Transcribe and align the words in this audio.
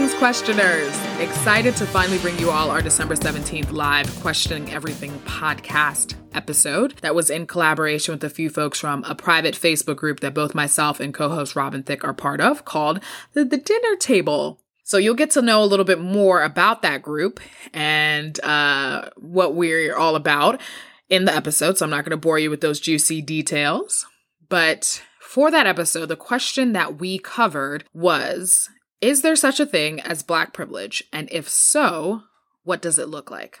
Greetings, 0.00 0.18
questioners. 0.18 1.20
Excited 1.20 1.76
to 1.76 1.84
finally 1.84 2.16
bring 2.20 2.38
you 2.38 2.50
all 2.50 2.70
our 2.70 2.80
December 2.80 3.14
17th 3.14 3.70
live 3.70 4.08
Questioning 4.20 4.72
Everything 4.72 5.10
podcast 5.26 6.14
episode 6.32 6.94
that 7.02 7.14
was 7.14 7.28
in 7.28 7.46
collaboration 7.46 8.14
with 8.14 8.24
a 8.24 8.30
few 8.30 8.48
folks 8.48 8.80
from 8.80 9.04
a 9.04 9.14
private 9.14 9.54
Facebook 9.54 9.96
group 9.96 10.20
that 10.20 10.32
both 10.32 10.54
myself 10.54 11.00
and 11.00 11.12
co 11.12 11.28
host 11.28 11.54
Robin 11.54 11.82
Thick 11.82 12.02
are 12.02 12.14
part 12.14 12.40
of 12.40 12.64
called 12.64 13.00
the, 13.34 13.44
the 13.44 13.58
Dinner 13.58 13.94
Table. 13.96 14.58
So 14.84 14.96
you'll 14.96 15.14
get 15.14 15.32
to 15.32 15.42
know 15.42 15.62
a 15.62 15.66
little 15.66 15.84
bit 15.84 16.00
more 16.00 16.42
about 16.42 16.80
that 16.80 17.02
group 17.02 17.38
and 17.74 18.42
uh, 18.42 19.10
what 19.16 19.54
we're 19.54 19.94
all 19.94 20.16
about 20.16 20.62
in 21.10 21.26
the 21.26 21.34
episode. 21.36 21.76
So 21.76 21.84
I'm 21.84 21.90
not 21.90 22.06
going 22.06 22.12
to 22.12 22.16
bore 22.16 22.38
you 22.38 22.48
with 22.48 22.62
those 22.62 22.80
juicy 22.80 23.20
details. 23.20 24.06
But 24.48 25.02
for 25.20 25.50
that 25.50 25.66
episode, 25.66 26.06
the 26.06 26.16
question 26.16 26.72
that 26.72 26.98
we 26.98 27.18
covered 27.18 27.84
was 27.92 28.70
Is 29.00 29.22
there 29.22 29.36
such 29.36 29.60
a 29.60 29.66
thing 29.66 30.00
as 30.00 30.22
Black 30.22 30.52
privilege? 30.52 31.04
And 31.12 31.28
if 31.32 31.48
so, 31.48 32.22
what 32.64 32.82
does 32.82 32.98
it 32.98 33.08
look 33.08 33.30
like? 33.30 33.60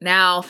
Now, 0.00 0.44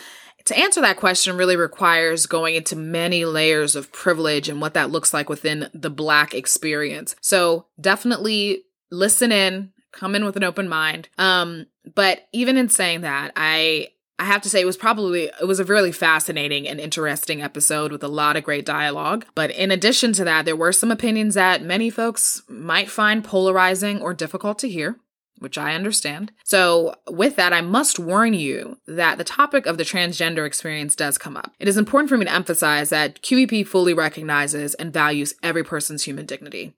to 0.45 0.57
answer 0.57 0.81
that 0.83 0.99
question 0.99 1.37
really 1.37 1.57
requires 1.57 2.27
going 2.27 2.55
into 2.55 2.77
many 2.77 3.25
layers 3.25 3.75
of 3.75 3.93
privilege 3.93 4.49
and 4.49 4.61
what 4.61 4.75
that 4.75 4.91
looks 4.91 5.15
like 5.15 5.29
within 5.29 5.71
the 5.73 5.91
Black 5.91 6.35
experience. 6.35 7.17
So 7.21 7.67
definitely 7.81 8.65
listen 8.91 9.33
in, 9.33 9.73
come 9.93 10.15
in 10.15 10.25
with 10.25 10.37
an 10.37 10.45
open 10.45 10.69
mind. 10.69 11.09
Um, 11.19 11.67
but 11.95 12.29
even 12.33 12.57
in 12.57 12.69
saying 12.69 13.03
that, 13.03 13.33
I 13.37 13.89
I 14.19 14.25
have 14.25 14.43
to 14.43 14.49
say 14.49 14.61
it 14.61 14.67
was 14.67 14.77
probably 14.77 15.25
it 15.41 15.47
was 15.47 15.59
a 15.59 15.65
really 15.65 15.91
fascinating 15.91 16.69
and 16.69 16.79
interesting 16.79 17.43
episode 17.43 17.91
with 17.91 18.05
a 18.05 18.09
lot 18.09 18.37
of 18.37 18.45
great 18.45 18.65
dialogue. 18.65 19.27
But 19.35 19.51
in 19.51 19.71
addition 19.71 20.13
to 20.15 20.25
that, 20.25 20.45
there 20.45 20.57
were 20.57 20.73
some 20.73 20.91
opinions 20.91 21.35
that 21.35 21.63
many 21.63 21.91
folks 21.91 22.43
might 22.49 22.91
find 22.91 23.25
polarizing 23.25 24.01
or 24.01 24.15
difficult 24.15 24.61
to 24.61 24.69
hear, 24.69 24.97
which 25.39 25.59
I 25.59 25.75
understand. 25.75 26.31
So, 26.45 26.95
with 27.09 27.35
that, 27.37 27.53
I 27.53 27.61
must 27.61 27.99
warn 27.99 28.35
you 28.35 28.79
that 28.87 29.19
the 29.19 29.25
topic 29.25 29.67
of 29.67 29.79
the 29.79 29.85
transgender 29.85 30.47
experience 30.47 30.95
does 30.95 31.19
come 31.19 31.37
up. 31.37 31.53
It 31.59 31.67
is 31.67 31.77
important 31.77 32.09
for 32.09 32.17
me 32.17 32.25
to 32.25 32.33
emphasize 32.33 32.91
that 32.91 33.21
QEP 33.21 33.67
fully 33.67 33.95
recognizes 33.95 34.75
and 34.75 34.93
values 34.93 35.35
every 35.43 35.65
person's 35.65 36.05
human 36.05 36.25
dignity. 36.25 36.75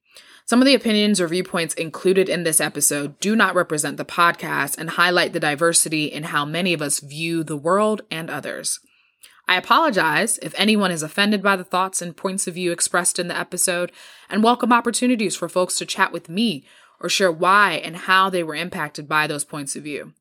Some 0.49 0.63
of 0.63 0.67
the 0.67 0.77
opinions 0.77 1.21
or 1.21 1.27
viewpoints 1.27 1.75
included 1.75 2.29
in 2.29 2.45
this 2.45 2.61
episode 2.61 3.19
do 3.19 3.35
not 3.35 3.57
represent 3.57 3.97
the 3.97 4.05
podcast 4.05 4.79
and 4.79 4.91
highlight 4.91 5.33
the 5.33 5.41
diversity 5.41 6.05
in 6.05 6.23
how 6.23 6.45
many 6.45 6.73
of 6.73 6.81
us 6.81 7.01
view 7.01 7.43
the 7.43 7.57
world 7.57 8.03
and 8.13 8.31
others. 8.31 8.79
I 9.49 9.57
apologize 9.57 10.39
if 10.39 10.55
anyone 10.57 10.93
is 10.93 11.03
offended 11.03 11.43
by 11.43 11.57
the 11.57 11.65
thoughts 11.65 12.01
and 12.01 12.17
points 12.17 12.47
of 12.47 12.55
view 12.55 12.71
expressed 12.71 13.19
in 13.19 13.27
the 13.27 13.37
episode 13.37 13.91
and 14.31 14.45
welcome 14.45 14.73
opportunities 14.73 15.35
for 15.35 15.49
folks 15.49 15.79
to 15.79 15.85
chat 15.85 16.13
with 16.13 16.29
me 16.29 16.65
or 17.01 17.09
share 17.09 17.33
why 17.33 17.83
and 17.83 17.97
how 17.97 18.31
they 18.31 18.45
were 18.45 18.55
impacted 18.55 19.09
by 19.09 19.27
those 19.27 19.45
points 19.45 19.75
of 19.75 19.83
view. 19.83 20.13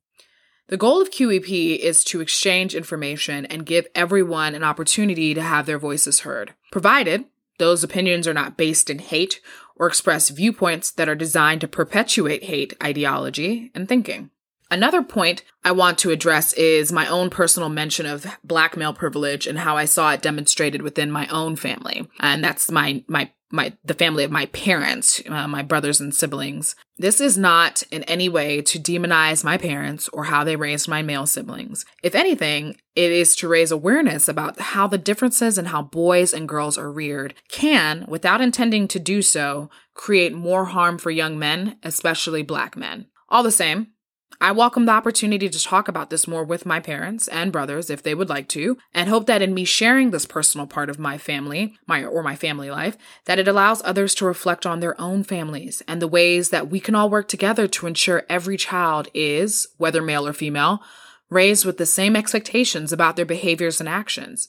The 0.66 0.76
goal 0.76 1.00
of 1.00 1.12
QEP 1.12 1.78
is 1.78 2.02
to 2.02 2.20
exchange 2.20 2.74
information 2.74 3.46
and 3.46 3.64
give 3.64 3.86
everyone 3.94 4.56
an 4.56 4.64
opportunity 4.64 5.34
to 5.34 5.42
have 5.42 5.66
their 5.66 5.78
voices 5.78 6.20
heard, 6.20 6.54
provided 6.72 7.26
those 7.58 7.82
opinions 7.82 8.28
are 8.28 8.34
not 8.34 8.56
based 8.56 8.90
in 8.90 8.98
hate 8.98 9.40
or 9.76 9.86
express 9.86 10.30
viewpoints 10.30 10.90
that 10.90 11.08
are 11.08 11.14
designed 11.14 11.60
to 11.60 11.68
perpetuate 11.68 12.44
hate 12.44 12.74
ideology 12.82 13.70
and 13.74 13.88
thinking. 13.88 14.30
Another 14.70 15.02
point 15.02 15.44
I 15.64 15.70
want 15.70 15.98
to 15.98 16.10
address 16.10 16.52
is 16.54 16.90
my 16.90 17.06
own 17.06 17.30
personal 17.30 17.68
mention 17.68 18.04
of 18.04 18.26
black 18.42 18.76
male 18.76 18.92
privilege 18.92 19.46
and 19.46 19.58
how 19.58 19.76
I 19.76 19.84
saw 19.84 20.10
it 20.10 20.22
demonstrated 20.22 20.82
within 20.82 21.10
my 21.10 21.28
own 21.28 21.54
family. 21.54 22.08
And 22.18 22.42
that's 22.42 22.70
my, 22.70 23.04
my 23.06 23.30
my 23.50 23.72
the 23.84 23.94
family 23.94 24.24
of 24.24 24.30
my 24.30 24.46
parents, 24.46 25.22
uh, 25.28 25.46
my 25.46 25.62
brothers 25.62 26.00
and 26.00 26.14
siblings. 26.14 26.74
This 26.98 27.20
is 27.20 27.36
not 27.38 27.82
in 27.90 28.02
any 28.04 28.28
way 28.28 28.62
to 28.62 28.78
demonize 28.78 29.44
my 29.44 29.56
parents 29.56 30.08
or 30.08 30.24
how 30.24 30.44
they 30.44 30.56
raised 30.56 30.88
my 30.88 31.02
male 31.02 31.26
siblings. 31.26 31.84
If 32.02 32.14
anything, 32.14 32.76
it 32.94 33.12
is 33.12 33.36
to 33.36 33.48
raise 33.48 33.70
awareness 33.70 34.28
about 34.28 34.58
how 34.58 34.86
the 34.86 34.98
differences 34.98 35.58
in 35.58 35.66
how 35.66 35.82
boys 35.82 36.32
and 36.32 36.48
girls 36.48 36.78
are 36.78 36.90
reared 36.90 37.34
can, 37.48 38.04
without 38.08 38.40
intending 38.40 38.88
to 38.88 38.98
do 38.98 39.22
so, 39.22 39.70
create 39.94 40.32
more 40.32 40.66
harm 40.66 40.98
for 40.98 41.10
young 41.10 41.38
men, 41.38 41.76
especially 41.82 42.42
black 42.42 42.76
men. 42.76 43.06
All 43.28 43.42
the 43.42 43.52
same, 43.52 43.88
I 44.38 44.52
welcome 44.52 44.84
the 44.84 44.92
opportunity 44.92 45.48
to 45.48 45.62
talk 45.62 45.88
about 45.88 46.10
this 46.10 46.28
more 46.28 46.44
with 46.44 46.66
my 46.66 46.78
parents 46.78 47.26
and 47.26 47.50
brothers 47.50 47.88
if 47.88 48.02
they 48.02 48.14
would 48.14 48.28
like 48.28 48.48
to, 48.50 48.76
and 48.92 49.08
hope 49.08 49.26
that 49.26 49.40
in 49.40 49.54
me 49.54 49.64
sharing 49.64 50.10
this 50.10 50.26
personal 50.26 50.66
part 50.66 50.90
of 50.90 50.98
my 50.98 51.16
family, 51.16 51.78
my 51.86 52.04
or 52.04 52.22
my 52.22 52.36
family 52.36 52.70
life, 52.70 52.98
that 53.24 53.38
it 53.38 53.48
allows 53.48 53.80
others 53.82 54.14
to 54.16 54.26
reflect 54.26 54.66
on 54.66 54.80
their 54.80 55.00
own 55.00 55.24
families 55.24 55.82
and 55.88 56.02
the 56.02 56.08
ways 56.08 56.50
that 56.50 56.68
we 56.68 56.80
can 56.80 56.94
all 56.94 57.08
work 57.08 57.28
together 57.28 57.66
to 57.66 57.86
ensure 57.86 58.26
every 58.28 58.58
child 58.58 59.08
is, 59.14 59.68
whether 59.78 60.02
male 60.02 60.26
or 60.26 60.34
female, 60.34 60.82
raised 61.30 61.64
with 61.64 61.78
the 61.78 61.86
same 61.86 62.14
expectations 62.14 62.92
about 62.92 63.16
their 63.16 63.24
behaviors 63.24 63.80
and 63.80 63.88
actions. 63.88 64.48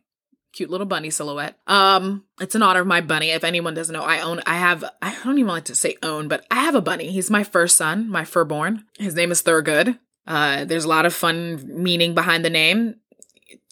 Cute 0.51 0.71
little 0.71 0.87
bunny 0.87 1.11
silhouette. 1.11 1.59
Um, 1.67 2.23
it's 2.41 2.55
in 2.55 2.63
honor 2.63 2.81
of 2.81 2.87
my 2.87 3.01
bunny. 3.01 3.29
If 3.29 3.43
anyone 3.43 3.75
doesn't 3.75 3.93
know, 3.93 4.01
I 4.01 4.21
own 4.21 4.41
I 4.47 4.55
have 4.55 4.83
I 5.01 5.15
don't 5.23 5.37
even 5.37 5.47
like 5.47 5.65
to 5.65 5.75
say 5.75 5.95
own, 6.01 6.27
but 6.27 6.45
I 6.49 6.61
have 6.61 6.73
a 6.73 6.81
bunny. 6.81 7.11
He's 7.11 7.29
my 7.29 7.43
first 7.43 7.75
son, 7.75 8.09
my 8.09 8.23
firborn. 8.23 8.85
His 8.97 9.13
name 9.13 9.31
is 9.31 9.43
Thurgood. 9.43 9.99
Uh, 10.25 10.65
there's 10.65 10.85
a 10.85 10.89
lot 10.89 11.05
of 11.05 11.13
fun 11.13 11.63
meaning 11.83 12.15
behind 12.15 12.43
the 12.43 12.49
name. 12.49 12.95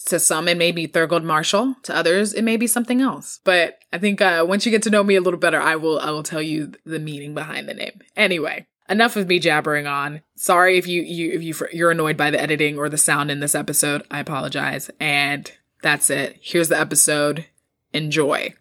To 0.06 0.20
some, 0.20 0.48
it 0.48 0.58
may 0.58 0.72
be 0.72 0.88
Thurgood 0.88 1.24
Marshall. 1.24 1.76
To 1.84 1.96
others, 1.96 2.34
it 2.34 2.44
may 2.44 2.58
be 2.58 2.68
something 2.68 3.02
else. 3.02 3.40
But 3.44 3.80
I 3.92 3.98
think 3.98 4.22
uh, 4.22 4.46
once 4.48 4.66
you 4.66 4.72
get 4.72 4.84
to 4.84 4.90
know 4.90 5.04
me 5.04 5.16
a 5.16 5.22
little 5.22 5.40
better, 5.40 5.60
I 5.60 5.76
will 5.76 6.00
I 6.00 6.12
will 6.12 6.24
tell 6.24 6.42
you 6.42 6.74
the 6.86 7.00
meaning 7.00 7.34
behind 7.34 7.68
the 7.68 7.74
name. 7.74 8.00
Anyway, 8.16 8.68
enough 8.90 9.16
of 9.16 9.28
me 9.28 9.40
jabbering 9.40 9.88
on. 9.88 10.22
Sorry 10.36 10.78
if 10.78 10.88
you 10.88 11.02
you 11.02 11.32
if 11.32 11.44
you 11.44 11.68
you're 11.74 11.92
annoyed 11.92 12.18
by 12.18 12.32
the 12.32 12.42
editing 12.42 12.78
or 12.78 12.90
the 12.90 12.98
sound 12.98 13.32
in 13.32 13.40
this 13.40 13.56
episode. 13.56 14.04
I 14.10 14.20
apologize. 14.20 14.90
And 15.00 15.52
that's 15.82 16.10
it. 16.10 16.38
Here's 16.42 16.70
the 16.70 16.80
episode. 16.80 17.46
Enjoy. 17.94 18.54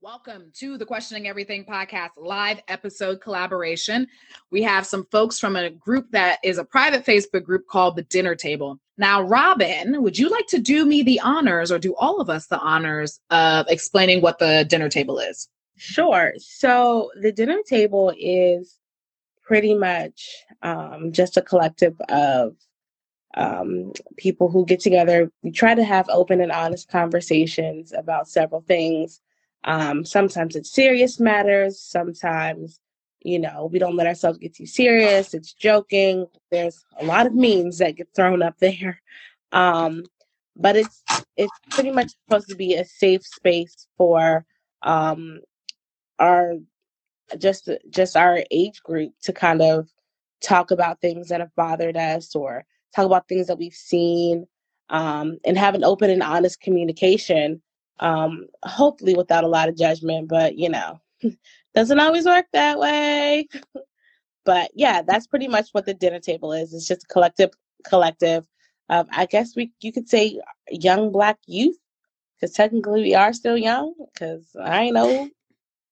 Welcome 0.00 0.52
to 0.54 0.78
the 0.78 0.86
Questioning 0.86 1.28
Everything 1.28 1.64
podcast 1.64 2.10
live 2.16 2.62
episode 2.68 3.20
collaboration. 3.20 4.06
We 4.50 4.62
have 4.62 4.86
some 4.86 5.06
folks 5.10 5.38
from 5.38 5.54
a 5.56 5.68
group 5.68 6.10
that 6.12 6.38
is 6.42 6.56
a 6.56 6.64
private 6.64 7.04
Facebook 7.04 7.44
group 7.44 7.66
called 7.66 7.96
The 7.96 8.04
Dinner 8.04 8.34
Table. 8.34 8.78
Now, 8.96 9.20
Robin, 9.20 10.02
would 10.02 10.18
you 10.18 10.30
like 10.30 10.46
to 10.46 10.58
do 10.58 10.86
me 10.86 11.02
the 11.02 11.20
honors 11.20 11.70
or 11.70 11.78
do 11.78 11.94
all 11.96 12.20
of 12.20 12.30
us 12.30 12.46
the 12.46 12.58
honors 12.58 13.20
of 13.30 13.66
explaining 13.68 14.22
what 14.22 14.38
the 14.38 14.64
dinner 14.68 14.88
table 14.88 15.18
is? 15.18 15.48
Sure. 15.76 16.32
So, 16.38 17.10
the 17.20 17.30
dinner 17.30 17.58
table 17.68 18.14
is 18.18 18.78
pretty 19.48 19.74
much 19.74 20.44
um, 20.62 21.10
just 21.10 21.36
a 21.36 21.42
collective 21.42 22.00
of 22.08 22.54
um, 23.34 23.92
people 24.16 24.48
who 24.50 24.66
get 24.66 24.80
together. 24.80 25.32
We 25.42 25.50
try 25.50 25.74
to 25.74 25.84
have 25.84 26.06
open 26.10 26.40
and 26.40 26.52
honest 26.52 26.88
conversations 26.88 27.92
about 27.92 28.28
several 28.28 28.60
things. 28.60 29.20
Um, 29.64 30.04
sometimes 30.04 30.54
it's 30.54 30.72
serious 30.72 31.18
matters, 31.18 31.80
sometimes 31.80 32.78
you 33.22 33.38
know, 33.38 33.68
we 33.72 33.78
don't 33.78 33.96
let 33.96 34.06
ourselves 34.06 34.38
get 34.38 34.54
too 34.54 34.66
serious. 34.66 35.34
It's 35.34 35.52
joking. 35.52 36.26
There's 36.50 36.84
a 37.00 37.04
lot 37.04 37.26
of 37.26 37.34
memes 37.34 37.78
that 37.78 37.96
get 37.96 38.08
thrown 38.14 38.42
up 38.42 38.56
there. 38.60 39.00
Um, 39.52 40.04
but 40.56 40.76
it's 40.76 41.02
it's 41.36 41.52
pretty 41.70 41.92
much 41.92 42.12
supposed 42.24 42.48
to 42.48 42.56
be 42.56 42.74
a 42.74 42.84
safe 42.84 43.24
space 43.24 43.86
for 43.96 44.44
um, 44.82 45.40
our 46.18 46.54
just 47.38 47.68
just 47.90 48.16
our 48.16 48.42
age 48.50 48.82
group 48.82 49.12
to 49.22 49.32
kind 49.32 49.62
of 49.62 49.88
talk 50.42 50.70
about 50.70 51.00
things 51.00 51.28
that 51.28 51.40
have 51.40 51.54
bothered 51.56 51.96
us 51.96 52.34
or 52.34 52.64
talk 52.94 53.06
about 53.06 53.28
things 53.28 53.46
that 53.48 53.58
we've 53.58 53.74
seen 53.74 54.46
um, 54.90 55.38
and 55.44 55.58
have 55.58 55.74
an 55.74 55.84
open 55.84 56.10
and 56.10 56.22
honest 56.22 56.60
communication 56.60 57.60
um, 58.00 58.46
hopefully 58.64 59.14
without 59.14 59.44
a 59.44 59.48
lot 59.48 59.68
of 59.68 59.76
judgment 59.76 60.28
but 60.28 60.56
you 60.56 60.68
know 60.68 61.00
doesn't 61.74 62.00
always 62.00 62.26
work 62.26 62.46
that 62.52 62.78
way. 62.78 63.48
but 64.44 64.70
yeah, 64.74 65.02
that's 65.02 65.26
pretty 65.26 65.48
much 65.48 65.68
what 65.72 65.86
the 65.86 65.94
dinner 65.94 66.20
table 66.20 66.52
is. 66.52 66.74
It's 66.74 66.86
just 66.88 67.04
a 67.04 67.06
collective 67.08 67.50
collective 67.84 68.46
of 68.88 69.06
I 69.12 69.26
guess 69.26 69.54
we 69.56 69.72
you 69.80 69.92
could 69.92 70.08
say 70.08 70.40
young 70.70 71.12
black 71.12 71.38
youth 71.46 71.78
because 72.36 72.54
technically 72.54 73.02
we 73.02 73.14
are 73.14 73.32
still 73.32 73.56
young 73.56 73.94
because 74.12 74.46
I 74.60 74.84
ain't 74.84 74.96
old. 74.96 75.30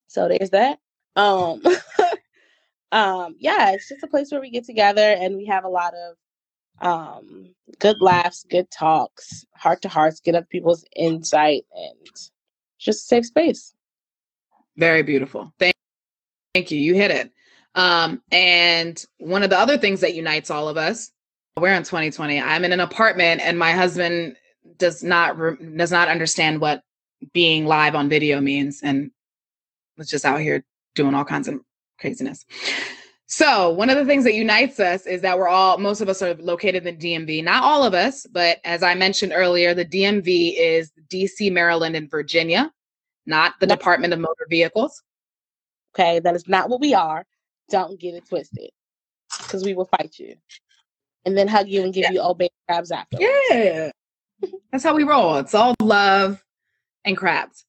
So 0.09 0.29
there's 0.29 0.51
that. 0.51 0.79
Um 1.17 1.63
um 2.93 3.37
yeah, 3.39 3.73
it's 3.73 3.89
just 3.89 4.03
a 4.03 4.09
place 4.09 4.31
where 4.31 4.41
we 4.41 4.51
get 4.51 4.65
together 4.65 5.17
and 5.19 5.37
we 5.37 5.47
have 5.47 5.65
a 5.65 5.69
lot 5.69 5.95
of 5.95 6.87
um 6.87 7.55
good 7.79 8.01
laughs, 8.01 8.45
good 8.49 8.71
talks, 8.71 9.45
heart 9.55 9.83
to 9.83 9.89
hearts, 9.89 10.21
get 10.21 10.35
up 10.35 10.49
people's 10.49 10.85
insight 10.95 11.65
and 11.75 11.99
just 12.79 13.05
a 13.05 13.07
safe 13.07 13.27
space. 13.27 13.75
Very 14.77 15.03
beautiful. 15.03 15.53
Thank, 15.59 15.75
thank 16.55 16.71
you. 16.71 16.79
You 16.79 16.95
hit 16.95 17.11
it. 17.11 17.33
Um, 17.75 18.23
and 18.33 19.03
one 19.19 19.43
of 19.43 19.51
the 19.51 19.59
other 19.59 19.79
things 19.79 20.01
that 20.01 20.15
unites 20.15 20.51
all 20.51 20.69
of 20.69 20.77
us, 20.77 21.11
we're 21.57 21.75
in 21.75 21.83
2020. 21.83 22.41
I'm 22.41 22.65
in 22.65 22.73
an 22.73 22.81
apartment, 22.81 23.41
and 23.43 23.59
my 23.59 23.73
husband 23.73 24.37
does 24.79 25.03
not 25.03 25.37
does 25.77 25.93
not 25.93 26.09
understand 26.09 26.61
what 26.61 26.83
being 27.33 27.67
live 27.67 27.95
on 27.95 28.09
video 28.09 28.41
means, 28.41 28.81
and 28.83 29.11
was 29.97 30.09
just 30.09 30.25
out 30.25 30.41
here 30.41 30.65
doing 30.97 31.15
all 31.15 31.25
kinds 31.25 31.47
of 31.47 31.61
craziness. 32.01 32.45
So, 33.29 33.71
one 33.71 33.91
of 33.91 33.97
the 33.97 34.05
things 34.05 34.25
that 34.25 34.35
unites 34.35 34.81
us 34.81 35.07
is 35.07 35.21
that 35.23 35.39
we're 35.39 35.49
all, 35.49 35.79
most 35.79 36.01
of 36.01 36.09
us 36.09 36.23
are 36.23 36.35
located 36.35 36.87
in 36.87 36.99
the 36.99 37.15
DMV. 37.15 37.45
Not 37.45 37.63
all 37.63 37.85
of 37.85 37.95
us, 37.95 38.27
but 38.31 38.59
as 38.65 38.83
I 38.83 38.95
mentioned 38.95 39.33
earlier, 39.35 39.75
the 39.75 39.85
DMV 39.85 40.55
is 40.57 40.93
DC, 41.09 41.53
Maryland, 41.53 41.97
and 41.97 42.11
Virginia 42.11 42.73
not 43.27 43.55
the 43.61 43.67
Department 43.67 44.13
of 44.13 44.21
Motor 44.21 44.47
Vehicles. 44.49 45.03
Okay, 45.95 46.21
that 46.21 46.35
is 46.35 46.49
not 46.49 46.69
what 46.69 46.81
we 46.81 46.95
are. 46.95 47.25
Don't 47.69 47.99
get 47.99 48.15
it 48.15 48.27
twisted, 48.29 48.71
because 49.39 49.65
we 49.65 49.75
will 49.75 49.87
fight 49.87 50.19
you, 50.19 50.37
and 51.25 51.37
then 51.37 51.49
hug 51.49 51.69
you 51.69 51.83
and 51.83 51.93
give 51.93 52.05
yeah. 52.05 52.13
you 52.13 52.21
old 52.21 52.39
baby 52.39 52.53
crabs 52.69 52.93
after. 52.93 53.19
Yeah, 53.21 53.91
that's 54.71 54.85
how 54.85 54.95
we 54.95 55.03
roll. 55.03 55.37
It's 55.37 55.55
all 55.55 55.75
love 55.81 56.43
and 57.05 57.17
crabs. 57.17 57.65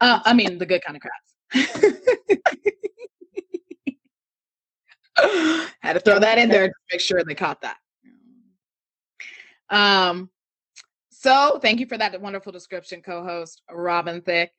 Uh, 0.00 0.20
I 0.24 0.34
mean, 0.34 0.58
the 0.58 0.66
good 0.66 0.82
kind 0.84 0.96
of 0.96 1.02
crabs. 1.02 1.30
Had 5.80 5.94
to 5.94 6.00
throw 6.00 6.18
that 6.18 6.38
in 6.38 6.48
there 6.48 6.68
to 6.68 6.74
make 6.92 7.00
sure 7.00 7.22
they 7.24 7.34
caught 7.34 7.62
that. 7.62 7.76
Um, 9.70 10.30
so 11.10 11.58
thank 11.60 11.80
you 11.80 11.86
for 11.86 11.98
that 11.98 12.20
wonderful 12.20 12.52
description, 12.52 13.02
co-host 13.02 13.62
Robin 13.70 14.20
Thick. 14.22 14.52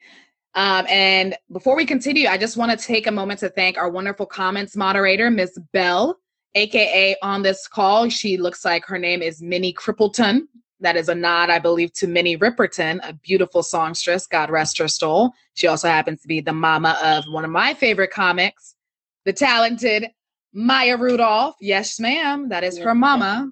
Um, 0.53 0.85
and 0.87 1.35
before 1.51 1.75
we 1.75 1.85
continue, 1.85 2.27
I 2.27 2.37
just 2.37 2.57
want 2.57 2.77
to 2.77 2.85
take 2.85 3.07
a 3.07 3.11
moment 3.11 3.39
to 3.39 3.49
thank 3.49 3.77
our 3.77 3.89
wonderful 3.89 4.25
comments 4.25 4.75
moderator, 4.75 5.31
Miss 5.31 5.57
Bell, 5.71 6.19
aka 6.55 7.15
on 7.21 7.41
this 7.41 7.67
call. 7.67 8.09
She 8.09 8.37
looks 8.37 8.65
like 8.65 8.85
her 8.85 8.99
name 8.99 9.21
is 9.21 9.41
Minnie 9.41 9.73
Crippleton. 9.73 10.41
That 10.81 10.97
is 10.97 11.09
a 11.09 11.15
nod, 11.15 11.49
I 11.49 11.59
believe, 11.59 11.93
to 11.93 12.07
Minnie 12.07 12.37
Riperton, 12.37 12.99
a 13.07 13.13
beautiful 13.13 13.63
songstress. 13.63 14.27
God 14.27 14.49
rest 14.49 14.77
her 14.79 14.87
soul. 14.87 15.31
She 15.53 15.67
also 15.67 15.87
happens 15.87 16.21
to 16.21 16.27
be 16.27 16.41
the 16.41 16.53
mama 16.53 16.97
of 17.03 17.23
one 17.31 17.45
of 17.45 17.51
my 17.51 17.73
favorite 17.73 18.11
comics, 18.11 18.75
the 19.23 19.33
talented 19.33 20.07
Maya 20.53 20.97
Rudolph. 20.97 21.55
Yes, 21.61 21.99
ma'am. 21.99 22.49
That 22.49 22.63
is 22.63 22.77
her 22.77 22.95
mama, 22.95 23.51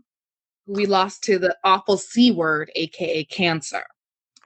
who 0.67 0.73
we 0.73 0.85
lost 0.85 1.23
to 1.25 1.39
the 1.39 1.55
awful 1.63 1.97
C 1.97 2.31
word, 2.31 2.71
aka 2.75 3.23
cancer. 3.25 3.83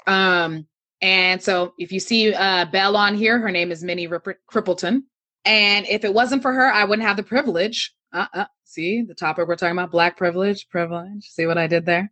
Um, 0.08 0.68
and 1.02 1.42
so 1.42 1.74
if 1.78 1.92
you 1.92 2.00
see 2.00 2.34
uh, 2.34 2.66
Belle 2.66 2.96
on 2.96 3.16
here, 3.16 3.40
her 3.40 3.52
name 3.52 3.72
is 3.72 3.84
Minnie 3.84 4.08
Rip- 4.08 4.40
Crippleton. 4.50 5.04
And 5.46 5.86
if 5.88 6.06
it 6.06 6.14
wasn't 6.14 6.42
for 6.42 6.54
her, 6.54 6.72
I 6.72 6.86
wouldn't 6.86 7.08
have 7.08 7.18
the 7.18 7.24
privilege. 7.24 7.94
Uh-uh. 8.14 8.46
See 8.64 9.02
the 9.02 9.14
topic 9.14 9.48
we're 9.48 9.56
talking 9.56 9.78
about 9.78 9.92
black 9.92 10.18
privilege, 10.18 10.68
privilege. 10.70 11.26
See 11.26 11.46
what 11.46 11.58
I 11.58 11.68
did 11.68 11.86
there? 11.86 12.12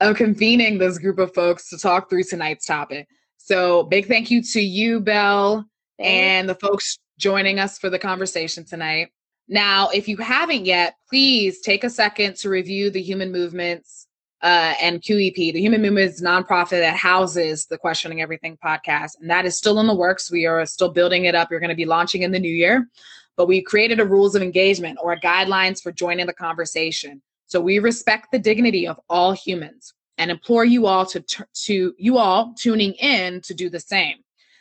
Of 0.00 0.16
convening 0.16 0.78
this 0.78 0.98
group 0.98 1.18
of 1.18 1.34
folks 1.34 1.68
to 1.70 1.78
talk 1.78 2.08
through 2.08 2.24
tonight's 2.24 2.66
topic. 2.66 3.06
So 3.36 3.84
big 3.84 4.06
thank 4.06 4.30
you 4.30 4.42
to 4.42 4.60
you, 4.60 5.00
Belle, 5.00 5.66
and 5.98 6.48
the 6.48 6.54
folks 6.54 6.98
joining 7.18 7.58
us 7.58 7.78
for 7.78 7.90
the 7.90 7.98
conversation 7.98 8.64
tonight. 8.64 9.08
Now, 9.50 9.88
if 9.88 10.06
you 10.06 10.16
haven't 10.18 10.64
yet, 10.64 10.94
please 11.08 11.60
take 11.60 11.82
a 11.82 11.90
second 11.90 12.36
to 12.36 12.48
review 12.48 12.88
the 12.88 13.02
Human 13.02 13.32
Movements 13.32 14.06
uh, 14.42 14.74
and 14.80 15.02
QEP, 15.02 15.52
the 15.52 15.60
Human 15.60 15.82
Movements 15.82 16.22
nonprofit 16.22 16.78
that 16.78 16.96
houses 16.96 17.66
the 17.66 17.76
Questioning 17.76 18.22
Everything 18.22 18.56
podcast, 18.64 19.18
and 19.20 19.28
that 19.28 19.44
is 19.44 19.58
still 19.58 19.80
in 19.80 19.88
the 19.88 19.94
works. 19.94 20.30
We 20.30 20.46
are 20.46 20.64
still 20.66 20.88
building 20.88 21.24
it 21.24 21.34
up. 21.34 21.50
We're 21.50 21.58
going 21.58 21.70
to 21.70 21.74
be 21.74 21.84
launching 21.84 22.22
in 22.22 22.30
the 22.30 22.38
new 22.38 22.54
year, 22.54 22.88
but 23.36 23.48
we 23.48 23.60
created 23.60 23.98
a 23.98 24.04
rules 24.04 24.36
of 24.36 24.42
engagement 24.42 25.00
or 25.02 25.16
guidelines 25.16 25.82
for 25.82 25.90
joining 25.90 26.26
the 26.26 26.32
conversation. 26.32 27.20
So 27.46 27.60
we 27.60 27.80
respect 27.80 28.28
the 28.30 28.38
dignity 28.38 28.86
of 28.86 29.00
all 29.10 29.32
humans 29.32 29.94
and 30.16 30.30
implore 30.30 30.64
you 30.64 30.86
all 30.86 31.04
to 31.06 31.20
t- 31.22 31.42
to 31.64 31.92
you 31.98 32.18
all 32.18 32.54
tuning 32.56 32.92
in 32.92 33.40
to 33.40 33.52
do 33.52 33.68
the 33.68 33.80
same. 33.80 34.18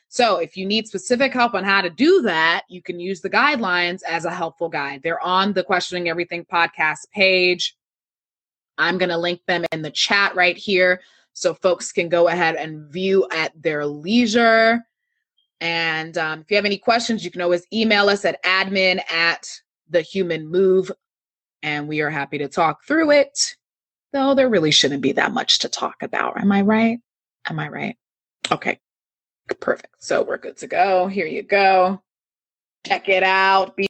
So 0.09 0.37
if 0.37 0.57
you 0.57 0.65
need 0.65 0.87
specific 0.87 1.33
help 1.33 1.53
on 1.53 1.63
how 1.63 1.81
to 1.81 1.89
do 1.89 2.21
that, 2.23 2.63
you 2.67 2.81
can 2.81 2.99
use 2.99 3.21
the 3.21 3.29
guidelines 3.29 4.01
as 4.07 4.25
a 4.25 4.33
helpful 4.33 4.67
guide. 4.67 5.01
They're 5.03 5.23
on 5.23 5.53
the 5.53 5.63
Questioning 5.63 6.09
Everything 6.09 6.45
podcast 6.45 7.09
page 7.13 7.75
I'm 8.79 8.97
going 8.97 9.09
to 9.09 9.17
link 9.17 9.41
them 9.45 9.65
in 9.71 9.81
the 9.81 9.91
chat 9.91 10.33
right 10.35 10.57
here 10.57 11.01
so 11.33 11.53
folks 11.53 11.91
can 11.91 12.09
go 12.09 12.29
ahead 12.29 12.55
and 12.55 12.91
view 12.91 13.27
at 13.31 13.51
their 13.61 13.85
leisure. 13.85 14.79
And 15.61 16.17
um, 16.17 16.39
if 16.39 16.49
you 16.49 16.55
have 16.55 16.65
any 16.65 16.77
questions, 16.77 17.23
you 17.23 17.29
can 17.29 17.41
always 17.41 17.67
email 17.71 18.09
us 18.09 18.23
at 18.23 18.41
admin 18.43 19.01
at 19.11 19.47
the 19.89 20.01
human 20.01 20.47
move, 20.47 20.91
and 21.61 21.87
we 21.87 21.99
are 21.99 22.09
happy 22.09 22.37
to 22.37 22.47
talk 22.47 22.85
through 22.85 23.11
it. 23.11 23.55
Though 24.13 24.33
there 24.33 24.49
really 24.49 24.71
shouldn't 24.71 25.01
be 25.01 25.11
that 25.13 25.33
much 25.33 25.59
to 25.59 25.69
talk 25.69 26.01
about. 26.01 26.39
Am 26.39 26.51
I 26.51 26.61
right? 26.61 26.99
Am 27.49 27.59
I 27.59 27.67
right? 27.67 27.97
Okay, 28.51 28.79
perfect. 29.55 29.95
So 29.99 30.23
we're 30.23 30.37
good 30.37 30.57
to 30.57 30.67
go. 30.67 31.07
Here 31.07 31.27
you 31.27 31.43
go. 31.43 32.01
Check 32.85 33.09
it 33.09 33.23
out. 33.23 33.75
Be 33.75 33.87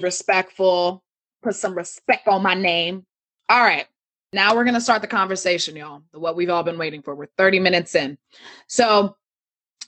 respectful. 0.00 1.02
Put 1.42 1.56
some 1.56 1.74
respect 1.74 2.28
on 2.28 2.42
my 2.42 2.54
name. 2.54 3.04
All 3.48 3.62
right. 3.62 3.86
Now 4.32 4.54
we're 4.54 4.64
going 4.64 4.74
to 4.74 4.80
start 4.80 5.02
the 5.02 5.08
conversation, 5.08 5.76
y'all. 5.76 6.02
What 6.12 6.36
we've 6.36 6.50
all 6.50 6.62
been 6.62 6.78
waiting 6.78 7.02
for. 7.02 7.14
We're 7.14 7.28
30 7.38 7.60
minutes 7.60 7.94
in. 7.94 8.18
So, 8.66 9.16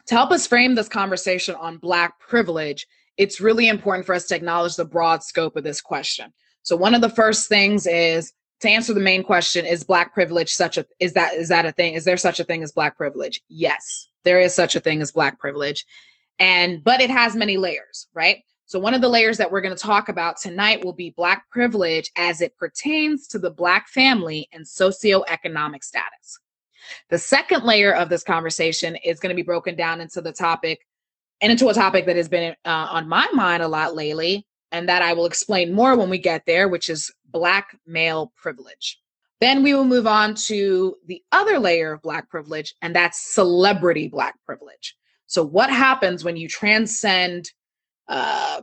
to 0.07 0.15
help 0.15 0.31
us 0.31 0.47
frame 0.47 0.77
this 0.77 0.89
conversation 0.89 1.57
on 1.57 1.79
Black 1.79 2.21
privilege, 2.21 2.87
it's 3.17 3.41
really 3.41 3.67
important 3.69 4.07
for 4.07 4.15
us 4.15 4.27
to 4.27 4.37
acknowledge 4.37 4.77
the 4.77 4.85
broad 4.85 5.25
scope 5.25 5.57
of 5.57 5.65
this 5.65 5.81
question. 5.81 6.33
So, 6.63 6.77
one 6.77 6.95
of 6.95 7.01
the 7.01 7.09
first 7.09 7.49
things 7.49 7.89
is 7.89 8.33
to 8.61 8.69
answer 8.69 8.95
the 8.95 9.01
main 9.01 9.23
question 9.23 9.67
is 9.67 9.85
black 9.85 10.15
privilege 10.15 10.53
such 10.53 10.79
a 10.79 10.87
is 10.99 11.13
that 11.13 11.35
is 11.35 11.49
that 11.49 11.67
a 11.67 11.73
thing 11.73 11.95
is 11.95 12.05
there 12.05 12.17
such 12.17 12.41
a 12.41 12.45
thing 12.45 12.63
as 12.63 12.73
black 12.73 12.97
privilege 12.97 13.43
yes 13.49 14.09
there 14.27 14.41
is 14.41 14.55
such 14.55 14.77
a 14.77 14.81
thing 14.81 15.01
as 15.01 15.13
black 15.13 15.39
privilege 15.39 15.87
and 16.39 16.85
but 16.85 17.01
it 17.01 17.09
has 17.09 17.35
many 17.35 17.57
layers 17.57 18.09
right 18.13 18.43
so, 18.69 18.81
one 18.81 18.95
of 18.95 19.01
the 19.01 19.09
layers 19.09 19.39
that 19.39 19.53
we're 19.53 19.61
going 19.61 19.77
to 19.77 19.81
talk 19.81 20.09
about 20.09 20.41
tonight 20.41 20.85
will 20.85 20.93
be 20.93 21.11
Black 21.11 21.49
privilege 21.51 22.11
as 22.17 22.41
it 22.41 22.57
pertains 22.57 23.29
to 23.29 23.39
the 23.39 23.51
Black 23.51 23.87
family 23.87 24.49
and 24.53 24.65
socioeconomic 24.65 25.85
status. 25.85 26.41
The 27.09 27.19
second 27.19 27.63
layer 27.63 27.95
of 27.95 28.09
this 28.09 28.25
conversation 28.25 28.97
is 28.97 29.21
going 29.21 29.31
to 29.31 29.37
be 29.37 29.47
broken 29.47 29.77
down 29.77 30.01
into 30.01 30.21
the 30.21 30.33
topic 30.33 30.81
and 31.41 31.53
into 31.53 31.69
a 31.69 31.75
topic 31.75 32.07
that 32.07 32.17
has 32.17 32.29
been 32.29 32.57
uh, 32.65 32.89
on 32.91 33.09
my 33.09 33.29
mind 33.33 33.63
a 33.63 33.69
lot 33.69 33.95
lately, 33.95 34.45
and 34.73 34.89
that 34.89 35.01
I 35.01 35.13
will 35.13 35.27
explain 35.27 35.73
more 35.73 35.97
when 35.97 36.11
we 36.11 36.19
get 36.19 36.43
there, 36.45 36.69
which 36.69 36.91
is 36.91 37.13
Black 37.31 37.79
male 37.87 38.33
privilege. 38.35 38.99
Then 39.41 39.63
we 39.63 39.75
will 39.75 39.85
move 39.85 40.07
on 40.07 40.35
to 40.47 40.97
the 41.07 41.23
other 41.33 41.59
layer 41.59 41.93
of 41.93 42.03
Black 42.03 42.29
privilege, 42.31 42.75
and 42.81 42.97
that's 42.97 43.35
celebrity 43.35 44.09
Black 44.09 44.35
privilege. 44.45 44.97
So, 45.27 45.45
what 45.45 45.71
happens 45.71 46.25
when 46.25 46.37
you 46.37 46.49
transcend 46.49 47.51
uh, 48.09 48.63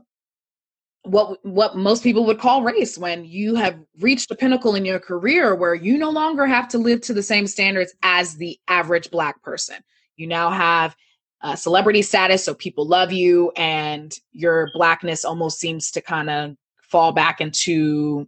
what 1.04 1.38
what 1.46 1.76
most 1.76 2.02
people 2.02 2.26
would 2.26 2.40
call 2.40 2.64
race 2.64 2.98
when 2.98 3.26
you 3.26 3.56
have 3.56 3.78
reached 4.00 4.32
a 4.32 4.36
pinnacle 4.36 4.76
in 4.76 4.86
your 4.86 5.00
career 5.00 5.54
where 5.54 5.76
you 5.76 5.98
no 5.98 6.10
longer 6.10 6.46
have 6.46 6.68
to 6.70 6.78
live 6.78 7.02
to 7.02 7.14
the 7.14 7.24
same 7.24 7.46
standards 7.46 7.94
as 8.04 8.36
the 8.38 8.58
average 8.70 9.12
black 9.12 9.42
person 9.44 9.76
you 10.16 10.26
now 10.26 10.50
have 10.50 10.96
uh, 11.42 11.56
celebrity 11.56 12.02
status 12.02 12.46
so 12.46 12.54
people 12.54 12.88
love 12.88 13.12
you 13.12 13.52
and 13.58 14.14
your 14.32 14.70
blackness 14.74 15.26
almost 15.26 15.60
seems 15.60 15.92
to 15.92 16.00
kind 16.00 16.30
of 16.30 16.56
fall 16.82 17.12
back 17.12 17.42
into 17.42 18.28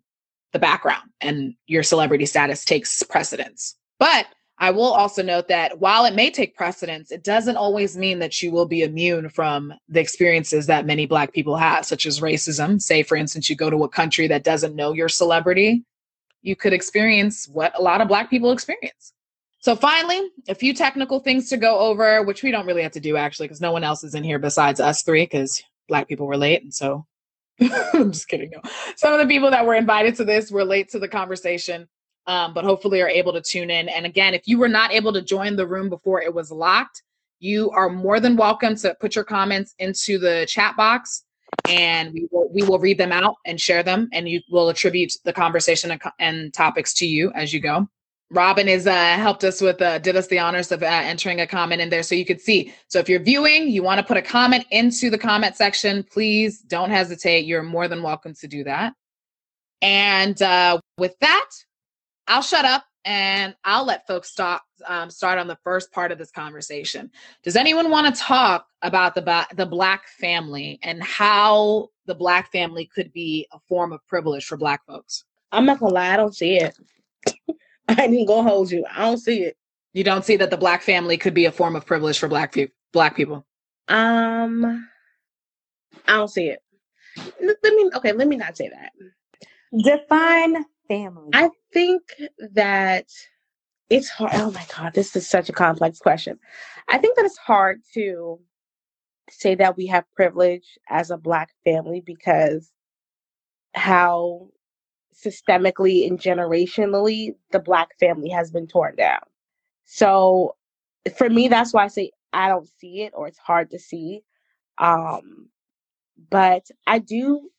the 0.56 0.60
background 0.60 1.04
and 1.22 1.54
your 1.68 1.84
celebrity 1.84 2.26
status 2.26 2.66
takes 2.66 3.04
precedence 3.04 3.76
but 4.00 4.28
I 4.58 4.72
will 4.72 4.94
also 4.94 5.22
note 5.22 5.50
that 5.50 5.80
while 5.80 6.06
it 6.06 6.16
may 6.16 6.32
take 6.32 6.56
precedence, 6.56 7.12
it 7.12 7.24
doesn't 7.24 7.58
always 7.58 7.98
mean 7.98 8.20
that 8.20 8.42
you 8.42 8.52
will 8.52 8.66
be 8.66 8.84
immune 8.84 9.30
from 9.30 9.74
the 9.90 10.00
experiences 10.00 10.66
that 10.68 10.86
many 10.86 11.06
Black 11.06 11.34
people 11.34 11.58
have, 11.58 11.86
such 11.86 12.06
as 12.06 12.22
racism. 12.22 12.82
Say, 12.82 13.04
for 13.04 13.18
instance, 13.18 13.50
you 13.50 13.56
go 13.58 13.70
to 13.70 13.84
a 13.84 13.90
country 13.90 14.28
that 14.28 14.46
doesn't 14.46 14.76
know 14.76 14.94
your 14.94 15.10
celebrity, 15.10 15.84
you 16.42 16.56
could 16.56 16.74
experience 16.74 17.50
what 17.50 17.78
a 17.78 17.82
lot 17.82 18.00
of 18.00 18.08
Black 18.08 18.30
people 18.30 18.52
experience. 18.52 19.14
So, 19.60 19.76
finally, 19.76 20.22
a 20.48 20.56
few 20.56 20.74
technical 20.74 21.20
things 21.20 21.50
to 21.50 21.58
go 21.58 21.80
over, 21.80 22.22
which 22.24 22.44
we 22.44 22.52
don't 22.52 22.68
really 22.68 22.84
have 22.84 22.92
to 22.94 23.00
do 23.00 23.18
actually, 23.18 23.48
because 23.48 23.62
no 23.62 23.72
one 23.72 23.84
else 23.84 24.04
is 24.04 24.16
in 24.16 24.24
here 24.24 24.40
besides 24.40 24.80
us 24.80 25.02
three, 25.02 25.24
because 25.24 25.62
Black 25.90 26.08
people 26.08 26.28
were 26.28 26.38
late. 26.38 26.62
And 26.62 26.74
so 26.74 27.06
I'm 27.94 28.12
just 28.12 28.28
kidding. 28.28 28.52
No. 28.52 28.62
Some 28.96 29.14
of 29.14 29.20
the 29.20 29.28
people 29.28 29.52
that 29.52 29.66
were 29.66 29.76
invited 29.76 30.16
to 30.16 30.26
this 30.26 30.52
were 30.52 30.66
late 30.66 30.90
to 30.90 31.00
the 31.00 31.08
conversation 31.08 31.88
um, 32.28 32.54
but 32.54 32.64
hopefully 32.64 33.02
are 33.02 33.10
able 33.10 33.34
to 33.34 33.42
tune 33.42 33.70
in. 33.70 33.90
And 33.90 34.06
again, 34.06 34.34
if 34.34 34.48
you 34.48 34.58
were 34.58 34.68
not 34.68 34.92
able 34.92 35.14
to 35.14 35.22
join 35.22 35.56
the 35.56 35.68
room 35.68 35.90
before 35.90 36.22
it 36.22 36.34
was 36.34 36.52
locked, 36.52 37.04
you 37.40 37.70
are 37.72 37.90
more 37.90 38.20
than 38.20 38.36
welcome 38.36 38.76
to 38.78 38.96
put 39.00 39.16
your 39.16 39.26
comments 39.26 39.76
into 39.80 40.18
the 40.18 40.46
chat 40.50 40.76
box 40.76 41.24
and 41.68 42.14
we 42.14 42.28
will, 42.32 42.50
we 42.52 42.64
will 42.64 42.80
read 42.80 42.98
them 42.98 43.12
out 43.12 43.36
and 43.46 43.60
share 43.60 43.84
them 43.84 44.10
and 44.14 44.28
you 44.28 44.42
will 44.50 44.70
attribute 44.70 45.14
the 45.24 45.34
conversation 45.34 45.92
and, 45.92 46.02
and 46.20 46.54
topics 46.54 46.94
to 46.94 47.06
you 47.06 47.32
as 47.36 47.54
you 47.54 47.60
go 47.60 47.88
robin 48.32 48.68
has 48.68 48.88
uh, 48.88 49.16
helped 49.16 49.44
us 49.44 49.62
with 49.62 49.82
uh, 49.82 50.00
did 50.00 50.16
us 50.16 50.28
the 50.28 50.40
honors 50.40 50.72
of 50.72 50.82
uh, 50.82 50.86
entering 50.86 51.42
a 51.42 51.48
comment 51.48 51.82
in 51.82 51.90
there 51.90 52.04
so 52.04 52.16
you 52.16 52.26
could 52.26 52.42
see 52.42 52.74
so 52.88 53.00
if 53.00 53.08
you're 53.08 53.20
viewing 53.20 53.68
you 53.68 53.84
want 53.84 54.00
to 54.00 54.06
put 54.06 54.18
a 54.18 54.22
comment 54.22 54.66
into 54.72 55.10
the 55.10 55.18
comment 55.18 55.56
section 55.56 56.04
please 56.04 56.60
don't 56.60 56.90
hesitate 56.90 57.46
you're 57.46 57.64
more 57.64 57.88
than 57.88 58.02
welcome 58.02 58.34
to 58.34 58.48
do 58.48 58.64
that 58.64 58.94
and 59.82 60.42
uh, 60.42 60.80
with 60.98 61.16
that 61.20 61.50
I'll 62.28 62.42
shut 62.42 62.66
up 62.66 62.86
and 63.06 63.56
I'll 63.64 63.86
let 63.86 64.08
folks 64.08 64.32
start 64.32 64.62
um, 64.88 65.10
start 65.10 65.38
on 65.38 65.48
the 65.48 65.58
first 65.64 65.92
part 65.92 66.12
of 66.12 66.18
this 66.18 66.32
conversation. 66.32 67.12
Does 67.44 67.56
anyone 67.56 67.90
want 67.90 68.14
to 68.14 68.22
talk 68.22 68.68
about 68.82 69.16
the 69.16 69.48
the 69.56 69.66
black 69.66 70.08
family 70.08 70.80
and 70.84 71.04
how 71.04 71.90
the 72.08 72.16
black 72.16 72.52
family 72.52 72.90
could 72.94 73.14
be 73.14 73.48
a 73.54 73.60
form 73.68 73.94
of 73.94 74.06
privilege 74.08 74.46
for 74.46 74.58
black 74.58 74.86
folks? 74.86 75.24
I'm 75.52 75.66
not 75.66 75.80
gonna 75.80 75.94
lie, 75.94 76.14
I 76.14 76.18
don't 76.18 76.36
see 76.36 76.58
it. 76.58 76.78
I 77.88 78.04
ain't 78.04 78.28
gonna 78.28 78.50
hold 78.50 78.72
you. 78.72 78.86
I 78.92 79.04
don't 79.04 79.18
see 79.18 79.44
it. 79.44 79.58
You 79.94 80.04
don't 80.04 80.26
see 80.26 80.36
that 80.38 80.50
the 80.50 80.58
black 80.58 80.82
family 80.82 81.18
could 81.18 81.34
be 81.34 81.46
a 81.46 81.52
form 81.52 81.76
of 81.76 81.86
privilege 81.86 82.20
for 82.20 82.28
black 82.28 82.52
people. 82.54 82.76
Black 82.92 83.16
people. 83.16 83.46
Um, 83.88 84.88
I 86.08 86.14
don't 86.14 86.30
see 86.30 86.48
it. 86.48 86.60
Let 87.42 87.58
me 87.64 87.90
okay. 87.96 88.14
Let 88.14 88.28
me 88.28 88.36
not 88.36 88.58
say 88.58 88.70
that. 88.70 88.92
Define 89.84 90.66
family? 90.88 91.30
I 91.34 91.50
think 91.74 92.02
that 92.54 93.08
it's 93.90 94.10
hard. 94.10 94.32
Oh 94.36 94.52
my 94.52 94.66
God, 94.76 94.94
this 94.94 95.16
is 95.16 95.28
such 95.28 95.50
a 95.50 95.54
complex 95.54 96.00
question. 96.00 96.40
I 96.90 96.98
think 96.98 97.16
that 97.18 97.26
it's 97.26 97.38
hard 97.38 97.82
to 97.94 98.40
say 99.30 99.56
that 99.56 99.78
we 99.78 99.88
have 99.88 100.06
privilege 100.16 100.78
as 100.90 101.12
a 101.12 101.18
Black 101.18 101.50
family 101.64 102.02
because 102.06 102.72
how 103.74 104.50
systemically 105.24 106.08
and 106.08 106.20
generationally 106.20 107.36
the 107.52 107.60
Black 107.60 107.98
family 108.00 108.30
has 108.30 108.52
been 108.52 108.68
torn 108.68 108.96
down. 108.96 109.22
So 109.86 110.56
for 111.18 111.30
me, 111.30 111.48
that's 111.48 111.74
why 111.74 111.86
I 111.86 111.88
say 111.88 112.12
I 112.34 112.50
don't 112.50 112.68
see 112.80 113.04
it 113.04 113.14
or 113.16 113.28
it's 113.28 113.38
hard 113.38 113.72
to 113.72 113.80
see. 113.80 114.24
Um, 114.78 115.50
but 116.30 116.68
I 116.86 117.00
do 117.00 117.50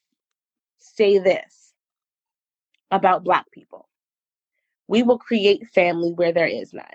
say 0.78 1.18
this 1.18 1.72
about 2.90 3.24
Black 3.24 3.50
people. 3.52 3.88
We 4.88 5.02
will 5.02 5.18
create 5.18 5.68
family 5.74 6.12
where 6.12 6.32
there 6.32 6.46
is 6.46 6.72
none. 6.72 6.86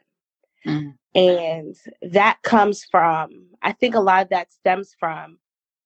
Mm. 0.66 0.94
And 1.14 1.76
that 2.14 2.42
comes 2.44 2.86
from, 2.86 3.48
I 3.62 3.74
think 3.74 3.96
a 3.96 4.00
lot 4.00 4.24
of 4.24 4.30
that 4.30 4.54
stems 4.54 4.96
from, 4.98 5.40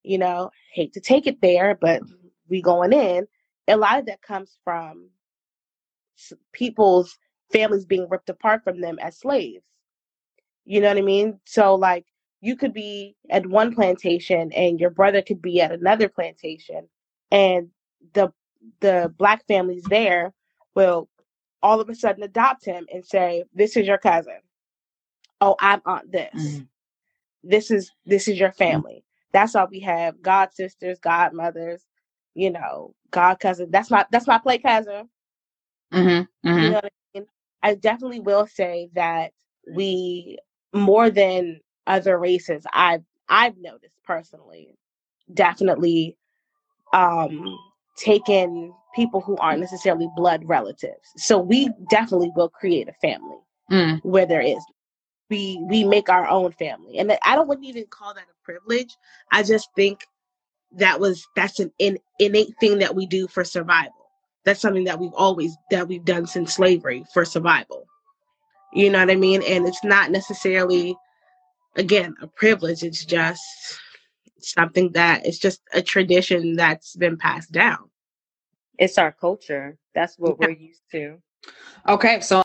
you 0.04 0.18
know, 0.18 0.52
hate 0.72 0.94
to 0.94 1.00
take 1.00 1.26
it 1.26 1.42
there, 1.42 1.76
but 1.80 2.02
we 2.48 2.62
going 2.62 2.94
in. 2.94 3.26
A 3.68 3.78
lot 3.78 4.00
of 4.00 4.06
that 4.06 4.22
comes 4.22 4.58
from 4.64 5.10
people's 6.52 7.18
families 7.52 7.86
being 7.86 8.08
ripped 8.10 8.30
apart 8.30 8.64
from 8.64 8.82
them 8.82 8.98
as 9.00 9.18
slaves. 9.18 9.64
You 10.66 10.82
know 10.82 10.88
what 10.88 10.98
I 10.98 11.02
mean? 11.02 11.40
So, 11.46 11.76
like, 11.76 12.06
you 12.42 12.56
could 12.56 12.74
be 12.74 13.16
at 13.30 13.46
one 13.46 13.74
plantation 13.74 14.52
and 14.54 14.80
your 14.80 14.90
brother 14.90 15.22
could 15.22 15.42
be 15.42 15.62
at 15.62 15.72
another 15.72 16.10
plantation, 16.10 16.88
and 17.32 17.70
the 18.14 18.32
the 18.82 19.14
black 19.18 19.46
families 19.48 19.84
there 19.90 20.34
will 20.76 21.08
all 21.62 21.80
of 21.80 21.90
a 21.90 21.96
sudden 21.96 22.24
adopt 22.24 22.66
him 22.66 22.86
and 22.94 23.06
say, 23.06 23.44
"This 23.54 23.78
is 23.78 23.88
your 23.88 23.98
cousin. 23.98 24.40
Oh, 25.42 25.56
I'm 25.60 25.82
aunt 25.86 26.12
this. 26.12 26.34
Mm-hmm. 26.36 26.64
This 27.44 27.72
is 27.72 27.92
this 28.06 28.28
is 28.28 28.40
your 28.40 28.50
mm-hmm. 28.50 28.58
family." 28.58 29.06
That's 29.32 29.54
why 29.54 29.66
we 29.66 29.82
have 29.82 30.22
god 30.22 30.54
sisters, 30.54 31.00
godmothers, 31.00 31.86
you 32.36 32.52
know, 32.52 32.94
god 33.16 33.40
cousin. 33.40 33.72
That's 33.72 33.90
my 33.90 34.06
that's 34.12 34.28
my 34.28 34.38
play 34.38 34.58
cousin. 34.58 35.10
Mm-hmm. 35.94 36.48
Mm-hmm. 36.48 36.60
You 36.60 36.70
know 36.70 36.76
what 36.76 36.86
I 36.86 37.18
mean? 37.18 37.28
I 37.64 37.76
definitely 37.76 38.20
will 38.20 38.46
say 38.46 38.90
that 38.94 39.32
we 39.74 40.38
more 40.74 41.10
than 41.10 41.62
other 41.88 42.20
races. 42.20 42.66
I've 42.74 43.04
I've 43.30 43.58
noticed 43.58 43.96
personally, 44.04 44.76
definitely 45.34 46.18
um 46.94 47.58
taken 47.98 48.74
people 48.94 49.22
who 49.22 49.38
aren't 49.38 49.62
necessarily 49.62 50.10
blood 50.16 50.44
relatives. 50.46 51.08
So 51.18 51.38
we 51.38 51.70
definitely 51.90 52.32
will 52.36 52.50
create 52.50 52.90
a 52.90 52.94
family 52.94 53.38
mm. 53.72 54.00
where 54.04 54.26
there 54.26 54.42
is. 54.42 54.64
We 55.30 55.60
we 55.70 55.84
make 55.86 56.10
our 56.10 56.28
own 56.28 56.52
family, 56.52 57.00
and 57.00 57.18
I 57.24 57.36
don't 57.36 57.48
wouldn't 57.48 57.66
even 57.66 57.86
call 57.90 58.14
that 58.14 58.24
a 58.24 58.44
privilege. 58.44 58.96
I 59.32 59.42
just 59.42 59.70
think 59.76 60.06
that 60.74 61.00
was 61.00 61.26
that's 61.36 61.60
an 61.60 61.72
in, 61.80 61.98
innate 62.20 62.54
thing 62.60 62.80
that 62.80 62.96
we 62.96 63.06
do 63.06 63.28
for 63.28 63.44
survival. 63.44 63.94
That's 64.44 64.60
something 64.60 64.84
that 64.86 65.00
we've 65.00 65.14
always 65.16 65.56
that 65.72 65.88
we've 65.88 66.06
done 66.06 66.28
since 66.28 66.54
slavery 66.54 67.06
for 67.14 67.26
survival. 67.26 67.86
You 68.74 68.90
know 68.90 69.00
what 69.00 69.10
I 69.10 69.16
mean? 69.16 69.42
And 69.44 69.66
it's 69.66 69.84
not 69.84 70.12
necessarily, 70.12 70.98
again, 71.78 72.14
a 72.22 72.28
privilege. 72.28 72.84
It's 72.84 73.06
just 73.06 73.42
something 74.40 74.92
that 74.92 75.26
it's 75.26 75.40
just 75.40 75.62
a 75.74 75.82
tradition 75.82 76.56
that's 76.56 76.96
been 76.96 77.18
passed 77.18 77.52
down. 77.52 77.90
It's 78.78 78.98
our 78.98 79.14
culture. 79.14 79.78
That's 79.94 80.20
what 80.20 80.36
yeah. 80.40 80.48
we're 80.48 80.58
used 80.58 80.84
to. 80.92 81.18
Okay, 81.88 82.20
so 82.20 82.44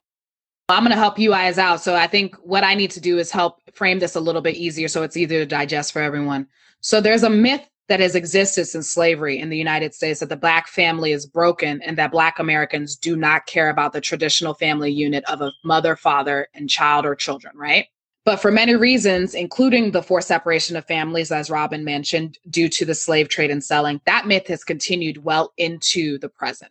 I'm 0.69 0.85
going 0.85 0.93
to 0.93 0.97
help 0.97 1.19
you 1.19 1.31
guys 1.31 1.59
out. 1.59 1.81
So 1.81 1.97
I 1.97 2.07
think 2.07 2.37
what 2.37 2.65
I 2.65 2.75
need 2.75 2.93
to 2.93 3.01
do 3.01 3.19
is 3.19 3.31
help 3.31 3.59
frame 3.75 3.99
this 3.99 4.15
a 4.15 4.21
little 4.21 4.41
bit 4.41 4.55
easier 4.55 4.89
so 4.89 5.03
it's 5.03 5.17
easier 5.17 5.41
to 5.41 5.47
digest 5.47 5.93
for 5.93 6.01
everyone. 6.01 6.47
So 6.81 7.01
there's 7.01 7.25
a 7.25 7.31
myth 7.31 7.69
that 7.91 7.99
has 7.99 8.15
existed 8.15 8.67
since 8.67 8.89
slavery 8.89 9.41
in 9.41 9.51
the 9.51 9.59
United 9.59 9.93
States 9.93 10.21
that 10.21 10.29
the 10.29 10.37
Black 10.37 10.69
family 10.69 11.11
is 11.11 11.27
broken 11.27 11.83
and 11.83 11.99
that 11.99 12.13
Black 12.13 12.39
Americans 12.39 12.95
do 12.95 13.17
not 13.17 13.47
care 13.47 13.69
about 13.69 13.93
the 13.93 14.01
traditional 14.01 14.55
family 14.55 14.93
unit 14.93 15.25
of 15.25 15.41
a 15.41 15.51
mother, 15.65 15.97
father, 15.97 16.47
and 16.55 16.71
child 16.71 17.05
or 17.05 17.17
children, 17.17 17.53
right? 17.57 17.87
But 18.25 18.37
for 18.37 18.53
many 18.53 18.77
reasons, 18.77 19.35
including 19.35 19.91
the 19.91 20.05
forced 20.05 20.29
separation 20.29 20.77
of 20.77 20.87
families, 20.87 21.33
as 21.33 21.51
Robin 21.51 21.83
mentioned, 21.83 22.39
due 22.49 22.69
to 22.69 22.85
the 22.85 22.95
slave 22.95 23.29
trade 23.29 23.51
and 23.51 23.63
selling, 23.63 24.01
that 24.07 24.25
myth 24.25 24.47
has 24.47 24.63
continued 24.63 25.25
well 25.25 25.53
into 25.57 26.17
the 26.19 26.29
present. 26.29 26.71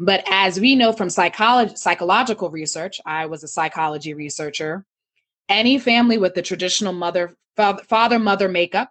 But 0.00 0.24
as 0.26 0.58
we 0.58 0.74
know 0.74 0.92
from 0.92 1.10
psychology, 1.10 1.76
psychological 1.76 2.50
research, 2.50 3.00
I 3.06 3.26
was 3.26 3.44
a 3.44 3.48
psychology 3.48 4.14
researcher, 4.14 4.84
any 5.48 5.78
family 5.78 6.18
with 6.18 6.34
the 6.34 6.42
traditional 6.42 6.92
mother, 6.92 7.36
father 7.54 8.18
mother 8.18 8.48
makeup, 8.48 8.90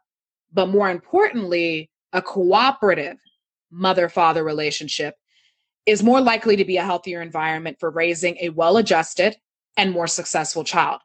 but 0.53 0.67
more 0.67 0.89
importantly, 0.89 1.89
a 2.13 2.21
cooperative 2.21 3.17
mother 3.71 4.09
father 4.09 4.43
relationship 4.43 5.15
is 5.85 6.01
more 6.01 6.21
likely 6.21 6.55
to 6.55 6.65
be 6.65 6.77
a 6.77 6.83
healthier 6.83 7.21
environment 7.21 7.77
for 7.79 7.89
raising 7.89 8.37
a 8.39 8.49
well 8.49 8.77
adjusted 8.77 9.35
and 9.77 9.91
more 9.91 10.07
successful 10.07 10.63
child. 10.63 11.01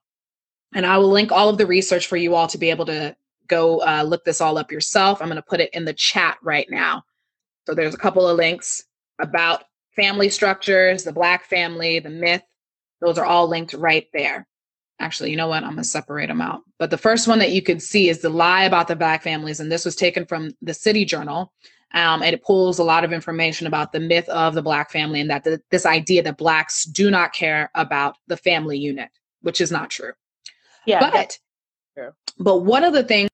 And 0.74 0.86
I 0.86 0.98
will 0.98 1.10
link 1.10 1.32
all 1.32 1.48
of 1.48 1.58
the 1.58 1.66
research 1.66 2.06
for 2.06 2.16
you 2.16 2.34
all 2.34 2.46
to 2.46 2.58
be 2.58 2.70
able 2.70 2.86
to 2.86 3.16
go 3.48 3.80
uh, 3.80 4.04
look 4.04 4.24
this 4.24 4.40
all 4.40 4.56
up 4.56 4.70
yourself. 4.70 5.20
I'm 5.20 5.28
going 5.28 5.36
to 5.36 5.42
put 5.42 5.60
it 5.60 5.74
in 5.74 5.84
the 5.84 5.92
chat 5.92 6.38
right 6.42 6.66
now. 6.70 7.02
So 7.66 7.74
there's 7.74 7.94
a 7.94 7.98
couple 7.98 8.28
of 8.28 8.36
links 8.36 8.84
about 9.20 9.64
family 9.96 10.28
structures, 10.28 11.02
the 11.02 11.12
black 11.12 11.44
family, 11.44 11.98
the 11.98 12.08
myth, 12.10 12.42
those 13.00 13.18
are 13.18 13.24
all 13.24 13.48
linked 13.48 13.72
right 13.74 14.06
there. 14.12 14.46
Actually, 15.00 15.30
you 15.30 15.36
know 15.36 15.48
what? 15.48 15.64
I'm 15.64 15.70
going 15.70 15.78
to 15.78 15.84
separate 15.84 16.28
them 16.28 16.40
out. 16.40 16.62
But 16.78 16.90
the 16.90 16.98
first 16.98 17.26
one 17.26 17.38
that 17.40 17.52
you 17.52 17.62
could 17.62 17.82
see 17.82 18.08
is 18.08 18.20
the 18.20 18.28
lie 18.28 18.64
about 18.64 18.86
the 18.86 18.96
black 18.96 19.22
families. 19.22 19.58
And 19.58 19.72
this 19.72 19.84
was 19.84 19.96
taken 19.96 20.26
from 20.26 20.52
the 20.62 20.74
City 20.74 21.04
Journal. 21.04 21.52
Um, 21.92 22.22
and 22.22 22.34
it 22.34 22.44
pulls 22.44 22.78
a 22.78 22.84
lot 22.84 23.02
of 23.02 23.12
information 23.12 23.66
about 23.66 23.92
the 23.92 23.98
myth 23.98 24.28
of 24.28 24.54
the 24.54 24.62
black 24.62 24.90
family 24.92 25.20
and 25.20 25.30
that 25.30 25.42
the, 25.42 25.60
this 25.70 25.86
idea 25.86 26.22
that 26.22 26.38
blacks 26.38 26.84
do 26.84 27.10
not 27.10 27.32
care 27.32 27.70
about 27.74 28.16
the 28.28 28.36
family 28.36 28.78
unit, 28.78 29.08
which 29.40 29.60
is 29.60 29.72
not 29.72 29.90
true. 29.90 30.12
Yeah. 30.86 31.00
But, 31.00 31.38
but 32.38 32.58
one 32.58 32.84
of 32.84 32.92
the 32.92 33.02
things 33.02 33.30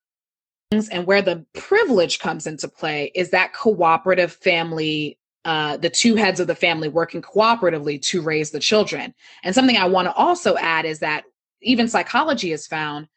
and 0.90 1.06
where 1.06 1.20
the 1.20 1.44
privilege 1.52 2.18
comes 2.18 2.46
into 2.46 2.66
play 2.66 3.12
is 3.14 3.30
that 3.30 3.52
cooperative 3.52 4.32
family 4.32 5.18
uh, 5.46 5.76
the 5.76 5.88
two 5.88 6.16
heads 6.16 6.40
of 6.40 6.49
the 6.49 6.56
family 6.56 6.88
working 6.88 7.23
cooperatively 7.23 8.02
to 8.02 8.20
raise 8.20 8.50
the 8.50 8.58
children. 8.58 9.14
And 9.44 9.54
something 9.54 9.76
I 9.76 9.85
want 9.85 10.06
to 10.06 10.14
also 10.14 10.56
add 10.56 10.85
is 10.85 10.99
that 10.99 11.23
even 11.62 11.88
psychology 11.88 12.50
has 12.50 12.66
found 12.66 13.08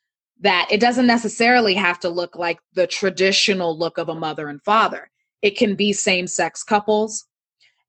that 0.41 0.67
it 0.71 0.79
doesn't 0.79 1.07
necessarily 1.07 1.73
have 1.73 1.99
to 1.99 2.09
look 2.09 2.35
like 2.35 2.59
the 2.73 2.87
traditional 2.87 3.77
look 3.77 3.97
of 3.97 4.09
a 4.09 4.15
mother 4.15 4.47
and 4.47 4.61
father. 4.63 5.09
It 5.41 5.57
can 5.57 5.75
be 5.75 5.93
same 5.93 6.27
sex 6.27 6.63
couples, 6.63 7.25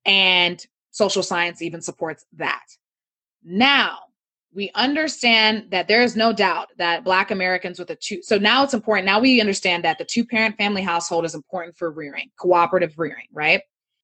and 0.05 0.65
social 0.91 1.23
science 1.23 1.61
even 1.61 1.81
supports 1.81 2.25
that. 2.33 2.65
Now, 3.43 3.99
we 4.53 4.69
understand 4.75 5.67
that 5.71 5.87
there 5.87 6.03
is 6.03 6.15
no 6.15 6.33
doubt 6.33 6.69
that 6.77 7.05
Black 7.05 7.31
Americans 7.31 7.79
with 7.79 7.89
a 7.89 7.95
two, 7.95 8.21
so 8.21 8.37
now 8.37 8.63
it's 8.63 8.73
important. 8.73 9.05
Now 9.05 9.19
we 9.19 9.39
understand 9.39 9.85
that 9.85 9.97
the 9.97 10.05
two 10.05 10.25
parent 10.25 10.57
family 10.57 10.81
household 10.81 11.23
is 11.23 11.35
important 11.35 11.77
for 11.77 11.89
rearing, 11.91 12.29
cooperative 12.37 12.99
rearing, 12.99 13.27
right? 13.31 13.61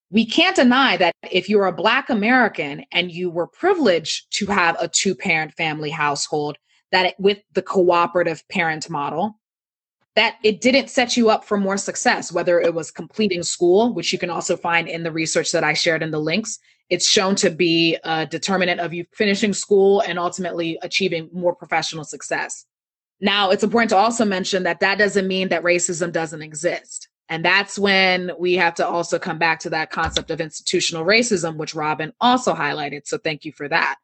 We 0.10 0.26
can't 0.26 0.56
deny 0.56 0.98
that 0.98 1.14
if 1.32 1.50
you're 1.50 1.66
a 1.66 1.74
Black 1.74 2.10
American 2.10 2.86
and 2.92 3.12
you 3.12 3.30
were 3.30 3.48
privileged 3.48 4.32
to 4.38 4.46
have 4.48 4.78
a 4.80 4.88
two 4.88 5.14
parent 5.14 5.54
family 5.54 5.90
household, 5.90 6.58
that 6.92 7.08
it, 7.08 7.16
with 7.20 7.40
the 7.54 7.62
cooperative 7.62 8.48
parent 8.50 8.90
model, 8.90 9.40
that 10.16 10.38
it 10.44 10.62
didn't 10.62 10.90
set 10.90 11.18
you 11.18 11.30
up 11.30 11.44
for 11.44 11.58
more 11.58 11.78
success, 11.78 12.32
whether 12.32 12.60
it 12.60 12.74
was 12.74 12.90
completing 12.90 13.44
school, 13.44 13.94
which 13.94 14.14
you 14.14 14.18
can 14.18 14.30
also 14.30 14.56
find 14.56 14.88
in 14.88 15.04
the 15.04 15.12
research 15.12 15.52
that 15.52 15.64
I 15.64 15.74
shared 15.74 16.02
in 16.02 16.12
the 16.12 16.20
links. 16.20 16.58
It's 16.90 17.08
shown 17.08 17.36
to 17.36 17.50
be 17.50 17.98
a 18.04 18.26
determinant 18.26 18.80
of 18.80 18.94
you 18.94 19.06
finishing 19.14 19.54
school 19.54 20.02
and 20.02 20.18
ultimately 20.18 20.80
achieving 20.82 21.30
more 21.34 21.54
professional 21.54 22.06
success. 22.06 22.66
Now, 23.20 23.50
it's 23.50 23.64
important 23.64 23.90
to 23.90 23.98
also 23.98 24.26
mention 24.26 24.64
that 24.64 24.80
that 24.80 24.98
doesn't 24.98 25.28
mean 25.28 25.50
that 25.50 25.64
racism 25.64 26.12
doesn't 26.12 26.42
exist. 26.42 27.10
And 27.30 27.44
that's 27.44 27.78
when 27.78 28.32
we 28.40 28.54
have 28.54 28.76
to 28.76 28.88
also 28.88 29.20
come 29.20 29.38
back 29.38 29.60
to 29.60 29.70
that 29.72 29.92
concept 29.92 30.32
of 30.32 30.40
institutional 30.40 31.06
racism, 31.06 31.58
which 31.58 31.76
Robin 31.76 32.14
also 32.22 32.54
highlighted. 32.54 33.06
So 33.06 33.18
thank 33.18 33.44
you 33.44 33.52
for 33.52 33.68
that. 33.68 33.98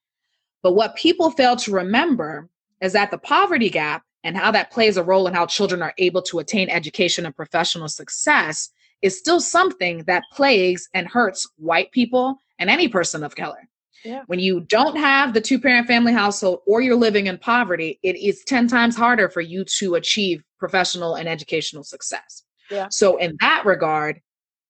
But 0.61 0.73
what 0.73 0.95
people 0.95 1.31
fail 1.31 1.55
to 1.57 1.71
remember 1.71 2.49
is 2.81 2.93
that 2.93 3.11
the 3.11 3.17
poverty 3.17 3.69
gap 3.69 4.03
and 4.23 4.37
how 4.37 4.51
that 4.51 4.71
plays 4.71 4.97
a 4.97 5.03
role 5.03 5.27
in 5.27 5.33
how 5.33 5.45
children 5.45 5.81
are 5.81 5.93
able 5.97 6.21
to 6.23 6.39
attain 6.39 6.69
education 6.69 7.25
and 7.25 7.35
professional 7.35 7.87
success 7.87 8.69
is 9.01 9.17
still 9.17 9.41
something 9.41 10.03
that 10.05 10.23
plagues 10.31 10.89
and 10.93 11.07
hurts 11.07 11.49
white 11.57 11.91
people 11.91 12.37
and 12.59 12.69
any 12.69 12.87
person 12.87 13.23
of 13.23 13.35
color. 13.35 13.69
Yeah. 14.05 14.23
When 14.27 14.39
you 14.39 14.61
don't 14.61 14.97
have 14.97 15.33
the 15.33 15.41
two 15.41 15.59
parent 15.59 15.87
family 15.87 16.13
household 16.13 16.59
or 16.65 16.81
you're 16.81 16.95
living 16.95 17.27
in 17.27 17.37
poverty, 17.37 17.99
it 18.03 18.17
is 18.17 18.43
10 18.45 18.67
times 18.67 18.95
harder 18.95 19.29
for 19.29 19.41
you 19.41 19.63
to 19.79 19.95
achieve 19.95 20.43
professional 20.59 21.15
and 21.15 21.27
educational 21.27 21.83
success. 21.83 22.43
Yeah. 22.73 22.87
So 22.89 23.17
in 23.17 23.37
that 23.39 23.65
regard, 23.65 24.19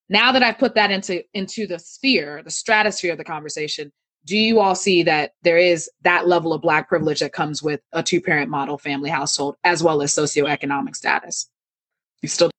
now 0.09 0.31
that 0.33 0.43
I've 0.43 0.57
put 0.57 0.75
that 0.75 0.91
into 0.91 1.23
into 1.33 1.65
the 1.65 1.79
sphere, 1.79 2.41
the 2.43 2.51
stratosphere 2.51 3.13
of 3.13 3.17
the 3.17 3.23
conversation, 3.23 3.91
do 4.25 4.37
you 4.37 4.59
all 4.59 4.75
see 4.75 5.03
that 5.03 5.33
there 5.41 5.57
is 5.57 5.89
that 6.01 6.27
level 6.27 6.53
of 6.53 6.61
black 6.61 6.87
privilege 6.87 7.21
that 7.21 7.33
comes 7.33 7.63
with 7.63 7.81
a 7.93 8.03
two-parent 8.03 8.49
model 8.49 8.77
family 8.77 9.09
household 9.09 9.55
as 9.63 9.81
well 9.81 10.01
as 10.01 10.13
socioeconomic 10.13 10.95
status? 10.95 11.49
You 12.21 12.29
still 12.29 12.51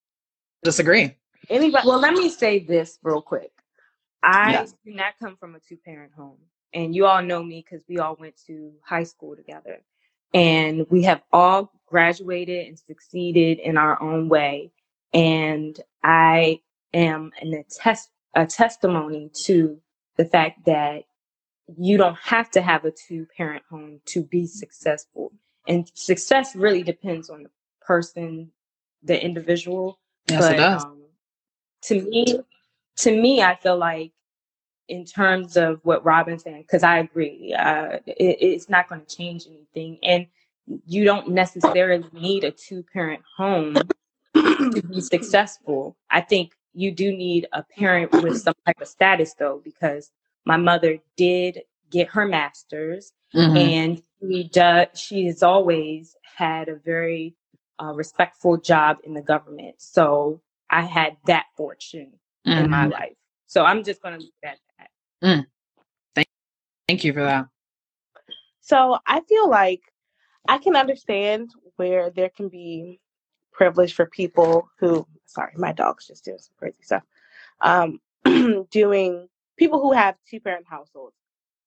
disagree? 0.63 1.17
Anybody 1.49 1.87
well, 1.87 2.01
let 2.01 2.15
me 2.15 2.29
say 2.29 2.59
this 2.59 2.99
real 3.03 3.23
quick. 3.23 3.53
I 4.23 4.53
yes. 4.53 4.75
do 4.85 4.95
not 4.95 5.15
come 5.23 5.37
from 5.37 5.55
a 5.55 5.61
two-parent 5.61 6.13
home. 6.15 6.39
And 6.73 6.95
you 6.95 7.07
all 7.07 7.23
know 7.23 7.43
me 7.43 7.65
because 7.65 7.85
we 7.89 7.99
all 7.99 8.17
went 8.19 8.35
to 8.47 8.73
high 8.83 9.05
school 9.05 9.37
together. 9.37 9.81
And 10.33 10.87
we 10.91 11.03
have 11.05 11.23
all 11.33 11.71
graduated 11.87 12.67
and 12.67 12.79
succeeded 12.79 13.61
in 13.61 13.77
our 13.77 14.03
own 14.03 14.29
way. 14.29 14.73
And 15.15 15.81
I 16.03 16.61
am 16.93 17.31
an 17.41 17.55
attest, 17.55 18.11
a 18.35 18.47
testimony 18.47 19.31
to 19.45 19.81
the 20.17 20.25
fact 20.25 20.67
that 20.67 21.05
you 21.79 21.97
don't 21.97 22.19
have 22.19 22.51
to 22.51 22.61
have 22.61 22.85
a 22.85 22.91
two 22.91 23.27
parent 23.37 23.63
home 23.71 24.01
to 24.07 24.23
be 24.23 24.47
successful. 24.47 25.33
And 25.67 25.91
success 25.95 26.55
really 26.55 26.83
depends 26.83 27.31
on 27.31 27.45
the 27.45 27.51
person, 27.81 28.51
the 29.03 29.23
individual. 29.23 29.99
Yes, 30.29 30.41
but, 30.41 30.55
it 30.55 30.57
does. 30.57 30.85
Um, 30.85 31.03
to 31.85 32.03
me, 32.03 32.41
to 32.97 33.23
me, 33.23 33.43
I 33.43 33.55
feel 33.57 33.79
like 33.79 34.13
in 34.89 35.05
terms 35.05 35.57
of 35.57 35.81
what 35.85 36.05
Robin's 36.05 36.43
saying, 36.43 36.63
because 36.63 36.83
I 36.83 36.99
agree, 36.99 37.55
uh, 37.55 37.99
it, 38.07 38.39
it's 38.41 38.69
not 38.69 38.89
going 38.89 39.05
to 39.05 39.17
change 39.17 39.47
anything. 39.47 39.99
And 40.03 40.27
you 40.87 41.05
don't 41.05 41.29
necessarily 41.29 42.05
need 42.13 42.45
a 42.45 42.51
two 42.51 42.85
parent 42.93 43.23
home 43.37 43.77
to 44.73 44.83
be 44.83 45.01
successful, 45.01 45.97
I 46.11 46.21
think 46.21 46.53
you 46.73 46.91
do 46.91 47.13
need 47.13 47.47
a 47.53 47.63
parent 47.63 48.13
with 48.13 48.41
some 48.41 48.55
type 48.67 48.81
of 48.81 48.89
status 48.89 49.35
though, 49.35 49.61
because 49.65 50.11
my 50.45 50.57
mother 50.57 50.99
did 51.17 51.63
get 51.91 52.09
her 52.09 52.27
master's 52.27 53.13
mm-hmm. 53.35 53.57
and 53.57 54.03
she 54.21 54.45
does, 54.45 54.89
she 54.95 55.27
has 55.27 55.43
always 55.43 56.17
had 56.37 56.69
a 56.69 56.77
very 56.77 57.35
uh, 57.81 57.93
respectful 57.95 58.57
job 58.57 58.99
in 59.05 59.15
the 59.15 59.23
government. 59.23 59.77
So 59.79 60.41
I 60.71 60.83
had 60.83 61.17
that 61.27 61.47
fortune 61.57 62.13
mm-hmm. 62.47 62.65
in 62.65 62.71
my 62.71 62.85
mm-hmm. 62.85 62.93
life. 62.93 63.17
So 63.47 63.65
I'm 63.65 63.85
just 63.85 64.03
going 64.03 64.15
to 64.15 64.21
leave 64.21 64.33
that 64.43 64.59
at 64.81 64.89
that. 65.21 65.27
Mm. 65.27 65.47
Thank, 66.15 66.29
thank 66.89 67.05
you 67.05 67.13
for 67.13 67.23
that. 67.23 67.47
So 68.61 68.99
I 69.07 69.21
feel 69.21 69.49
like 69.49 69.83
I 70.49 70.59
can 70.59 70.75
understand 70.75 71.51
where 71.77 72.11
there 72.11 72.31
can 72.31 72.49
be 72.49 73.01
privilege 73.55 73.95
for 73.95 74.07
people 74.07 74.69
who 74.79 75.07
sorry 75.27 75.53
my 75.57 75.73
dog's 75.73 76.07
just 76.07 76.25
doing 76.25 76.39
some 76.39 76.55
crazy 76.59 76.83
stuff 76.83 77.03
um, 77.61 78.01
doing 78.71 79.29
people 79.57 79.81
who 79.81 79.93
have 79.93 80.17
two 80.29 80.41
parent 80.41 80.67
households. 80.69 81.17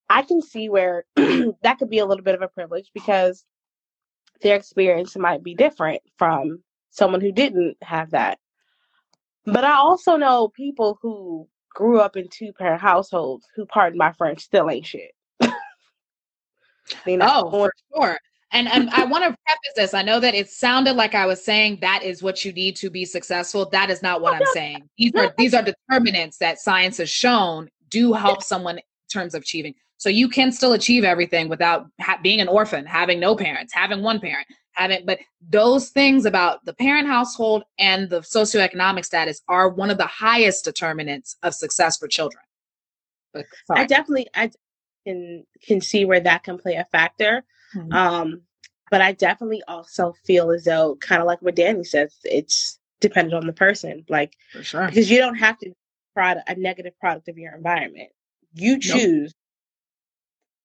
I 0.09 0.21
can 0.21 0.41
see 0.41 0.69
where 0.69 1.05
that 1.15 1.77
could 1.79 1.89
be 1.89 1.99
a 1.99 2.05
little 2.05 2.23
bit 2.23 2.35
of 2.35 2.41
a 2.41 2.47
privilege 2.47 2.91
because 2.93 3.45
their 4.41 4.55
experience 4.55 5.17
might 5.17 5.43
be 5.43 5.55
different 5.55 6.01
from 6.17 6.63
someone 6.91 7.21
who 7.21 7.31
didn't 7.31 7.77
have 7.81 8.11
that. 8.11 8.39
But 9.45 9.63
i 9.63 9.75
also 9.75 10.17
know 10.17 10.49
people 10.49 10.99
who 11.01 11.47
grew 11.73 11.99
up 11.99 12.17
in 12.17 12.27
two 12.29 12.51
parent 12.53 12.81
households 12.81 13.47
who 13.55 13.65
pardon 13.65 13.97
my 13.97 14.11
french 14.13 14.41
still 14.41 14.69
ain't 14.69 14.85
shit. 14.85 15.11
Oh 17.05 17.51
for 17.51 17.73
sure 17.93 18.17
and, 18.51 18.67
and 18.69 18.89
I 18.91 19.03
want 19.03 19.23
to 19.25 19.35
preface 19.45 19.73
this. 19.75 19.93
I 19.93 20.01
know 20.01 20.19
that 20.19 20.33
it 20.33 20.49
sounded 20.49 20.93
like 20.93 21.15
I 21.15 21.25
was 21.25 21.43
saying 21.43 21.79
that 21.81 22.03
is 22.03 22.23
what 22.23 22.45
you 22.45 22.53
need 22.53 22.75
to 22.77 22.89
be 22.89 23.03
successful. 23.03 23.69
That 23.69 23.89
is 23.89 24.01
not 24.01 24.21
what 24.21 24.33
I'm 24.33 24.45
saying. 24.53 24.87
These 24.97 25.13
are 25.15 25.33
these 25.37 25.53
are 25.53 25.61
determinants 25.61 26.37
that 26.37 26.59
science 26.59 26.97
has 26.97 27.09
shown 27.09 27.69
do 27.89 28.13
help 28.13 28.41
someone 28.43 28.77
in 28.77 28.83
terms 29.11 29.33
of 29.35 29.41
achieving. 29.41 29.73
So 29.97 30.09
you 30.09 30.29
can 30.29 30.51
still 30.51 30.73
achieve 30.73 31.03
everything 31.03 31.49
without 31.49 31.87
ha- 31.99 32.19
being 32.21 32.39
an 32.39 32.47
orphan, 32.47 32.85
having 32.85 33.19
no 33.19 33.35
parents, 33.35 33.73
having 33.73 34.01
one 34.01 34.19
parent, 34.19 34.47
having. 34.73 35.05
But 35.05 35.19
those 35.49 35.89
things 35.89 36.25
about 36.25 36.63
the 36.65 36.73
parent 36.73 37.07
household 37.07 37.63
and 37.79 38.09
the 38.09 38.21
socioeconomic 38.21 39.05
status 39.05 39.41
are 39.49 39.69
one 39.69 39.89
of 39.89 39.97
the 39.97 40.07
highest 40.07 40.63
determinants 40.65 41.35
of 41.43 41.53
success 41.53 41.97
for 41.97 42.07
children. 42.07 42.43
But, 43.33 43.45
I 43.71 43.85
definitely, 43.85 44.27
I 44.35 44.51
can 45.05 45.45
can 45.63 45.81
see 45.81 46.05
where 46.05 46.19
that 46.21 46.43
can 46.43 46.57
play 46.57 46.75
a 46.75 46.85
factor. 46.91 47.43
Mm-hmm. 47.75 47.93
Um, 47.93 48.41
but 48.89 49.01
I 49.01 49.11
definitely 49.13 49.61
also 49.67 50.13
feel 50.25 50.51
as 50.51 50.63
though, 50.63 50.95
kind 50.95 51.21
of 51.21 51.27
like 51.27 51.41
what 51.41 51.55
Danny 51.55 51.83
says, 51.83 52.15
it's 52.23 52.79
dependent 53.01 53.35
on 53.35 53.47
the 53.47 53.53
person. 53.53 54.05
Like, 54.09 54.33
sure. 54.61 54.87
because 54.87 55.11
you 55.11 55.17
don't 55.17 55.35
have 55.35 55.57
to 55.59 55.71
product 56.13 56.49
a 56.49 56.55
negative 56.55 56.97
product 56.99 57.27
of 57.27 57.37
your 57.37 57.53
environment. 57.53 58.09
You 58.53 58.79
choose 58.79 59.33
nope. 59.33 59.33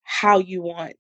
how 0.05 0.39
you 0.39 0.63
want 0.63 0.97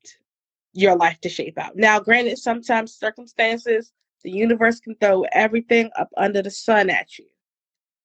your 0.72 0.96
life 0.96 1.20
to 1.20 1.28
shape 1.28 1.58
out. 1.58 1.76
Now, 1.76 2.00
granted, 2.00 2.38
sometimes 2.38 2.94
circumstances, 2.94 3.92
the 4.24 4.30
universe 4.30 4.80
can 4.80 4.94
throw 4.96 5.24
everything 5.32 5.90
up 5.98 6.08
under 6.16 6.42
the 6.42 6.50
sun 6.50 6.90
at 6.90 7.18
you, 7.18 7.26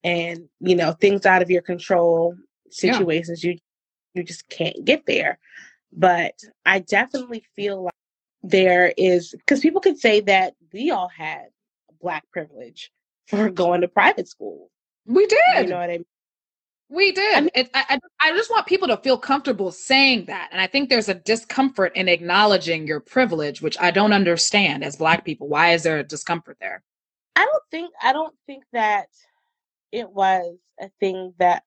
and 0.04 0.48
you 0.60 0.76
know 0.76 0.94
things 0.94 1.26
out 1.26 1.42
of 1.42 1.50
your 1.50 1.62
control, 1.62 2.36
situations 2.70 3.44
yeah. 3.44 3.52
you 3.52 3.58
you 4.14 4.24
just 4.24 4.48
can't 4.50 4.84
get 4.84 5.06
there. 5.06 5.38
But 5.94 6.36
I 6.66 6.80
definitely 6.80 7.44
feel 7.56 7.84
like 7.84 7.94
there 8.44 8.94
is 8.98 9.32
because 9.32 9.62
people 9.62 9.82
could 9.82 10.00
say 10.00 10.22
that 10.22 10.54
we 10.74 10.92
all 10.92 11.10
had 11.10 11.48
black 12.02 12.24
privilege 12.32 12.92
for 13.28 13.50
going 13.50 13.82
to 13.82 13.88
private 13.88 14.28
school. 14.28 14.70
We 15.06 15.26
did. 15.26 15.40
You 15.58 15.68
know 15.68 15.78
what 15.78 15.90
I 15.90 15.98
mean? 15.98 16.06
We 16.90 17.12
did. 17.12 17.36
I, 17.36 17.42
mean, 17.42 17.50
it, 17.54 17.70
I, 17.74 18.00
I 18.22 18.32
just 18.32 18.50
want 18.50 18.66
people 18.66 18.88
to 18.88 18.98
feel 18.98 19.18
comfortable 19.18 19.72
saying 19.72 20.26
that. 20.26 20.50
And 20.52 20.62
I 20.62 20.68
think 20.68 20.90
there's 20.90 21.10
a 21.10 21.16
discomfort 21.16 21.92
in 21.96 22.08
acknowledging 22.08 22.88
your 22.88 23.02
privilege, 23.02 23.62
which 23.62 23.78
I 23.80 23.92
don't 23.92 24.14
understand 24.14 24.86
as 24.86 24.96
Black 24.96 25.26
people. 25.26 25.50
Why 25.50 25.74
is 25.74 25.84
there 25.84 26.00
a 26.00 26.04
discomfort 26.04 26.58
there? 26.62 26.84
I 27.36 27.44
don't 27.46 27.64
think, 27.72 27.94
I 28.02 28.14
don't 28.14 28.34
think 28.46 28.64
that 28.72 29.08
it 29.92 30.10
was 30.10 30.58
a 30.80 30.90
thing 31.02 31.34
that, 31.40 31.64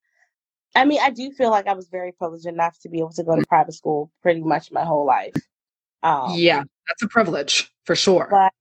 I 0.75 0.85
mean, 0.85 0.99
I 1.01 1.09
do 1.09 1.31
feel 1.31 1.49
like 1.49 1.67
I 1.67 1.73
was 1.73 1.89
very 1.89 2.11
privileged 2.13 2.45
enough 2.45 2.79
to 2.81 2.89
be 2.89 2.99
able 2.99 3.13
to 3.13 3.23
go 3.23 3.35
to 3.35 3.45
private 3.47 3.73
school 3.73 4.11
pretty 4.21 4.41
much 4.41 4.71
my 4.71 4.85
whole 4.85 5.05
life. 5.05 5.33
Um, 6.03 6.31
yeah, 6.33 6.63
that's 6.87 7.03
a 7.03 7.07
privilege 7.07 7.71
for 7.83 7.95
sure. 7.95 8.27
But 8.31 8.53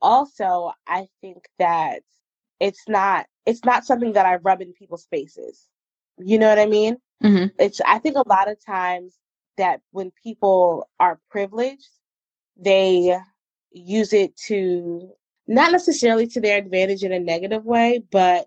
also, 0.00 0.72
I 0.86 1.06
think 1.20 1.44
that 1.58 2.02
it's 2.60 2.88
not, 2.88 3.26
it's 3.46 3.64
not 3.64 3.84
something 3.84 4.14
that 4.14 4.26
I 4.26 4.36
rub 4.36 4.62
in 4.62 4.72
people's 4.72 5.06
faces 5.10 5.68
you 6.18 6.38
know 6.38 6.48
what 6.48 6.58
I 6.58 6.66
mean? 6.66 6.96
Mm-hmm. 7.22 7.46
It's 7.58 7.80
I 7.86 7.98
think 7.98 8.16
a 8.16 8.28
lot 8.28 8.50
of 8.50 8.64
times 8.64 9.16
that 9.56 9.80
when 9.90 10.12
people 10.22 10.88
are 11.00 11.20
privileged, 11.30 11.88
they 12.56 13.18
use 13.72 14.12
it 14.12 14.36
to 14.48 15.10
not 15.46 15.72
necessarily 15.72 16.26
to 16.28 16.40
their 16.40 16.58
advantage 16.58 17.02
in 17.02 17.12
a 17.12 17.18
negative 17.18 17.64
way, 17.64 18.02
but 18.10 18.46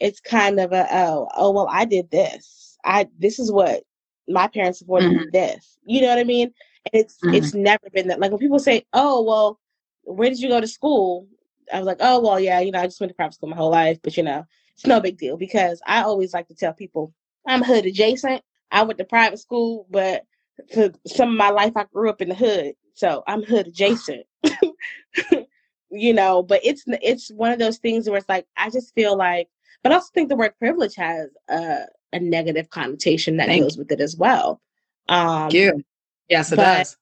it's 0.00 0.20
kind 0.20 0.60
of 0.60 0.72
a 0.72 0.86
oh 0.90 1.28
oh 1.36 1.50
well 1.50 1.68
I 1.70 1.84
did 1.84 2.10
this 2.10 2.78
I 2.84 3.08
this 3.18 3.38
is 3.38 3.50
what 3.50 3.82
my 4.28 4.48
parents 4.48 4.80
supported 4.80 5.12
mm-hmm. 5.12 5.30
this 5.32 5.78
you 5.84 6.00
know 6.02 6.08
what 6.08 6.18
I 6.18 6.24
mean 6.24 6.52
and 6.92 7.02
it's 7.02 7.16
mm-hmm. 7.18 7.34
it's 7.34 7.54
never 7.54 7.88
been 7.92 8.08
that 8.08 8.20
like 8.20 8.30
when 8.30 8.40
people 8.40 8.58
say 8.58 8.84
oh 8.92 9.22
well 9.22 9.58
where 10.02 10.28
did 10.28 10.40
you 10.40 10.48
go 10.48 10.60
to 10.60 10.68
school 10.68 11.26
I 11.72 11.78
was 11.78 11.86
like 11.86 11.98
oh 12.00 12.20
well 12.20 12.40
yeah 12.40 12.60
you 12.60 12.72
know 12.72 12.80
I 12.80 12.86
just 12.86 13.00
went 13.00 13.10
to 13.10 13.14
private 13.14 13.34
school 13.34 13.48
my 13.48 13.56
whole 13.56 13.70
life 13.70 13.98
but 14.02 14.16
you 14.16 14.22
know 14.22 14.44
it's 14.74 14.86
no 14.86 15.00
big 15.00 15.16
deal 15.16 15.36
because 15.36 15.80
I 15.86 16.02
always 16.02 16.34
like 16.34 16.48
to 16.48 16.54
tell 16.54 16.74
people 16.74 17.14
I'm 17.46 17.62
hood 17.62 17.86
adjacent. 17.86 18.42
I 18.70 18.82
went 18.82 18.98
to 18.98 19.04
private 19.04 19.38
school, 19.38 19.86
but 19.90 20.24
for 20.72 20.90
some 21.06 21.30
of 21.30 21.36
my 21.36 21.50
life 21.50 21.72
I 21.76 21.84
grew 21.84 22.10
up 22.10 22.20
in 22.20 22.28
the 22.28 22.34
hood. 22.34 22.74
So 22.94 23.22
I'm 23.26 23.42
hood 23.42 23.68
adjacent. 23.68 24.26
you 25.90 26.12
know, 26.12 26.42
but 26.42 26.60
it's 26.64 26.84
it's 26.86 27.30
one 27.30 27.52
of 27.52 27.58
those 27.58 27.78
things 27.78 28.08
where 28.08 28.18
it's 28.18 28.28
like 28.28 28.46
I 28.56 28.70
just 28.70 28.94
feel 28.94 29.16
like 29.16 29.48
but 29.86 29.92
I 29.92 29.94
also 29.94 30.10
think 30.12 30.28
the 30.28 30.34
word 30.34 30.52
privilege 30.58 30.96
has 30.96 31.30
a, 31.48 31.82
a 32.12 32.18
negative 32.18 32.70
connotation 32.70 33.36
that 33.36 33.46
Thank 33.46 33.62
goes 33.62 33.78
with 33.78 33.92
it 33.92 34.00
as 34.00 34.16
well. 34.16 34.60
Um 35.08 35.42
Thank 35.42 35.52
you. 35.52 35.84
Yes, 36.28 36.50
it 36.50 36.56
does. 36.56 36.96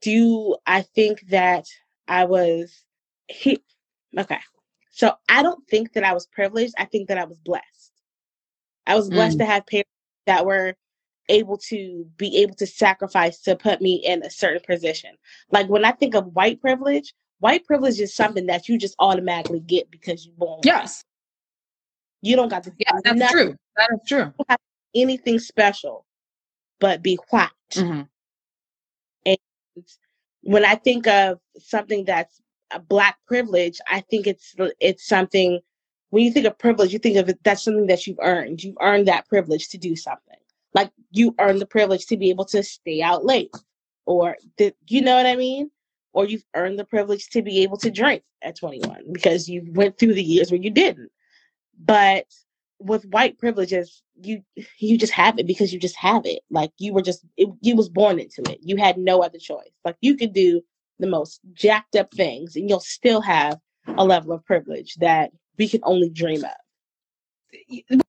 Do 0.00 0.54
I 0.64 0.82
think 0.82 1.26
that 1.30 1.64
I 2.06 2.26
was 2.26 2.84
he 3.26 3.58
okay. 4.16 4.38
So 4.92 5.14
I 5.28 5.42
don't 5.42 5.66
think 5.68 5.94
that 5.94 6.04
I 6.04 6.14
was 6.14 6.28
privileged. 6.28 6.74
I 6.78 6.84
think 6.84 7.08
that 7.08 7.18
I 7.18 7.24
was 7.24 7.40
blessed. 7.40 7.90
I 8.86 8.94
was 8.94 9.10
blessed 9.10 9.38
mm. 9.38 9.40
to 9.40 9.46
have 9.46 9.66
parents 9.66 9.90
that 10.26 10.46
were 10.46 10.76
able 11.28 11.58
to 11.70 12.06
be 12.16 12.42
able 12.42 12.54
to 12.54 12.66
sacrifice 12.68 13.40
to 13.40 13.56
put 13.56 13.80
me 13.80 13.94
in 13.94 14.22
a 14.22 14.30
certain 14.30 14.62
position. 14.64 15.16
Like 15.50 15.68
when 15.68 15.84
I 15.84 15.90
think 15.90 16.14
of 16.14 16.26
white 16.26 16.60
privilege, 16.60 17.12
white 17.40 17.64
privilege 17.64 17.98
is 17.98 18.14
something 18.14 18.46
that 18.46 18.68
you 18.68 18.78
just 18.78 18.94
automatically 19.00 19.58
get 19.58 19.90
because 19.90 20.24
you're 20.24 20.36
born. 20.36 20.60
Yes. 20.62 21.02
You 22.24 22.36
don't 22.36 22.48
got 22.48 22.64
to 22.64 22.72
Yeah, 22.78 22.92
that's 23.04 23.18
nothing. 23.18 23.36
true. 23.36 23.56
That 23.76 23.90
is 23.92 24.00
true. 24.08 24.32
anything 24.94 25.38
special 25.38 26.06
but 26.80 27.02
be 27.02 27.18
white. 27.30 27.50
Mm-hmm. 27.72 28.02
And 29.26 29.38
when 30.42 30.64
I 30.64 30.74
think 30.74 31.06
of 31.06 31.38
something 31.58 32.04
that's 32.04 32.40
a 32.70 32.78
black 32.80 33.18
privilege, 33.26 33.80
I 33.88 34.00
think 34.00 34.26
it's 34.26 34.54
it's 34.80 35.06
something. 35.06 35.60
When 36.10 36.22
you 36.22 36.30
think 36.30 36.46
of 36.46 36.58
privilege, 36.58 36.92
you 36.92 36.98
think 36.98 37.16
of 37.16 37.28
it 37.28 37.38
that's 37.42 37.64
something 37.64 37.86
that 37.88 38.06
you've 38.06 38.18
earned. 38.22 38.62
You've 38.62 38.76
earned 38.80 39.08
that 39.08 39.28
privilege 39.28 39.68
to 39.70 39.78
do 39.78 39.96
something. 39.96 40.38
Like 40.72 40.90
you 41.10 41.34
earned 41.40 41.60
the 41.60 41.66
privilege 41.66 42.06
to 42.06 42.16
be 42.16 42.30
able 42.30 42.44
to 42.46 42.62
stay 42.62 43.02
out 43.02 43.24
late, 43.24 43.54
or 44.06 44.36
the, 44.58 44.72
you 44.88 45.02
know 45.02 45.16
what 45.16 45.26
I 45.26 45.36
mean. 45.36 45.70
Or 46.12 46.24
you've 46.24 46.44
earned 46.54 46.78
the 46.78 46.84
privilege 46.84 47.28
to 47.30 47.42
be 47.42 47.62
able 47.64 47.76
to 47.78 47.90
drink 47.90 48.22
at 48.42 48.56
21 48.56 49.12
because 49.12 49.48
you 49.48 49.66
went 49.72 49.98
through 49.98 50.14
the 50.14 50.22
years 50.22 50.52
where 50.52 50.60
you 50.60 50.70
didn't. 50.70 51.10
But 51.78 52.26
with 52.78 53.06
white 53.06 53.38
privileges, 53.38 54.02
you 54.20 54.42
you 54.78 54.98
just 54.98 55.12
have 55.12 55.38
it 55.38 55.46
because 55.46 55.72
you 55.72 55.78
just 55.78 55.96
have 55.96 56.26
it. 56.26 56.42
Like 56.50 56.72
you 56.78 56.92
were 56.92 57.02
just 57.02 57.24
it, 57.36 57.48
you 57.60 57.76
was 57.76 57.88
born 57.88 58.18
into 58.18 58.42
it. 58.50 58.58
You 58.62 58.76
had 58.76 58.98
no 58.98 59.22
other 59.22 59.38
choice. 59.38 59.70
Like 59.84 59.96
you 60.00 60.16
could 60.16 60.32
do 60.32 60.60
the 60.98 61.06
most 61.06 61.40
jacked 61.52 61.96
up 61.96 62.12
things 62.14 62.56
and 62.56 62.68
you'll 62.68 62.80
still 62.80 63.20
have 63.20 63.58
a 63.96 64.04
level 64.04 64.32
of 64.32 64.44
privilege 64.44 64.94
that 64.96 65.30
we 65.58 65.68
can 65.68 65.80
only 65.84 66.08
dream 66.08 66.44
of. 66.44 68.00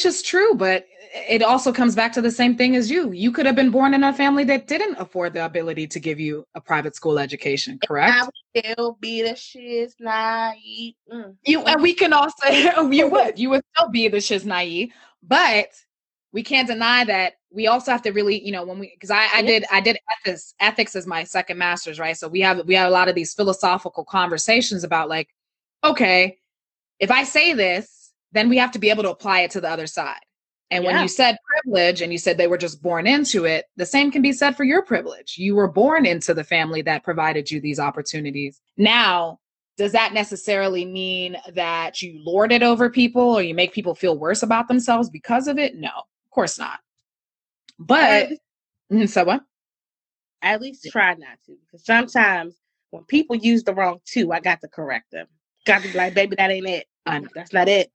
Which 0.00 0.06
is 0.06 0.22
true, 0.22 0.54
but 0.54 0.86
it 1.12 1.42
also 1.42 1.74
comes 1.74 1.94
back 1.94 2.14
to 2.14 2.22
the 2.22 2.30
same 2.30 2.56
thing 2.56 2.74
as 2.74 2.90
you. 2.90 3.12
You 3.12 3.30
could 3.30 3.44
have 3.44 3.54
been 3.54 3.70
born 3.70 3.92
in 3.92 4.02
a 4.02 4.14
family 4.14 4.44
that 4.44 4.66
didn't 4.66 4.94
afford 4.94 5.34
the 5.34 5.44
ability 5.44 5.86
to 5.88 6.00
give 6.00 6.18
you 6.18 6.46
a 6.54 6.60
private 6.62 6.96
school 6.96 7.18
education, 7.18 7.78
correct? 7.86 8.10
I 8.10 8.22
would 8.22 8.64
still 8.64 8.96
be 8.98 9.20
the 9.20 9.36
shiz 9.36 9.96
naive. 10.00 10.94
Mm. 11.12 11.36
You 11.44 11.60
and 11.64 11.82
we 11.82 11.92
can 11.92 12.14
also 12.14 12.46
you 12.90 13.08
would 13.08 13.38
you 13.38 13.50
would 13.50 13.62
still 13.76 13.90
be 13.90 14.08
the 14.08 14.22
shiz 14.22 14.46
naive, 14.46 14.90
but 15.22 15.68
we 16.32 16.42
can't 16.42 16.66
deny 16.66 17.04
that 17.04 17.34
we 17.50 17.66
also 17.66 17.90
have 17.90 18.00
to 18.04 18.12
really, 18.12 18.42
you 18.42 18.52
know, 18.52 18.64
when 18.64 18.78
we 18.78 18.90
because 18.94 19.10
I, 19.10 19.28
I 19.34 19.42
did 19.42 19.66
I 19.70 19.82
did 19.82 19.98
ethics 20.10 20.54
ethics 20.60 20.96
as 20.96 21.06
my 21.06 21.24
second 21.24 21.58
master's, 21.58 21.98
right? 21.98 22.16
So 22.16 22.26
we 22.26 22.40
have 22.40 22.66
we 22.66 22.74
have 22.74 22.88
a 22.88 22.90
lot 22.90 23.10
of 23.10 23.14
these 23.14 23.34
philosophical 23.34 24.06
conversations 24.06 24.82
about 24.82 25.10
like, 25.10 25.28
okay, 25.84 26.38
if 26.98 27.10
I 27.10 27.24
say 27.24 27.52
this, 27.52 27.99
then 28.32 28.48
we 28.48 28.58
have 28.58 28.72
to 28.72 28.78
be 28.78 28.90
able 28.90 29.02
to 29.02 29.10
apply 29.10 29.40
it 29.40 29.50
to 29.52 29.60
the 29.60 29.70
other 29.70 29.86
side. 29.86 30.20
And 30.70 30.84
yeah. 30.84 30.92
when 30.92 31.02
you 31.02 31.08
said 31.08 31.36
privilege 31.48 32.00
and 32.00 32.12
you 32.12 32.18
said 32.18 32.38
they 32.38 32.46
were 32.46 32.58
just 32.58 32.80
born 32.80 33.06
into 33.06 33.44
it, 33.44 33.66
the 33.76 33.86
same 33.86 34.10
can 34.10 34.22
be 34.22 34.32
said 34.32 34.56
for 34.56 34.62
your 34.62 34.82
privilege. 34.82 35.36
You 35.36 35.56
were 35.56 35.66
born 35.66 36.06
into 36.06 36.32
the 36.32 36.44
family 36.44 36.80
that 36.82 37.02
provided 37.02 37.50
you 37.50 37.60
these 37.60 37.80
opportunities. 37.80 38.60
Now, 38.76 39.40
does 39.76 39.92
that 39.92 40.12
necessarily 40.12 40.84
mean 40.84 41.36
that 41.54 42.02
you 42.02 42.20
lord 42.24 42.52
it 42.52 42.62
over 42.62 42.88
people 42.88 43.22
or 43.22 43.42
you 43.42 43.54
make 43.54 43.72
people 43.72 43.94
feel 43.94 44.16
worse 44.16 44.42
about 44.42 44.68
themselves 44.68 45.10
because 45.10 45.48
of 45.48 45.58
it? 45.58 45.74
No, 45.74 45.88
of 45.88 46.30
course 46.30 46.58
not. 46.58 46.78
But 47.78 48.28
mm, 48.92 49.08
so 49.08 49.24
what? 49.24 49.42
At 50.42 50.60
least 50.60 50.86
try 50.90 51.14
not 51.14 51.38
to, 51.46 51.56
because 51.66 51.84
sometimes 51.84 52.54
when 52.90 53.04
people 53.04 53.36
use 53.36 53.64
the 53.64 53.74
wrong 53.74 53.98
two, 54.04 54.32
I 54.32 54.40
got 54.40 54.60
to 54.60 54.68
correct 54.68 55.10
them. 55.10 55.26
Got 55.66 55.82
to 55.82 55.88
be 55.88 55.98
like, 55.98 56.14
baby, 56.14 56.36
that 56.36 56.50
ain't 56.50 56.68
it. 56.68 56.86
That's 57.34 57.52
not 57.52 57.68
it. 57.68 57.90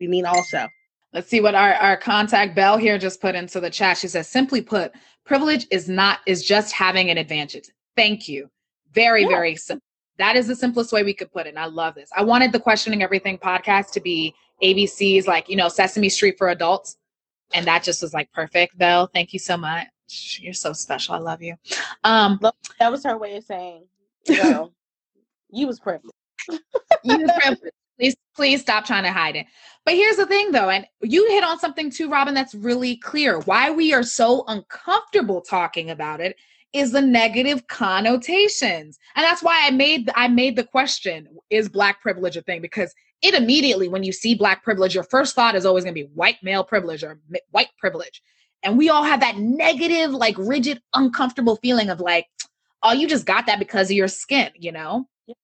We 0.00 0.08
mean 0.08 0.26
also. 0.26 0.68
Let's 1.12 1.28
see 1.28 1.40
what 1.40 1.54
our, 1.54 1.74
our 1.74 1.96
contact 1.96 2.54
Bell 2.54 2.76
here 2.76 2.98
just 2.98 3.20
put 3.20 3.34
into 3.34 3.60
the 3.60 3.70
chat. 3.70 3.98
She 3.98 4.08
says, 4.08 4.28
simply 4.28 4.62
put, 4.62 4.92
privilege 5.24 5.66
is 5.70 5.88
not 5.88 6.20
is 6.26 6.44
just 6.44 6.72
having 6.72 7.10
an 7.10 7.18
advantage. 7.18 7.68
Thank 7.96 8.28
you. 8.28 8.48
Very, 8.92 9.22
yeah. 9.22 9.28
very 9.28 9.56
simple. 9.56 9.84
That 10.18 10.36
is 10.36 10.46
the 10.46 10.56
simplest 10.56 10.92
way 10.92 11.02
we 11.02 11.14
could 11.14 11.32
put 11.32 11.46
it. 11.46 11.50
And 11.50 11.58
I 11.58 11.66
love 11.66 11.94
this. 11.94 12.10
I 12.16 12.22
wanted 12.22 12.52
the 12.52 12.60
questioning 12.60 13.02
everything 13.02 13.38
podcast 13.38 13.92
to 13.92 14.00
be 14.00 14.34
ABC's 14.62 15.26
like, 15.26 15.48
you 15.48 15.56
know, 15.56 15.68
Sesame 15.68 16.08
Street 16.08 16.36
for 16.38 16.50
adults 16.50 16.96
and 17.52 17.66
that 17.66 17.82
just 17.82 18.02
was 18.02 18.14
like 18.14 18.30
perfect 18.32 18.76
Bell. 18.78 19.08
thank 19.12 19.32
you 19.32 19.38
so 19.38 19.56
much 19.56 19.86
you're 20.40 20.52
so 20.52 20.72
special 20.72 21.14
i 21.14 21.18
love 21.18 21.42
you 21.42 21.54
um 22.04 22.38
that 22.78 22.90
was 22.90 23.04
her 23.04 23.16
way 23.16 23.36
of 23.36 23.44
saying 23.44 23.84
well, 24.28 24.72
you 25.50 25.66
was 25.66 25.78
privileged 25.78 26.14
you 27.04 27.18
was 27.18 27.30
privileged 27.38 27.72
please 28.40 28.62
stop 28.62 28.86
trying 28.86 29.02
to 29.02 29.12
hide 29.12 29.36
it 29.36 29.44
but 29.84 29.92
here's 29.94 30.16
the 30.16 30.24
thing 30.24 30.50
though 30.50 30.70
and 30.70 30.86
you 31.02 31.28
hit 31.28 31.44
on 31.44 31.58
something 31.58 31.90
too 31.90 32.08
robin 32.08 32.32
that's 32.32 32.54
really 32.54 32.96
clear 32.96 33.38
why 33.40 33.70
we 33.70 33.92
are 33.92 34.02
so 34.02 34.44
uncomfortable 34.48 35.42
talking 35.42 35.90
about 35.90 36.20
it 36.20 36.34
is 36.72 36.92
the 36.92 37.02
negative 37.02 37.66
connotations 37.66 38.98
and 39.14 39.24
that's 39.24 39.42
why 39.42 39.66
i 39.66 39.70
made 39.70 40.08
i 40.14 40.26
made 40.26 40.56
the 40.56 40.64
question 40.64 41.28
is 41.50 41.68
black 41.68 42.00
privilege 42.00 42.34
a 42.36 42.40
thing 42.40 42.62
because 42.62 42.94
it 43.22 43.34
immediately, 43.34 43.88
when 43.88 44.02
you 44.02 44.12
see 44.12 44.34
Black 44.34 44.64
privilege, 44.64 44.94
your 44.94 45.04
first 45.04 45.34
thought 45.34 45.54
is 45.54 45.66
always 45.66 45.84
going 45.84 45.94
to 45.94 46.00
be 46.00 46.08
white 46.14 46.42
male 46.42 46.64
privilege 46.64 47.04
or 47.04 47.20
white 47.50 47.68
privilege. 47.78 48.22
And 48.62 48.78
we 48.78 48.88
all 48.88 49.02
have 49.02 49.20
that 49.20 49.36
negative, 49.36 50.10
like 50.12 50.36
rigid, 50.38 50.80
uncomfortable 50.94 51.56
feeling 51.56 51.90
of 51.90 52.00
like, 52.00 52.26
oh, 52.82 52.92
you 52.92 53.06
just 53.06 53.26
got 53.26 53.46
that 53.46 53.58
because 53.58 53.90
of 53.90 53.96
your 53.96 54.08
skin, 54.08 54.50
you 54.54 54.72
know? 54.72 55.06
Yeah. 55.26 55.34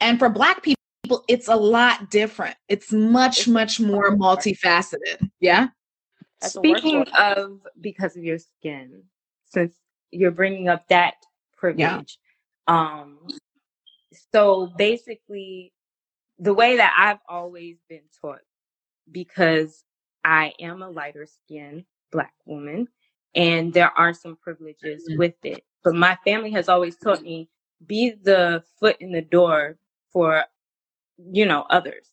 And 0.00 0.18
for 0.18 0.28
Black 0.28 0.62
people, 0.62 0.80
it's 1.28 1.48
a 1.48 1.56
lot 1.56 2.10
different. 2.10 2.56
It's 2.68 2.92
much, 2.92 3.48
much 3.48 3.80
more 3.80 4.16
multifaceted. 4.16 5.28
Yeah. 5.40 5.68
Speaking 6.42 7.06
of 7.18 7.60
because 7.80 8.16
of 8.16 8.24
your 8.24 8.38
skin, 8.38 9.02
since 9.44 9.74
you're 10.10 10.30
bringing 10.30 10.68
up 10.68 10.88
that 10.88 11.14
privilege, 11.56 12.18
yeah. 12.68 12.92
um, 13.02 13.18
so 14.32 14.72
basically, 14.78 15.72
the 16.38 16.54
way 16.54 16.76
that 16.78 16.94
I've 16.96 17.20
always 17.28 17.76
been 17.88 18.04
taught, 18.20 18.40
because 19.10 19.84
I 20.24 20.54
am 20.60 20.82
a 20.82 20.88
lighter 20.88 21.26
skinned 21.26 21.84
black 22.10 22.32
woman 22.46 22.88
and 23.34 23.72
there 23.72 23.90
are 23.96 24.12
some 24.12 24.36
privileges 24.36 25.06
mm-hmm. 25.08 25.18
with 25.18 25.34
it. 25.44 25.64
But 25.84 25.94
my 25.94 26.16
family 26.24 26.50
has 26.52 26.68
always 26.68 26.96
taught 26.96 27.22
me 27.22 27.48
be 27.86 28.10
the 28.10 28.62
foot 28.78 28.96
in 29.00 29.12
the 29.12 29.22
door 29.22 29.76
for, 30.12 30.44
you 31.32 31.46
know, 31.46 31.66
others. 31.70 32.10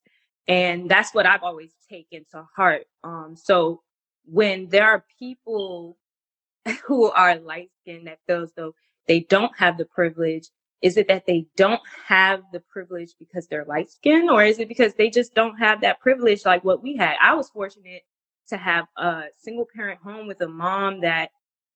And 0.48 0.89
that's 0.89 1.13
what 1.13 1.26
I've 1.26 1.43
always 1.43 1.74
taken 1.89 2.26
to 2.32 2.48
heart. 2.56 2.86
Um, 3.04 3.36
so 3.36 3.82
when 4.26 4.70
there 4.70 4.86
are 4.86 5.06
people 5.20 5.98
who 6.86 7.12
are 7.12 7.38
light 7.39 7.70
skinned 7.82 8.08
that 8.08 8.20
feels 8.28 8.52
though 8.56 8.74
they 9.08 9.22
don't 9.22 9.56
have 9.58 9.78
the 9.78 9.86
privilege, 9.86 10.50
is 10.82 10.98
it 10.98 11.08
that 11.08 11.26
they 11.26 11.46
don't 11.56 11.82
have 12.06 12.43
the 12.54 12.60
privilege 12.60 13.15
because 13.20 13.48
they're 13.48 13.65
light 13.65 13.89
skinned 13.89 14.30
or 14.30 14.43
is 14.43 14.60
it 14.60 14.67
because 14.67 14.93
they 14.93 15.10
just 15.10 15.34
don't 15.34 15.58
have 15.58 15.82
that 15.82 16.00
privilege 16.00 16.46
like 16.46 16.63
what 16.63 16.84
we 16.84 16.96
had? 16.96 17.15
I 17.22 17.34
was 17.34 17.50
fortunate 17.50 18.04
to 18.50 18.58
have 18.58 18.86
a 18.98 19.24
single 19.38 19.67
parent 19.74 20.00
home 20.02 20.28
with 20.28 20.41
a 20.41 20.48
mom 20.48 21.02
that 21.02 21.32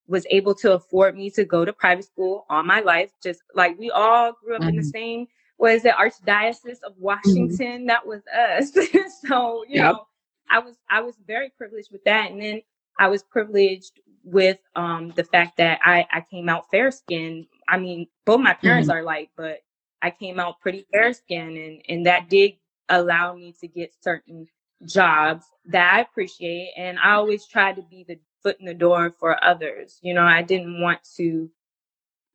was 0.08 0.26
able 0.30 0.54
to 0.56 0.74
afford 0.74 1.16
me 1.16 1.30
to 1.32 1.46
go 1.46 1.66
to 1.66 1.74
private 1.74 2.06
school 2.06 2.46
all 2.50 2.64
my 2.64 2.82
life. 2.82 3.12
Just 3.24 3.42
like 3.56 3.78
we 3.80 3.90
all 3.90 4.34
grew 4.44 4.56
up 4.56 4.62
mm-hmm. 4.62 4.70
in 4.70 4.76
the 4.76 4.82
mm-hmm. 4.82 4.90
same, 4.90 5.28
was 5.62 5.84
the 5.84 5.90
Archdiocese 5.90 6.82
of 6.84 6.94
mm-hmm. 6.94 7.04
Washington? 7.04 7.58
Mm-hmm. 7.60 7.86
That 7.86 8.06
was 8.06 8.22
us. 8.28 8.72
so, 9.28 9.64
you 9.68 9.76
yep. 9.76 9.94
know, 9.94 10.08
I 10.50 10.60
was, 10.60 10.76
I 10.90 11.02
was 11.02 11.16
very 11.26 11.52
privileged 11.56 11.92
with 11.92 12.04
that. 12.06 12.32
And 12.32 12.42
then 12.42 12.62
I 13.00 13.08
was 13.08 13.24
privileged 13.24 14.02
with 14.24 14.58
um, 14.76 15.14
the 15.16 15.24
fact 15.24 15.58
that 15.58 15.80
I, 15.86 16.06
I 16.12 16.26
came 16.30 16.50
out 16.50 16.70
fair 16.72 16.92
skinned. 16.92 17.46
I 17.68 17.78
mean, 17.78 18.08
both 18.26 18.42
my 18.42 18.54
parents 18.54 18.90
mm-hmm. 18.90 18.98
are 18.98 19.04
light, 19.04 19.30
but 19.38 19.60
I 20.02 20.10
came 20.10 20.40
out 20.40 20.60
pretty 20.60 20.86
fair 20.92 21.14
skinned 21.14 21.58
and, 21.58 21.82
and 21.88 22.06
that 22.08 22.28
did 22.28 22.54
allow 22.90 23.36
me 23.36 23.54
to 23.62 23.68
get 23.68 23.94
certain 24.02 24.48
jobs 24.86 25.46
that 25.66 25.94
I 25.94 26.02
appreciate. 26.02 26.72
And 26.76 26.98
I 27.00 27.12
always 27.14 27.46
tried 27.46 27.76
to 27.76 27.84
be 27.84 28.04
the 28.08 28.20
foot 28.42 28.58
in 28.60 28.66
the 28.66 28.74
door 28.74 29.12
for 29.12 29.42
others. 29.44 30.00
You 30.02 30.16
know, 30.16 30.24
I 30.24 30.42
didn't 30.42 30.82
want 30.82 31.00
to 31.18 31.50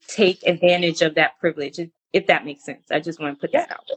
take 0.09 0.47
advantage 0.47 1.03
of 1.03 1.15
that 1.17 1.39
privilege, 1.41 1.79
if, 1.79 1.91
if 2.17 2.27
that 2.29 2.47
makes 2.47 2.65
sense. 2.65 2.91
I 2.91 2.99
just 2.99 3.21
want 3.21 3.37
to 3.37 3.41
put 3.41 3.53
that 3.53 3.71
out. 3.71 3.91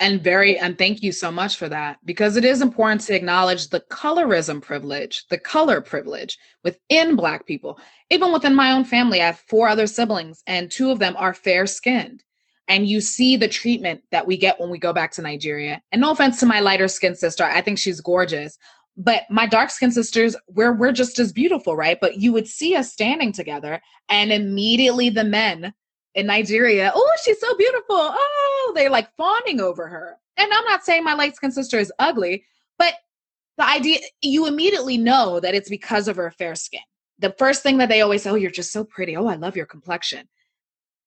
And 0.00 0.22
very, 0.22 0.58
and 0.58 0.76
thank 0.78 1.02
you 1.02 1.12
so 1.12 1.30
much 1.30 1.56
for 1.56 1.68
that 1.68 1.98
because 2.04 2.36
it 2.36 2.44
is 2.44 2.62
important 2.62 3.02
to 3.02 3.14
acknowledge 3.14 3.68
the 3.68 3.80
colorism 3.90 4.62
privilege, 4.62 5.26
the 5.28 5.38
color 5.38 5.80
privilege 5.82 6.38
within 6.64 7.16
Black 7.16 7.46
people. 7.46 7.78
Even 8.10 8.32
within 8.32 8.54
my 8.54 8.72
own 8.72 8.84
family, 8.84 9.20
I 9.20 9.26
have 9.26 9.38
four 9.40 9.68
other 9.68 9.86
siblings, 9.86 10.42
and 10.46 10.70
two 10.70 10.90
of 10.90 10.98
them 10.98 11.16
are 11.18 11.34
fair 11.34 11.66
skinned. 11.66 12.22
And 12.68 12.88
you 12.88 13.00
see 13.00 13.36
the 13.36 13.48
treatment 13.48 14.02
that 14.10 14.26
we 14.26 14.36
get 14.36 14.58
when 14.58 14.70
we 14.70 14.78
go 14.78 14.92
back 14.92 15.12
to 15.12 15.22
Nigeria. 15.22 15.82
And 15.92 16.00
no 16.00 16.12
offense 16.12 16.40
to 16.40 16.46
my 16.46 16.60
lighter 16.60 16.88
skinned 16.88 17.18
sister, 17.18 17.44
I 17.44 17.60
think 17.60 17.78
she's 17.78 18.00
gorgeous. 18.00 18.58
But 18.96 19.22
my 19.30 19.46
dark 19.46 19.70
skinned 19.70 19.94
sisters, 19.94 20.34
we're, 20.48 20.74
we're 20.74 20.92
just 20.92 21.18
as 21.18 21.32
beautiful, 21.32 21.76
right? 21.76 21.98
But 22.00 22.16
you 22.16 22.32
would 22.32 22.48
see 22.48 22.74
us 22.74 22.92
standing 22.92 23.32
together, 23.32 23.82
and 24.08 24.32
immediately 24.32 25.10
the 25.10 25.24
men 25.24 25.74
in 26.16 26.26
Nigeria, 26.26 26.90
oh, 26.94 27.12
she's 27.22 27.38
so 27.38 27.54
beautiful. 27.56 27.94
Oh, 27.96 28.72
they're 28.74 28.90
like 28.90 29.14
fawning 29.16 29.60
over 29.60 29.86
her. 29.86 30.16
And 30.38 30.52
I'm 30.52 30.64
not 30.64 30.82
saying 30.82 31.04
my 31.04 31.12
light 31.14 31.36
skinned 31.36 31.54
sister 31.54 31.78
is 31.78 31.92
ugly, 31.98 32.44
but 32.78 32.94
the 33.58 33.68
idea 33.68 34.00
you 34.22 34.46
immediately 34.46 34.96
know 34.96 35.40
that 35.40 35.54
it's 35.54 35.68
because 35.68 36.08
of 36.08 36.16
her 36.16 36.30
fair 36.30 36.54
skin. 36.54 36.80
The 37.18 37.34
first 37.38 37.62
thing 37.62 37.78
that 37.78 37.90
they 37.90 38.00
always 38.00 38.22
say, 38.22 38.30
oh, 38.30 38.34
you're 38.34 38.50
just 38.50 38.72
so 38.72 38.82
pretty. 38.82 39.16
Oh, 39.16 39.26
I 39.26 39.36
love 39.36 39.56
your 39.56 39.66
complexion. 39.66 40.26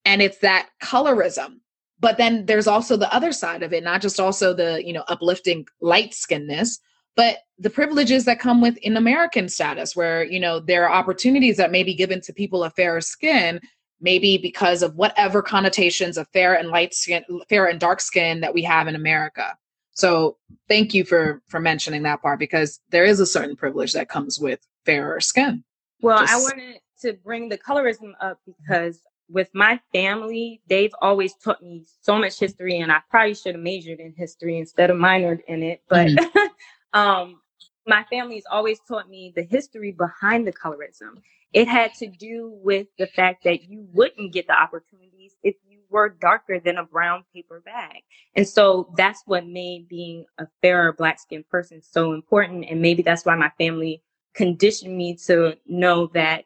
And 0.06 0.22
it's 0.22 0.40
that 0.40 0.70
colorism. 0.82 1.58
But 2.00 2.18
then 2.18 2.46
there's 2.46 2.68
also 2.68 2.96
the 2.96 3.14
other 3.14 3.32
side 3.32 3.62
of 3.62 3.74
it, 3.74 3.84
not 3.84 4.02
just 4.02 4.20
also 4.20 4.54
the, 4.54 4.82
you 4.86 4.94
know, 4.94 5.04
uplifting 5.08 5.66
light 5.82 6.14
skinness, 6.14 6.80
but 7.16 7.40
the 7.58 7.70
privileges 7.70 8.26
that 8.26 8.40
come 8.40 8.62
with 8.62 8.78
in 8.78 8.96
American 8.96 9.50
status, 9.50 9.96
where, 9.96 10.24
you 10.24 10.40
know, 10.40 10.60
there 10.60 10.88
are 10.88 10.96
opportunities 10.96 11.58
that 11.58 11.72
may 11.72 11.84
be 11.84 11.94
given 11.94 12.22
to 12.22 12.32
people 12.32 12.64
of 12.64 12.74
fairer 12.76 13.02
skin 13.02 13.60
maybe 14.02 14.38
because 14.38 14.82
of 14.82 14.96
whatever 14.96 15.42
connotations 15.42 16.18
of 16.18 16.28
fair 16.30 16.54
and 16.54 16.70
light 16.70 16.94
skin, 16.94 17.24
fair 17.50 17.68
and 17.68 17.80
dark 17.80 18.02
skin 18.02 18.42
that 18.42 18.54
we 18.54 18.64
have 18.64 18.88
in 18.88 18.96
America. 18.96 19.58
So 19.94 20.38
thank 20.68 20.94
you 20.94 21.04
for 21.04 21.42
for 21.48 21.60
mentioning 21.60 22.04
that 22.04 22.22
part 22.22 22.40
because 22.40 22.80
there 22.90 23.04
is 23.04 23.20
a 23.20 23.26
certain 23.26 23.56
privilege 23.56 23.94
that 23.94 24.10
comes 24.10 24.40
with 24.40 24.60
fairer 24.86 25.20
skin. 25.20 25.64
Well, 26.02 26.20
Just... 26.20 26.34
I 26.34 26.38
wanted 26.38 26.80
to 27.02 27.14
bring 27.24 27.50
the 27.50 27.58
colorism 27.58 28.14
up 28.22 28.40
because 28.46 29.02
with 29.30 29.50
my 29.54 29.80
family, 29.94 30.62
they've 30.68 30.94
always 31.02 31.36
taught 31.36 31.62
me 31.62 31.86
so 32.02 32.18
much 32.18 32.40
history, 32.40 32.80
and 32.80 32.92
I 32.92 33.02
probably 33.10 33.36
should 33.36 33.56
have 33.56 33.64
majored 33.64 34.00
in 34.00 34.14
history 34.18 34.58
instead 34.58 34.90
of 34.90 34.98
minored 34.98 35.40
in 35.48 35.62
it. 35.62 35.84
But 35.88 36.08
mm. 36.08 36.50
um, 36.94 37.42
my 37.86 38.06
family's 38.10 38.46
always 38.50 38.80
taught 38.88 39.10
me 39.10 39.34
the 39.36 39.44
history 39.44 39.92
behind 39.92 40.48
the 40.48 40.54
colorism. 40.54 41.22
It 41.54 41.68
had 41.68 41.94
to 41.96 42.08
do 42.08 42.52
with 42.64 42.88
the 42.98 43.08
fact 43.08 43.44
that 43.44 43.64
you 43.64 43.88
wouldn't 43.92 44.34
get 44.34 44.48
the 44.48 44.60
opportunities 44.60 45.36
if 45.44 45.56
you 45.68 45.80
were 45.90 46.10
darker 46.10 46.60
than 46.60 46.78
a 46.78 46.84
brown 46.84 47.24
paper 47.34 47.62
bag. 47.66 48.04
And 48.36 48.48
so 48.48 48.94
that's 48.96 49.24
what 49.26 49.48
made 49.48 49.88
being 49.88 50.26
a 50.38 50.48
fairer 50.62 50.94
black 50.94 51.20
skinned 51.20 51.50
person 51.50 51.82
so 51.82 52.14
important. 52.14 52.66
And 52.70 52.82
maybe 52.82 53.02
that's 53.02 53.26
why 53.26 53.36
my 53.36 53.52
family 53.58 54.04
conditioned 54.36 54.96
me 54.96 55.16
to 55.26 55.58
know 55.66 56.08
that 56.14 56.46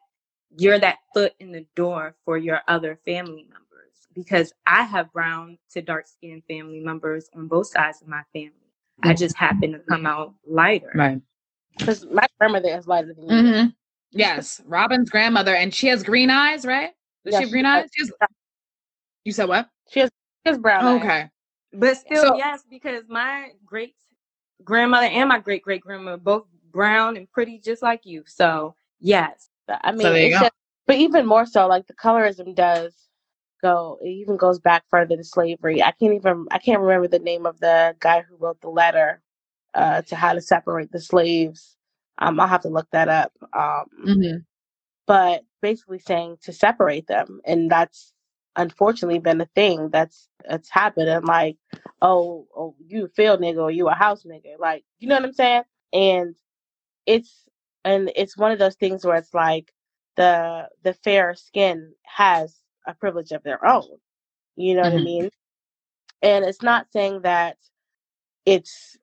you're 0.57 0.79
that 0.79 0.99
foot 1.13 1.33
in 1.39 1.51
the 1.51 1.65
door 1.75 2.15
for 2.23 2.37
your 2.37 2.61
other 2.67 2.97
family 3.03 3.43
members 3.49 3.63
because 4.13 4.53
I 4.65 4.83
have 4.83 5.11
brown 5.11 5.57
to 5.71 5.81
dark 5.81 6.07
skinned 6.07 6.43
family 6.47 6.79
members 6.79 7.29
on 7.35 7.47
both 7.47 7.67
sides 7.67 8.01
of 8.01 8.07
my 8.07 8.21
family. 8.31 8.51
I 9.01 9.13
just 9.13 9.35
happen 9.35 9.71
to 9.73 9.79
come 9.79 10.05
out 10.05 10.33
lighter. 10.47 10.91
Right. 10.93 11.19
Because 11.77 12.05
my 12.05 12.25
grandmother 12.37 12.69
is 12.69 12.87
lighter 12.87 13.13
than 13.13 13.27
me. 13.27 13.33
Mm-hmm. 13.33 13.69
Yes, 14.13 14.61
Robin's 14.65 15.09
grandmother, 15.09 15.55
and 15.55 15.73
she 15.73 15.87
has 15.87 16.03
green 16.03 16.29
eyes, 16.29 16.65
right? 16.65 16.91
Does 17.25 17.35
she 17.35 17.41
have 17.41 17.51
green 17.51 17.65
eyes? 17.65 17.89
Has, 17.97 18.11
you 19.25 19.31
said 19.31 19.47
what? 19.47 19.69
She 19.89 20.01
has, 20.01 20.09
she 20.45 20.51
has 20.51 20.57
brown 20.57 20.85
eyes. 20.85 21.03
Okay, 21.03 21.29
but 21.73 21.97
still, 21.97 22.23
so, 22.23 22.37
yes, 22.37 22.63
because 22.69 23.03
my 23.07 23.49
great 23.65 23.95
grandmother 24.63 25.07
and 25.07 25.29
my 25.29 25.39
great 25.39 25.63
great 25.63 25.81
grandmother 25.81 26.17
both 26.17 26.45
brown 26.71 27.17
and 27.17 27.29
pretty, 27.31 27.59
just 27.59 27.81
like 27.81 28.05
you. 28.05 28.23
So 28.25 28.75
yes, 28.99 29.49
I 29.67 29.91
mean, 29.91 30.01
so 30.31 30.43
just, 30.43 30.51
but 30.85 30.97
even 30.97 31.25
more 31.25 31.45
so, 31.45 31.67
like 31.67 31.87
the 31.87 31.93
colorism 31.93 32.53
does 32.55 32.93
go. 33.61 33.97
It 34.01 34.09
even 34.09 34.37
goes 34.37 34.59
back 34.59 34.83
further 34.89 35.15
to 35.15 35.23
slavery. 35.23 35.81
I 35.81 35.91
can't 35.91 36.13
even. 36.13 36.45
I 36.51 36.59
can't 36.59 36.81
remember 36.81 37.07
the 37.07 37.19
name 37.19 37.45
of 37.45 37.59
the 37.59 37.95
guy 37.99 38.21
who 38.21 38.35
wrote 38.37 38.61
the 38.61 38.69
letter 38.69 39.21
uh, 39.73 40.01
to 40.03 40.15
how 40.15 40.33
to 40.33 40.41
separate 40.41 40.91
the 40.91 40.99
slaves 40.99 41.77
um, 42.17 42.39
I'll 42.39 42.47
have 42.47 42.61
to 42.61 42.69
look 42.69 42.87
that 42.91 43.09
up. 43.09 43.31
Um, 43.53 43.85
mm-hmm. 44.05 44.37
But 45.05 45.43
basically 45.61 45.99
saying 45.99 46.37
to 46.43 46.53
separate 46.53 47.07
them, 47.07 47.41
and 47.45 47.69
that's 47.69 48.13
unfortunately 48.55 49.19
been 49.19 49.41
a 49.41 49.47
thing 49.55 49.89
that's 49.89 50.29
that's 50.47 50.69
happened. 50.69 51.09
And 51.09 51.25
like, 51.25 51.57
oh, 52.01 52.47
oh, 52.55 52.75
you 52.85 53.09
field 53.15 53.41
nigga 53.41 53.57
or 53.57 53.71
you 53.71 53.89
a 53.89 53.93
house 53.93 54.23
nigga, 54.23 54.59
like 54.59 54.83
you 54.99 55.07
know 55.07 55.15
what 55.15 55.25
I'm 55.25 55.33
saying? 55.33 55.63
And 55.91 56.35
it's 57.05 57.49
and 57.83 58.11
it's 58.15 58.37
one 58.37 58.51
of 58.51 58.59
those 58.59 58.75
things 58.75 59.05
where 59.05 59.17
it's 59.17 59.33
like 59.33 59.73
the 60.15 60.69
the 60.83 60.93
fair 60.93 61.33
skin 61.33 61.93
has 62.03 62.55
a 62.87 62.93
privilege 62.93 63.31
of 63.31 63.43
their 63.43 63.65
own. 63.65 63.97
You 64.55 64.75
know 64.75 64.83
mm-hmm. 64.83 64.91
what 64.91 65.01
I 65.01 65.03
mm-hmm. 65.03 65.05
mean? 65.05 65.29
And 66.21 66.45
it's 66.45 66.61
not 66.61 66.87
saying 66.93 67.23
that 67.23 67.57
it's 68.45 68.97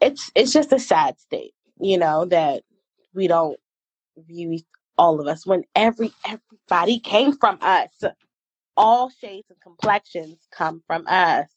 it's 0.00 0.30
it's 0.34 0.52
just 0.52 0.72
a 0.72 0.78
sad 0.78 1.18
state 1.18 1.52
you 1.80 1.98
know, 1.98 2.24
that 2.26 2.62
we 3.14 3.26
don't 3.26 3.58
view 4.16 4.58
all 4.96 5.20
of 5.20 5.26
us 5.26 5.46
when 5.46 5.64
every 5.74 6.12
everybody 6.24 6.98
came 6.98 7.36
from 7.36 7.58
us. 7.60 7.90
All 8.76 9.10
shades 9.10 9.48
and 9.50 9.60
complexions 9.60 10.36
come 10.52 10.82
from 10.86 11.06
us. 11.06 11.48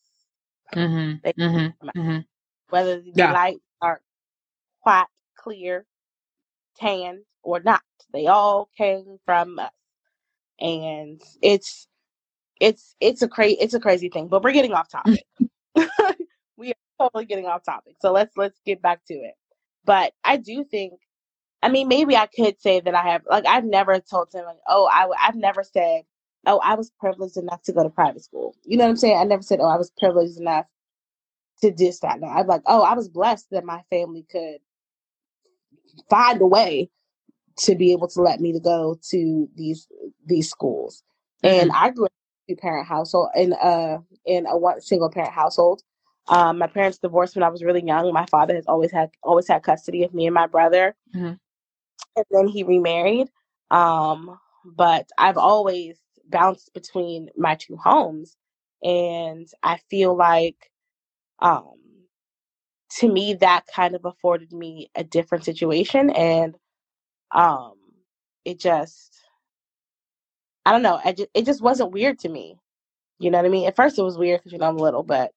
Mm-hmm. 0.74 1.28
Mm-hmm. 1.28 1.68
From. 1.80 1.90
Mm-hmm. 1.96 2.20
Whether 2.70 3.02
the 3.02 3.12
yeah. 3.14 3.32
light, 3.32 3.58
dark, 3.82 4.02
white, 4.82 5.06
clear, 5.38 5.86
tan, 6.78 7.24
or 7.44 7.60
not, 7.60 7.82
they 8.14 8.28
all 8.28 8.70
came 8.78 9.20
from 9.26 9.60
us. 9.60 9.70
And 10.60 11.22
it's 11.42 11.88
it's 12.60 12.96
it's 13.00 13.22
a 13.22 13.28
crazy 13.28 13.58
it's 13.60 13.74
a 13.74 13.80
crazy 13.80 14.10
thing. 14.10 14.28
But 14.28 14.44
we're 14.44 14.54
getting 14.54 14.74
off 14.74 14.90
topic. 14.90 15.24
we 16.58 16.72
are 16.72 16.76
totally 17.00 17.26
getting 17.26 17.48
off 17.48 17.64
topic. 17.64 17.96
So 18.00 18.12
let's 18.12 18.36
let's 18.38 18.60
get 18.66 18.82
back 18.82 19.04
to 19.08 19.14
it. 19.14 19.36
But 19.86 20.14
I 20.24 20.38
do 20.38 20.64
think, 20.64 20.94
I 21.64 21.70
mean, 21.70 21.88
maybe 21.88 22.16
I 22.16 22.28
could 22.28 22.60
say 22.62 22.80
that 22.80 22.96
I 22.96 23.12
have, 23.12 23.22
like, 23.30 23.46
I've 23.48 23.66
never 23.66 24.00
told 24.00 24.34
him, 24.34 24.46
like, 24.46 24.58
oh, 24.68 24.90
I, 24.92 25.08
I've 25.28 25.36
never 25.36 25.64
said, 25.64 26.04
oh, 26.46 26.60
I 26.64 26.76
was 26.76 26.92
privileged 27.00 27.38
enough 27.38 27.62
to 27.64 27.74
go 27.74 27.84
to 27.84 27.90
private 27.90 28.24
school. 28.24 28.56
You 28.64 28.78
know 28.78 28.86
what 28.86 28.92
I'm 28.92 28.98
saying? 28.98 29.18
I 29.18 29.24
never 29.24 29.44
said, 29.44 29.60
oh, 29.62 29.68
I 29.70 29.78
was 29.78 29.92
privileged 30.00 30.40
enough 30.40 30.66
to 31.62 31.72
this, 31.72 32.00
that, 32.00 32.20
no. 32.20 32.28
I'm 32.28 32.48
like, 32.48 32.64
oh, 32.66 32.82
I 32.82 32.96
was 32.96 33.10
blessed 33.10 33.48
that 33.52 33.64
my 33.64 33.82
family 33.90 34.26
could 34.32 34.58
find 36.10 36.42
a 36.42 36.48
way 36.48 36.90
to 37.58 37.76
be 37.76 37.92
able 37.92 38.08
to 38.08 38.22
let 38.22 38.40
me 38.40 38.54
to 38.54 38.60
go 38.60 38.98
to 39.10 39.50
these 39.56 39.88
these 40.26 40.50
schools. 40.50 41.04
Mm-hmm. 41.44 41.62
And 41.62 41.72
I 41.72 41.90
grew 41.90 42.06
up 42.06 42.12
in 42.48 42.56
a 42.58 42.62
parent 42.62 42.88
household 42.88 43.30
in 43.36 43.54
uh 43.54 43.98
in 44.26 44.46
a 44.46 44.58
one 44.58 44.82
single 44.82 45.12
parent 45.12 45.34
household. 45.34 45.84
Um, 46.28 46.60
my 46.60 46.68
parents 46.68 47.00
divorced 47.00 47.36
when 47.36 47.44
I 47.44 47.50
was 47.50 47.64
really 47.64 47.84
young. 47.84 48.12
My 48.14 48.26
father 48.28 48.56
has 48.56 48.66
always 48.68 48.92
had 48.92 49.10
always 49.24 49.48
had 49.48 49.64
custody 49.64 50.04
of 50.04 50.14
me 50.14 50.28
and 50.28 50.34
my 50.34 50.48
brother, 50.48 50.96
mm-hmm. 51.16 51.34
and 52.16 52.26
then 52.30 52.48
he 52.48 52.64
remarried. 52.64 53.30
Um, 53.72 54.38
but 54.66 55.10
I've 55.18 55.38
always 55.38 55.98
bounced 56.28 56.74
between 56.74 57.30
my 57.36 57.56
two 57.56 57.78
homes, 57.78 58.38
and 58.84 59.48
I 59.64 59.80
feel 59.90 60.16
like 60.16 60.72
um, 61.40 61.74
to 63.00 63.12
me 63.12 63.34
that 63.36 63.66
kind 63.68 63.96
of 63.96 64.06
afforded 64.06 64.52
me 64.52 64.90
a 64.96 65.04
different 65.04 65.46
situation 65.46 66.10
and 66.10 66.56
um 67.32 67.74
it 68.44 68.60
just 68.60 69.16
I 70.66 70.72
don't 70.72 70.84
know, 70.84 71.00
I 71.04 71.14
just, 71.14 71.30
it 71.34 71.46
just 71.46 71.62
wasn't 71.62 71.92
weird 71.92 72.20
to 72.20 72.30
me. 72.30 72.56
You 73.18 73.32
know 73.32 73.40
what 73.40 73.48
I 73.48 73.50
mean? 73.50 73.68
At 73.68 73.76
first 73.76 73.98
it 73.98 74.04
was 74.04 74.18
weird 74.18 74.40
because 74.40 74.52
you 74.52 74.60
know 74.60 74.68
I'm 74.68 74.78
little, 74.78 75.04
but 75.04 75.32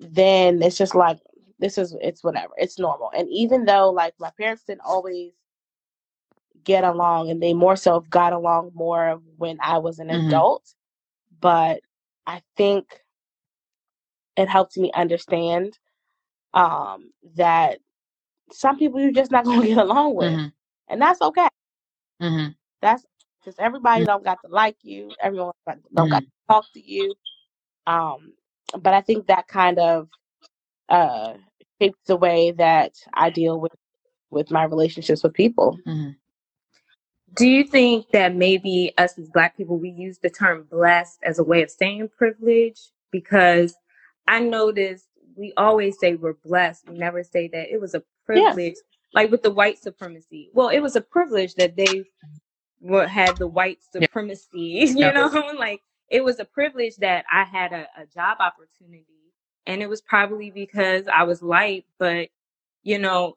then 0.00 0.62
it's 0.62 0.78
just 0.78 0.94
like 0.94 1.18
this 1.58 1.78
is 1.78 1.94
it's 2.00 2.24
whatever. 2.24 2.54
It's 2.56 2.78
normal. 2.78 3.10
And 3.16 3.28
even 3.30 3.64
though 3.64 3.90
like 3.90 4.14
my 4.18 4.30
parents 4.38 4.64
didn't 4.64 4.80
always 4.80 5.32
get 6.64 6.84
along 6.84 7.30
and 7.30 7.42
they 7.42 7.54
more 7.54 7.76
so 7.76 8.00
got 8.00 8.32
along 8.32 8.72
more 8.74 9.20
when 9.36 9.58
I 9.62 9.78
was 9.78 9.98
an 9.98 10.08
mm-hmm. 10.08 10.28
adult, 10.28 10.74
but 11.40 11.80
I 12.26 12.42
think 12.56 13.00
it 14.36 14.48
helped 14.48 14.76
me 14.76 14.90
understand 14.94 15.78
um, 16.54 17.12
that 17.36 17.78
some 18.50 18.78
people 18.78 19.00
you're 19.00 19.12
just 19.12 19.30
not 19.30 19.44
going 19.46 19.60
to 19.60 19.66
get 19.66 19.78
along 19.78 20.16
with, 20.16 20.32
mm-hmm. 20.32 20.48
and 20.88 21.02
that's 21.02 21.20
okay. 21.20 21.48
Mm-hmm. 22.22 22.52
That's 22.80 23.04
because 23.40 23.58
everybody 23.58 24.04
don't 24.04 24.24
got 24.24 24.38
to 24.44 24.50
like 24.50 24.76
you. 24.82 25.12
Everyone 25.22 25.52
don't 25.66 26.08
got 26.08 26.22
mm-hmm. 26.22 26.24
to 26.24 26.30
talk 26.48 26.64
to 26.74 26.80
you. 26.80 27.14
Um, 27.86 28.32
but 28.78 28.94
I 28.94 29.00
think 29.00 29.26
that 29.26 29.48
kind 29.48 29.78
of 29.78 30.08
uh, 30.88 31.34
shapes 31.80 31.98
the 32.06 32.16
way 32.16 32.52
that 32.52 32.94
I 33.14 33.30
deal 33.30 33.60
with 33.60 33.72
with 34.30 34.50
my 34.50 34.64
relationships 34.64 35.22
with 35.22 35.34
people. 35.34 35.78
Mm-hmm. 35.86 36.10
Do 37.36 37.46
you 37.46 37.64
think 37.64 38.10
that 38.10 38.34
maybe 38.34 38.92
us 38.98 39.18
as 39.18 39.28
Black 39.30 39.56
people 39.56 39.78
we 39.78 39.90
use 39.90 40.18
the 40.18 40.30
term 40.30 40.66
blessed 40.70 41.18
as 41.22 41.38
a 41.38 41.44
way 41.44 41.62
of 41.62 41.70
saying 41.70 42.08
privilege? 42.16 42.80
Because 43.12 43.74
I 44.26 44.40
noticed 44.40 45.06
we 45.36 45.52
always 45.56 45.98
say 45.98 46.14
we're 46.14 46.34
blessed. 46.44 46.88
We 46.88 46.98
never 46.98 47.22
say 47.22 47.48
that 47.48 47.72
it 47.72 47.80
was 47.80 47.94
a 47.94 48.02
privilege. 48.26 48.74
Yeah. 48.76 49.22
Like 49.22 49.30
with 49.30 49.42
the 49.42 49.50
white 49.50 49.78
supremacy. 49.78 50.50
Well, 50.52 50.68
it 50.68 50.80
was 50.80 50.94
a 50.94 51.00
privilege 51.00 51.54
that 51.54 51.76
they 51.76 52.04
were, 52.80 53.06
had 53.06 53.36
the 53.36 53.48
white 53.48 53.78
supremacy. 53.92 54.84
You 54.96 55.12
know, 55.12 55.28
like 55.58 55.80
it 56.10 56.24
was 56.24 56.40
a 56.40 56.44
privilege 56.44 56.96
that 56.96 57.24
I 57.32 57.44
had 57.44 57.72
a, 57.72 57.86
a 57.96 58.04
job 58.12 58.38
opportunity, 58.40 59.06
and 59.66 59.80
it 59.80 59.88
was 59.88 60.00
probably 60.00 60.50
because 60.50 61.06
I 61.06 61.22
was 61.22 61.42
light. 61.42 61.86
But 61.98 62.28
you 62.82 62.98
know, 62.98 63.36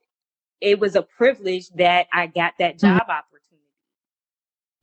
it 0.60 0.80
was 0.80 0.96
a 0.96 1.04
privilege 1.04 1.70
that 1.76 2.08
I 2.12 2.28
got 2.28 2.54
that 2.60 2.78
mm-hmm. 2.78 2.88
job 2.88 3.08
mm-hmm. 3.08 3.12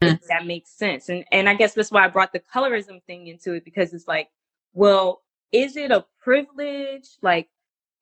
opportunity. 0.02 0.24
that 0.28 0.46
makes 0.46 0.70
sense. 0.70 1.08
And 1.08 1.24
and 1.32 1.48
I 1.48 1.54
guess 1.54 1.74
that's 1.74 1.90
why 1.90 2.04
I 2.04 2.08
brought 2.08 2.32
the 2.32 2.42
colorism 2.54 3.02
thing 3.04 3.26
into 3.26 3.54
it 3.54 3.64
because 3.64 3.92
it's 3.92 4.06
like, 4.06 4.28
well, 4.72 5.22
is 5.52 5.76
it 5.76 5.90
a 5.90 6.04
privilege? 6.22 7.08
Like, 7.22 7.48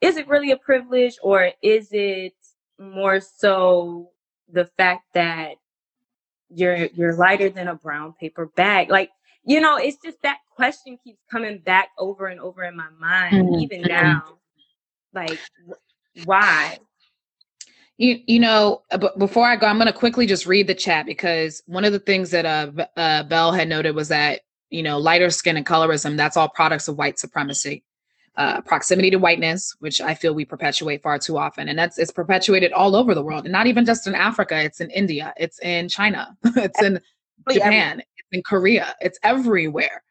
is 0.01 0.17
it 0.17 0.29
really 0.29 0.51
a 0.51 0.57
privilege 0.57 1.17
or 1.23 1.51
is 1.63 1.89
it 1.93 2.35
more 2.79 3.21
so 3.21 4.11
the 4.53 4.67
fact 4.67 5.05
that 5.15 5.55
you're 6.51 6.87
you're 6.87 7.15
lighter 7.15 7.49
than 7.49 7.69
a 7.69 7.75
brown 7.75 8.13
paper 8.21 8.47
bag? 8.47 8.91
Like, 8.91 9.11
you 9.45 9.61
know, 9.61 9.77
it's 9.77 9.99
just 10.03 10.21
that 10.23 10.39
question 10.55 10.99
keeps 11.03 11.21
coming 11.31 11.59
back 11.59 11.89
over 11.99 12.27
and 12.27 12.41
over 12.41 12.65
in 12.65 12.77
my 12.77 12.89
mind, 12.99 13.49
mm-hmm. 13.49 13.61
even 13.61 13.83
now. 13.83 14.39
Like, 15.15 15.39
why? 16.25 16.79
You, 17.97 18.21
you 18.27 18.39
know, 18.39 18.83
uh, 18.91 18.99
but 18.99 19.19
before 19.19 19.47
I 19.47 19.57
go, 19.57 19.67
I'm 19.67 19.79
going 19.79 19.87
to 19.87 19.93
quickly 19.93 20.27
just 20.27 20.47
read 20.47 20.67
the 20.67 20.75
chat 20.75 21.07
because 21.07 21.63
one 21.67 21.85
of 21.85 21.93
the 21.93 21.99
things 21.99 22.31
that 22.31 22.47
uh, 22.47 22.87
uh, 22.97 23.23
Bell 23.25 23.53
had 23.53 23.69
noted 23.69 23.95
was 23.95 24.09
that 24.09 24.43
you 24.71 24.83
know, 24.83 24.99
lighter 24.99 25.31
skin 25.31 25.57
and 25.57 25.67
colorism, 25.67 26.17
that's 26.17 26.37
all 26.37 26.49
products 26.49 26.89
of 26.89 26.99
white 26.99 27.19
supremacy. 27.19 27.85
Uh, 28.37 28.61
proximity 28.61 29.11
to 29.11 29.19
whiteness, 29.19 29.75
which 29.81 30.01
I 30.01 30.15
feel 30.15 30.33
we 30.33 30.45
perpetuate 30.45 31.03
far 31.03 31.19
too 31.19 31.37
often, 31.37 31.69
and 31.69 31.77
that's 31.77 31.99
it's 31.99 32.13
perpetuated 32.13 32.73
all 32.73 32.95
over 32.95 33.13
the 33.13 33.23
world, 33.23 33.45
and 33.47 33.53
not 33.53 33.67
even 33.67 33.85
just 33.85 34.07
in 34.07 34.15
Africa. 34.15 34.63
It's 34.63 34.81
in 34.81 34.91
India, 34.91 35.35
it's 35.37 35.59
in 35.59 35.89
China, 35.89 36.37
it's 36.45 36.81
in 36.81 37.01
Japan, 37.51 38.01
in 38.33 38.43
Korea, 38.43 38.95
it's 39.01 39.19
everywhere. 39.23 40.03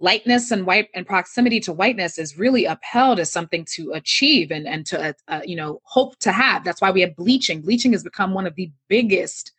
Lightness 0.00 0.50
and 0.50 0.66
white 0.66 0.88
and 0.94 1.06
proximity 1.06 1.60
to 1.60 1.72
whiteness 1.72 2.18
is 2.18 2.36
really 2.36 2.64
upheld 2.64 3.20
as 3.20 3.30
something 3.30 3.64
to 3.74 3.92
achieve 3.92 4.50
and 4.50 4.66
and 4.66 4.84
to 4.86 5.00
uh, 5.00 5.12
uh, 5.28 5.40
you 5.44 5.54
know 5.54 5.80
hope 5.84 6.18
to 6.18 6.32
have. 6.32 6.64
That's 6.64 6.80
why 6.80 6.90
we 6.90 7.02
have 7.02 7.14
bleaching. 7.14 7.62
Bleaching 7.62 7.92
has 7.92 8.02
become 8.02 8.34
one 8.34 8.46
of 8.46 8.56
the 8.56 8.70
biggest 8.88 9.52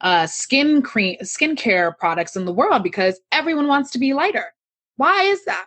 uh, 0.00 0.26
skin 0.26 0.80
cream, 0.80 1.16
skincare 1.22 1.96
products 1.98 2.36
in 2.36 2.46
the 2.46 2.52
world 2.52 2.82
because 2.82 3.20
everyone 3.32 3.68
wants 3.68 3.90
to 3.90 3.98
be 3.98 4.14
lighter. 4.14 4.54
Why 4.96 5.22
is 5.24 5.44
that? 5.44 5.66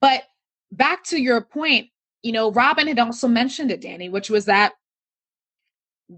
But 0.00 0.24
back 0.72 1.04
to 1.04 1.20
your 1.20 1.40
point, 1.40 1.88
you 2.22 2.32
know, 2.32 2.50
Robin 2.52 2.86
had 2.88 2.98
also 2.98 3.28
mentioned 3.28 3.70
it, 3.70 3.80
Danny, 3.80 4.08
which 4.08 4.30
was 4.30 4.44
that 4.46 4.72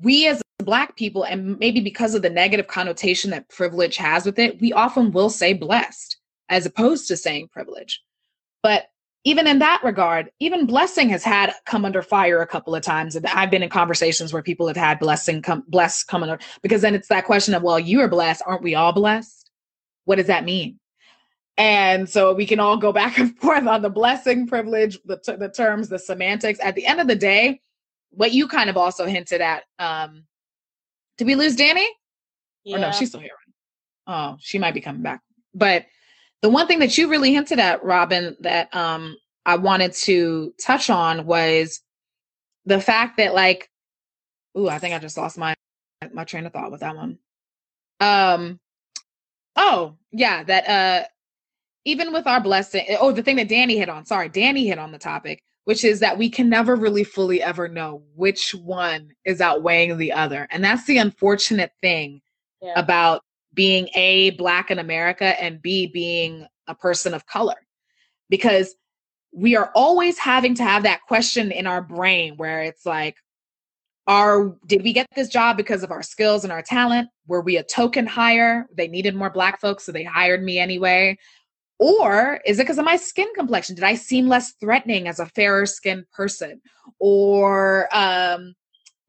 we 0.00 0.26
as 0.26 0.42
Black 0.58 0.96
people, 0.96 1.24
and 1.24 1.58
maybe 1.58 1.80
because 1.80 2.14
of 2.14 2.22
the 2.22 2.30
negative 2.30 2.68
connotation 2.68 3.30
that 3.30 3.48
privilege 3.48 3.96
has 3.96 4.24
with 4.24 4.38
it, 4.38 4.60
we 4.60 4.72
often 4.72 5.12
will 5.12 5.30
say 5.30 5.52
blessed 5.52 6.16
as 6.48 6.66
opposed 6.66 7.08
to 7.08 7.16
saying 7.16 7.48
privilege. 7.48 8.00
But 8.62 8.86
even 9.24 9.46
in 9.46 9.58
that 9.60 9.80
regard, 9.84 10.30
even 10.40 10.66
blessing 10.66 11.08
has 11.10 11.22
had 11.22 11.52
come 11.66 11.84
under 11.84 12.02
fire 12.02 12.40
a 12.40 12.46
couple 12.46 12.74
of 12.74 12.82
times. 12.82 13.14
And 13.14 13.26
I've 13.26 13.50
been 13.50 13.62
in 13.62 13.68
conversations 13.68 14.32
where 14.32 14.42
people 14.42 14.66
have 14.66 14.76
had 14.76 14.98
blessing 14.98 15.42
come 15.42 15.64
bless 15.68 16.02
come 16.02 16.22
under 16.22 16.38
because 16.60 16.82
then 16.82 16.94
it's 16.94 17.08
that 17.08 17.24
question 17.24 17.54
of, 17.54 17.62
well, 17.62 17.78
you 17.78 18.00
are 18.00 18.08
blessed, 18.08 18.42
aren't 18.46 18.62
we 18.62 18.74
all 18.74 18.92
blessed? 18.92 19.50
What 20.04 20.16
does 20.16 20.26
that 20.26 20.44
mean? 20.44 20.78
And 21.56 22.08
so 22.08 22.32
we 22.32 22.46
can 22.46 22.58
all 22.58 22.76
go 22.76 22.92
back 22.92 23.18
and 23.18 23.36
forth 23.38 23.66
on 23.66 23.82
the 23.82 23.90
blessing, 23.90 24.46
privilege, 24.46 24.98
the, 25.04 25.18
t- 25.18 25.36
the 25.36 25.48
terms, 25.48 25.88
the 25.88 25.98
semantics. 25.98 26.58
At 26.60 26.74
the 26.74 26.86
end 26.86 27.00
of 27.00 27.06
the 27.06 27.16
day, 27.16 27.60
what 28.12 28.32
you 28.32 28.48
kind 28.48 28.70
of 28.70 28.76
also 28.76 29.06
hinted 29.06 29.40
at, 29.40 29.64
um, 29.78 30.24
did 31.18 31.26
we 31.26 31.34
lose 31.34 31.56
Danny? 31.56 31.86
Yeah. 32.64 32.76
Or 32.76 32.80
no, 32.80 32.90
she's 32.92 33.08
still 33.08 33.20
here. 33.20 33.30
Oh, 34.06 34.36
she 34.40 34.58
might 34.58 34.74
be 34.74 34.80
coming 34.80 35.02
back. 35.02 35.20
But 35.54 35.86
the 36.40 36.50
one 36.50 36.66
thing 36.66 36.80
that 36.80 36.96
you 36.96 37.08
really 37.08 37.32
hinted 37.32 37.58
at, 37.58 37.84
Robin, 37.84 38.36
that 38.40 38.74
um, 38.74 39.16
I 39.46 39.56
wanted 39.56 39.92
to 39.92 40.54
touch 40.60 40.90
on 40.90 41.26
was 41.26 41.80
the 42.64 42.80
fact 42.80 43.16
that, 43.18 43.34
like, 43.34 43.68
ooh, 44.56 44.68
I 44.68 44.78
think 44.78 44.94
I 44.94 44.98
just 44.98 45.16
lost 45.16 45.38
my 45.38 45.54
my 46.12 46.24
train 46.24 46.46
of 46.46 46.52
thought 46.52 46.72
with 46.72 46.80
that 46.80 46.96
one. 46.96 47.18
Um, 48.00 48.58
oh 49.56 49.96
yeah, 50.10 50.42
that 50.42 50.68
uh, 50.68 51.06
even 51.84 52.12
with 52.12 52.26
our 52.26 52.40
blessing, 52.40 52.84
oh, 53.00 53.12
the 53.12 53.22
thing 53.22 53.36
that 53.36 53.48
Danny 53.48 53.76
hit 53.76 53.88
on. 53.88 54.04
Sorry, 54.04 54.28
Danny 54.28 54.66
hit 54.66 54.78
on 54.78 54.92
the 54.92 54.98
topic, 54.98 55.42
which 55.64 55.84
is 55.84 56.00
that 56.00 56.18
we 56.18 56.28
can 56.28 56.48
never 56.48 56.74
really 56.74 57.04
fully 57.04 57.42
ever 57.42 57.68
know 57.68 58.02
which 58.14 58.54
one 58.54 59.10
is 59.24 59.40
outweighing 59.40 59.96
the 59.98 60.12
other, 60.12 60.46
and 60.50 60.64
that's 60.64 60.86
the 60.86 60.98
unfortunate 60.98 61.72
thing 61.80 62.20
yeah. 62.60 62.72
about 62.76 63.22
being 63.54 63.88
A, 63.94 64.30
Black 64.30 64.70
in 64.70 64.78
America, 64.78 65.40
and 65.42 65.60
B, 65.60 65.86
being 65.86 66.46
a 66.66 66.74
person 66.74 67.14
of 67.14 67.26
color. 67.26 67.56
Because 68.30 68.74
we 69.32 69.56
are 69.56 69.70
always 69.74 70.18
having 70.18 70.54
to 70.54 70.62
have 70.62 70.82
that 70.84 71.02
question 71.02 71.50
in 71.52 71.66
our 71.66 71.82
brain 71.82 72.36
where 72.36 72.62
it's 72.62 72.86
like, 72.86 73.16
are 74.06 74.56
did 74.66 74.82
we 74.82 74.92
get 74.92 75.06
this 75.14 75.28
job 75.28 75.56
because 75.56 75.82
of 75.82 75.90
our 75.90 76.02
skills 76.02 76.44
and 76.44 76.52
our 76.52 76.62
talent? 76.62 77.08
Were 77.26 77.40
we 77.40 77.56
a 77.56 77.62
token 77.62 78.06
hire? 78.06 78.66
They 78.74 78.88
needed 78.88 79.14
more 79.14 79.30
black 79.30 79.60
folks, 79.60 79.84
so 79.84 79.92
they 79.92 80.02
hired 80.02 80.42
me 80.42 80.58
anyway. 80.58 81.18
Or 81.82 82.38
is 82.46 82.60
it 82.60 82.62
because 82.62 82.78
of 82.78 82.84
my 82.84 82.94
skin 82.94 83.26
complexion? 83.34 83.74
Did 83.74 83.82
I 83.82 83.96
seem 83.96 84.28
less 84.28 84.52
threatening 84.52 85.08
as 85.08 85.18
a 85.18 85.26
fairer 85.26 85.66
skinned 85.66 86.08
person? 86.12 86.62
Or 87.00 87.88
um, 87.92 88.54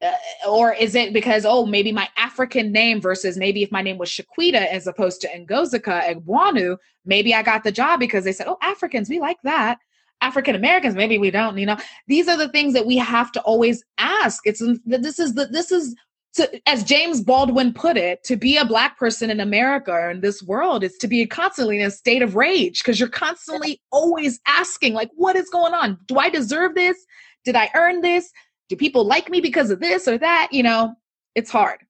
uh, 0.02 0.10
or 0.48 0.74
is 0.74 0.96
it 0.96 1.12
because 1.12 1.44
oh 1.46 1.66
maybe 1.66 1.92
my 1.92 2.08
African 2.16 2.72
name 2.72 3.00
versus 3.00 3.36
maybe 3.36 3.62
if 3.62 3.70
my 3.70 3.80
name 3.80 3.96
was 3.96 4.10
Shaquita 4.10 4.66
as 4.66 4.88
opposed 4.88 5.20
to 5.20 5.28
Ngozika 5.28 6.02
Egwanu, 6.02 6.76
maybe 7.04 7.32
I 7.32 7.44
got 7.44 7.62
the 7.62 7.70
job 7.70 8.00
because 8.00 8.24
they 8.24 8.32
said 8.32 8.48
oh 8.48 8.58
Africans 8.60 9.08
we 9.08 9.20
like 9.20 9.40
that. 9.44 9.78
African 10.20 10.56
Americans 10.56 10.96
maybe 10.96 11.16
we 11.16 11.30
don't. 11.30 11.56
You 11.56 11.66
know 11.66 11.78
these 12.08 12.26
are 12.26 12.36
the 12.36 12.48
things 12.48 12.74
that 12.74 12.86
we 12.86 12.96
have 12.96 13.30
to 13.32 13.40
always 13.42 13.84
ask. 13.98 14.42
It's 14.46 14.60
this 14.84 15.20
is 15.20 15.34
the 15.34 15.46
this 15.46 15.70
is 15.70 15.94
to, 16.36 16.68
as 16.68 16.84
James 16.84 17.22
Baldwin 17.22 17.72
put 17.74 17.96
it, 17.96 18.24
to 18.24 18.36
be 18.36 18.56
a 18.56 18.64
black 18.64 18.98
person 18.98 19.30
in 19.30 19.40
America 19.40 19.92
or 19.92 20.10
in 20.10 20.20
this 20.20 20.42
world 20.42 20.84
is 20.84 20.96
to 20.98 21.08
be 21.08 21.26
constantly 21.26 21.80
in 21.80 21.86
a 21.86 21.90
state 21.90 22.22
of 22.22 22.36
rage 22.36 22.80
because 22.82 23.00
you're 23.00 23.08
constantly 23.08 23.80
always 23.92 24.40
asking, 24.46 24.94
like, 24.94 25.10
what 25.14 25.36
is 25.36 25.50
going 25.50 25.74
on? 25.74 25.98
Do 26.06 26.18
I 26.18 26.30
deserve 26.30 26.74
this? 26.74 26.96
Did 27.44 27.56
I 27.56 27.70
earn 27.74 28.00
this? 28.02 28.30
do 28.68 28.76
people 28.76 29.04
like 29.06 29.30
me 29.30 29.40
because 29.40 29.70
of 29.70 29.80
this 29.80 30.08
or 30.08 30.18
that? 30.18 30.48
You 30.52 30.62
know, 30.62 30.94
it's 31.34 31.50
hard. 31.50 31.80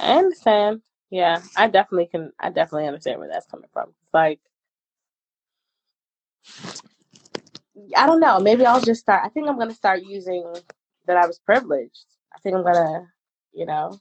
I 0.00 0.18
understand. 0.18 0.82
Yeah, 1.10 1.42
I 1.56 1.68
definitely 1.68 2.06
can. 2.06 2.32
I 2.40 2.50
definitely 2.50 2.88
understand 2.88 3.20
where 3.20 3.28
that's 3.28 3.46
coming 3.46 3.68
from. 3.72 3.92
Like, 4.14 4.40
I 7.96 8.06
don't 8.06 8.20
know. 8.20 8.40
Maybe 8.40 8.66
I'll 8.66 8.80
just 8.80 9.00
start. 9.02 9.22
I 9.24 9.28
think 9.28 9.48
I'm 9.48 9.58
gonna 9.58 9.74
start 9.74 10.02
using 10.04 10.44
that 11.06 11.16
I 11.16 11.26
was 11.26 11.38
privileged. 11.40 12.06
I 12.34 12.38
think 12.38 12.56
I'm 12.56 12.64
gonna, 12.64 13.06
you 13.52 13.66
know, 13.66 13.98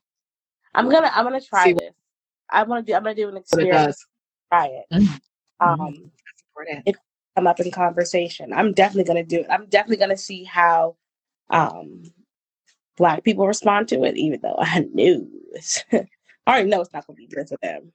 I'm 0.74 0.90
gonna 0.90 1.12
I'm 1.14 1.24
gonna 1.24 1.42
try 1.42 1.66
See, 1.66 1.74
this. 1.74 1.94
I 2.50 2.64
want 2.64 2.86
to 2.86 2.92
do. 2.92 2.96
I'm 2.96 3.04
gonna 3.04 3.16
do 3.16 3.30
an 3.30 3.38
experience. 3.38 4.06
Try 4.52 4.68
it. 4.68 4.86
Mm-hmm. 4.94 5.68
Um, 5.68 6.12
if 6.86 6.96
come 7.40 7.48
up 7.48 7.60
in 7.60 7.72
conversation. 7.72 8.52
I'm 8.54 8.74
definitely 8.74 9.06
to 9.24 9.36
do 9.36 9.42
it. 9.42 9.48
I'm 9.50 9.66
definitely 9.68 9.98
to 10.10 10.18
see 10.18 10.44
how 10.44 10.98
um, 11.50 12.04
Black 12.98 13.24
people 13.24 13.48
respond 13.48 13.88
to 13.90 14.04
it, 14.04 14.18
even 14.18 14.40
though 14.42 14.56
I 14.60 14.86
knew 14.94 15.28
I 15.92 16.06
already 16.48 16.70
know 16.70 16.82
it's 16.82 16.94
not 16.94 17.06
to 17.08 17.14
be 17.14 17.28
good 17.28 17.48
for 17.48 17.58
them. 17.62 17.92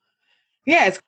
Yeah, 0.66 0.86
it's 0.86 1.00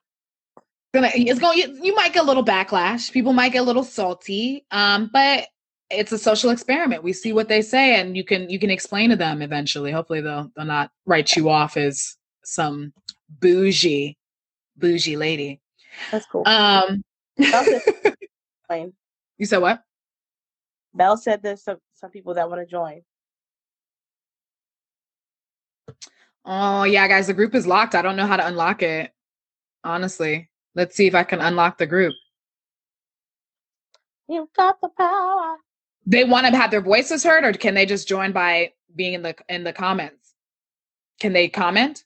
gonna 0.93 1.11
it's 1.15 1.41
going 1.41 1.59
you, 1.59 1.79
you 1.83 1.95
might 1.95 2.13
get 2.13 2.25
a 2.25 2.27
little 2.27 2.45
backlash. 2.45 3.11
People 3.11 3.33
might 3.33 3.53
get 3.53 3.63
a 3.63 3.65
little 3.65 3.85
salty. 3.85 4.67
Um, 4.71 5.11
but 5.13 5.49
it's 5.91 6.13
a 6.13 6.19
social 6.19 6.51
experiment. 6.51 7.03
We 7.03 7.13
see 7.13 7.33
what 7.33 7.49
they 7.49 7.63
say 7.63 8.01
and 8.01 8.17
you 8.17 8.25
can 8.25 8.51
you 8.51 8.59
can 8.59 8.71
explain 8.71 9.11
to 9.11 9.17
them 9.17 9.43
eventually. 9.43 9.93
Hopefully 9.93 10.21
they'll 10.21 10.51
they'll 10.57 10.65
not 10.65 10.91
write 11.05 11.37
you 11.37 11.49
off 11.49 11.77
as 11.77 12.17
some 12.45 12.93
bougie 13.41 14.17
bougie 14.77 15.17
lady. 15.17 15.61
That's 16.11 16.27
cool. 16.27 16.43
Um 16.47 17.03
you 17.39 17.53
said 19.45 19.59
what? 19.59 19.83
Bell 20.95 21.17
said 21.17 21.43
there's 21.43 21.63
some, 21.63 21.79
some 21.95 22.11
people 22.11 22.35
that 22.35 22.49
want 22.49 22.61
to 22.63 22.67
join. 22.67 23.03
Oh 26.45 26.85
yeah, 26.85 27.07
guys, 27.09 27.27
the 27.27 27.35
group 27.35 27.55
is 27.55 27.67
locked. 27.67 27.95
I 27.95 28.03
don't 28.03 28.17
know 28.17 28.27
how 28.27 28.37
to 28.37 28.47
unlock 28.47 28.83
it. 28.83 29.13
Honestly. 29.85 30.49
Let's 30.77 30.95
see 30.95 31.07
if 31.07 31.15
I 31.15 31.25
can 31.25 31.41
unlock 31.41 31.79
the 31.79 31.87
group. 31.87 32.13
You've 34.29 34.53
got 34.53 34.79
the 34.83 34.91
power. 34.91 35.57
They 36.07 36.25
want 36.25 36.47
to 36.47 36.57
have 36.57 36.71
their 36.71 36.81
voices 36.81 37.25
heard, 37.25 37.45
or 37.45 37.53
can 37.53 37.75
they 37.75 37.85
just 37.85 38.07
join 38.07 38.33
by 38.33 38.73
being 38.95 39.15
in 39.15 39.23
the 39.23 39.35
in 39.49 39.65
the 39.65 39.73
comments? 39.73 40.35
Can 41.21 41.33
they 41.33 41.49
comment? 41.49 42.05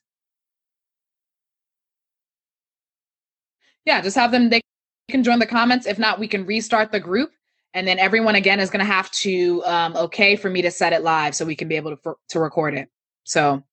Yeah, 3.85 4.01
just 4.01 4.15
have 4.15 4.31
them. 4.31 4.49
They 4.49 4.61
can 5.09 5.23
join 5.23 5.39
the 5.39 5.45
comments. 5.45 5.85
If 5.85 5.99
not, 5.99 6.19
we 6.19 6.27
can 6.27 6.45
restart 6.45 6.91
the 6.91 6.99
group, 6.99 7.31
and 7.73 7.87
then 7.87 7.99
everyone 7.99 8.35
again 8.35 8.59
is 8.59 8.69
going 8.69 8.85
to 8.85 8.91
have 8.91 9.11
to 9.11 9.63
um, 9.65 9.95
okay 9.95 10.35
for 10.35 10.49
me 10.49 10.61
to 10.63 10.71
set 10.71 10.93
it 10.93 11.03
live 11.03 11.35
so 11.35 11.45
we 11.45 11.55
can 11.55 11.67
be 11.67 11.75
able 11.75 11.91
to 11.91 11.97
for, 11.97 12.17
to 12.29 12.39
record 12.39 12.73
it. 12.73 12.89
So 13.23 13.63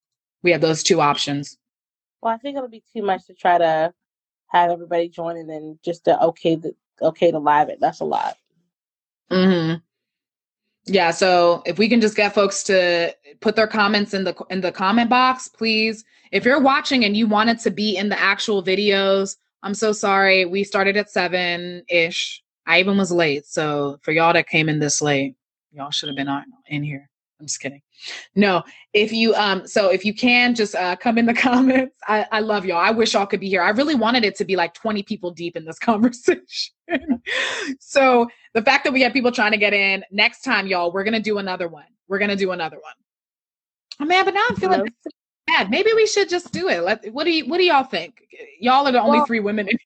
we 0.42 0.52
have 0.52 0.60
those 0.60 0.82
two 0.82 1.00
options. 1.00 1.56
Well, 2.20 2.34
I 2.34 2.38
think 2.38 2.56
it'll 2.56 2.68
be 2.68 2.84
too 2.94 3.02
much 3.02 3.26
to 3.26 3.34
try 3.34 3.58
to 3.58 3.94
have 4.48 4.70
everybody 4.70 5.08
join 5.08 5.36
and 5.36 5.48
then 5.48 5.78
just 5.84 6.04
to 6.04 6.20
okay 6.22 6.56
the 6.56 6.74
okay 7.00 7.30
to 7.30 7.38
live 7.38 7.68
it. 7.68 7.78
That's 7.80 8.00
a 8.00 8.04
lot. 8.04 8.36
Hmm. 9.30 9.74
Yeah. 10.88 11.10
So 11.10 11.62
if 11.66 11.78
we 11.78 11.88
can 11.88 12.00
just 12.00 12.16
get 12.16 12.34
folks 12.34 12.62
to 12.64 13.14
put 13.40 13.56
their 13.56 13.66
comments 13.66 14.14
in 14.14 14.24
the 14.24 14.34
in 14.50 14.60
the 14.60 14.72
comment 14.72 15.10
box, 15.10 15.48
please. 15.48 16.04
If 16.32 16.44
you're 16.44 16.60
watching 16.60 17.04
and 17.04 17.16
you 17.16 17.26
wanted 17.26 17.58
to 17.60 17.70
be 17.70 17.96
in 17.96 18.08
the 18.08 18.18
actual 18.18 18.62
videos, 18.62 19.36
I'm 19.62 19.74
so 19.74 19.92
sorry. 19.92 20.44
We 20.44 20.64
started 20.64 20.96
at 20.96 21.10
seven 21.10 21.82
ish. 21.88 22.42
I 22.66 22.80
even 22.80 22.98
was 22.98 23.10
late. 23.10 23.46
So 23.46 23.98
for 24.02 24.12
y'all 24.12 24.32
that 24.34 24.48
came 24.48 24.68
in 24.68 24.78
this 24.78 25.00
late, 25.00 25.34
y'all 25.72 25.90
should 25.90 26.08
have 26.08 26.16
been 26.16 26.28
on 26.28 26.44
in 26.66 26.82
here. 26.82 27.08
I'm 27.40 27.46
just 27.46 27.60
kidding. 27.60 27.82
No, 28.34 28.64
if 28.92 29.12
you 29.12 29.34
um, 29.34 29.66
so 29.66 29.90
if 29.90 30.04
you 30.04 30.14
can 30.14 30.54
just 30.54 30.74
uh, 30.74 30.96
come 30.96 31.18
in 31.18 31.26
the 31.26 31.34
comments. 31.48 31.94
I, 32.06 32.26
I 32.32 32.40
love 32.40 32.64
y'all. 32.64 32.78
I 32.78 32.90
wish 32.90 33.14
y'all 33.14 33.26
could 33.26 33.40
be 33.40 33.48
here. 33.48 33.62
I 33.62 33.70
really 33.70 33.94
wanted 33.94 34.24
it 34.24 34.36
to 34.36 34.44
be 34.44 34.56
like 34.56 34.74
20 34.74 35.02
people 35.04 35.30
deep 35.30 35.56
in 35.56 35.64
this 35.64 35.78
conversation. 35.78 36.74
so 37.80 38.28
the 38.54 38.62
fact 38.62 38.84
that 38.84 38.92
we 38.92 39.02
have 39.02 39.12
people 39.12 39.32
trying 39.32 39.52
to 39.52 39.58
get 39.58 39.72
in 39.72 40.04
next 40.10 40.42
time, 40.42 40.66
y'all, 40.66 40.92
we're 40.92 41.04
gonna 41.04 41.20
do 41.20 41.38
another 41.38 41.68
one. 41.68 41.86
We're 42.08 42.18
gonna 42.18 42.36
do 42.36 42.52
another 42.52 42.76
one. 42.76 42.94
Oh 44.00 44.04
man, 44.04 44.24
but 44.24 44.34
now 44.34 44.44
I'm 44.48 44.56
feeling 44.56 44.88
bad. 45.46 45.70
Maybe 45.70 45.92
we 45.94 46.06
should 46.06 46.28
just 46.28 46.52
do 46.52 46.68
it. 46.68 46.82
Let 46.82 47.12
what 47.12 47.24
do 47.24 47.30
you 47.30 47.46
what 47.46 47.58
do 47.58 47.64
y'all 47.64 47.84
think? 47.84 48.22
Y'all 48.60 48.86
are 48.86 48.92
the 48.92 49.00
only 49.00 49.18
well, 49.18 49.26
three 49.26 49.40
women 49.40 49.68
in 49.68 49.78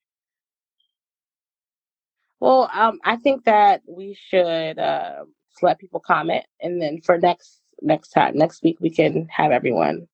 well, 2.43 2.69
um, 2.75 2.99
I 3.05 3.19
think 3.19 3.45
that 3.45 3.83
we 3.87 4.19
should 4.29 4.77
uh, 4.77 5.27
let 5.61 5.79
people 5.79 6.01
comment, 6.01 6.45
and 6.61 6.81
then 6.81 7.01
for 7.01 7.19
next 7.19 7.61
next 7.81 8.09
time 8.11 8.37
next 8.37 8.63
week 8.63 8.79
we 8.81 8.91
can 8.91 9.29
have 9.29 9.53
everyone. 9.53 10.07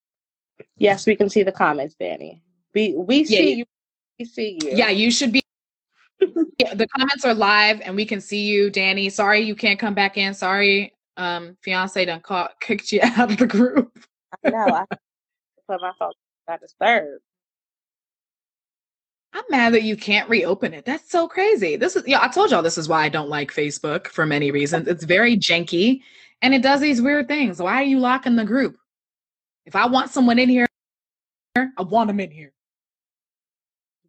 Yes, 0.77 1.07
we 1.07 1.17
can 1.17 1.29
see 1.29 1.43
the 1.43 1.53
comments, 1.53 1.95
Danny. 1.99 2.43
We 2.75 2.95
we 2.97 3.25
see 3.25 3.55
you. 3.55 3.65
We 4.19 4.25
see 4.25 4.59
you. 4.63 4.71
Yeah, 4.73 4.91
you 4.91 5.11
should 5.11 5.33
be. 5.33 5.43
yeah, 6.59 6.75
the 6.75 6.89
comments 6.89 7.25
are 7.25 7.35
live, 7.35 7.81
and 7.83 7.95
we 7.95 8.05
can 8.05 8.21
see 8.21 8.47
you, 8.47 8.71
Danny. 8.71 9.09
Sorry 9.09 9.41
you 9.41 9.55
can't 9.55 9.79
come 9.79 9.95
back 9.95 10.17
in. 10.17 10.35
Sorry, 10.35 10.93
um, 11.17 11.57
fiance 11.63 12.05
done 12.05 12.21
caught 12.21 12.61
kicked 12.61 12.93
you 12.93 13.01
out 13.03 13.31
of 13.31 13.39
the 13.39 13.47
group. 13.47 13.99
I 14.45 14.51
know. 14.51 14.67
I 14.67 14.85
put 15.69 15.81
my 15.81 15.93
phone 15.99 16.13
got 16.49 16.61
disturbed. 16.61 17.23
I'm 19.39 19.45
mad 19.51 19.75
that 19.75 19.85
you 19.85 19.97
can't 19.97 20.29
reopen 20.29 20.75
it. 20.75 20.85
That's 20.85 21.09
so 21.09 21.29
crazy. 21.29 21.77
This 21.77 21.95
is 21.95 22.03
yeah, 22.09 22.21
I 22.21 22.27
told 22.27 22.51
y'all 22.51 22.61
this 22.61 22.77
is 22.77 22.89
why 22.89 23.05
I 23.05 23.09
don't 23.09 23.29
like 23.29 23.53
Facebook 23.53 24.09
for 24.09 24.27
many 24.27 24.51
reasons. 24.51 24.89
It's 24.89 25.05
very 25.05 25.37
janky 25.37 26.03
and 26.43 26.55
it 26.55 26.61
does 26.63 26.81
these 26.81 27.01
weird 27.01 27.29
things. 27.29 27.63
Why 27.63 27.75
are 27.75 27.85
you 27.85 28.01
locking 28.01 28.35
the 28.35 28.45
group? 28.45 28.77
If 29.65 29.77
I 29.77 29.87
want 29.87 30.11
someone 30.11 30.41
in 30.41 30.49
here, 30.49 30.67
I 31.55 31.83
want 31.83 32.09
them 32.09 32.19
in 32.19 32.33
here. 32.33 32.53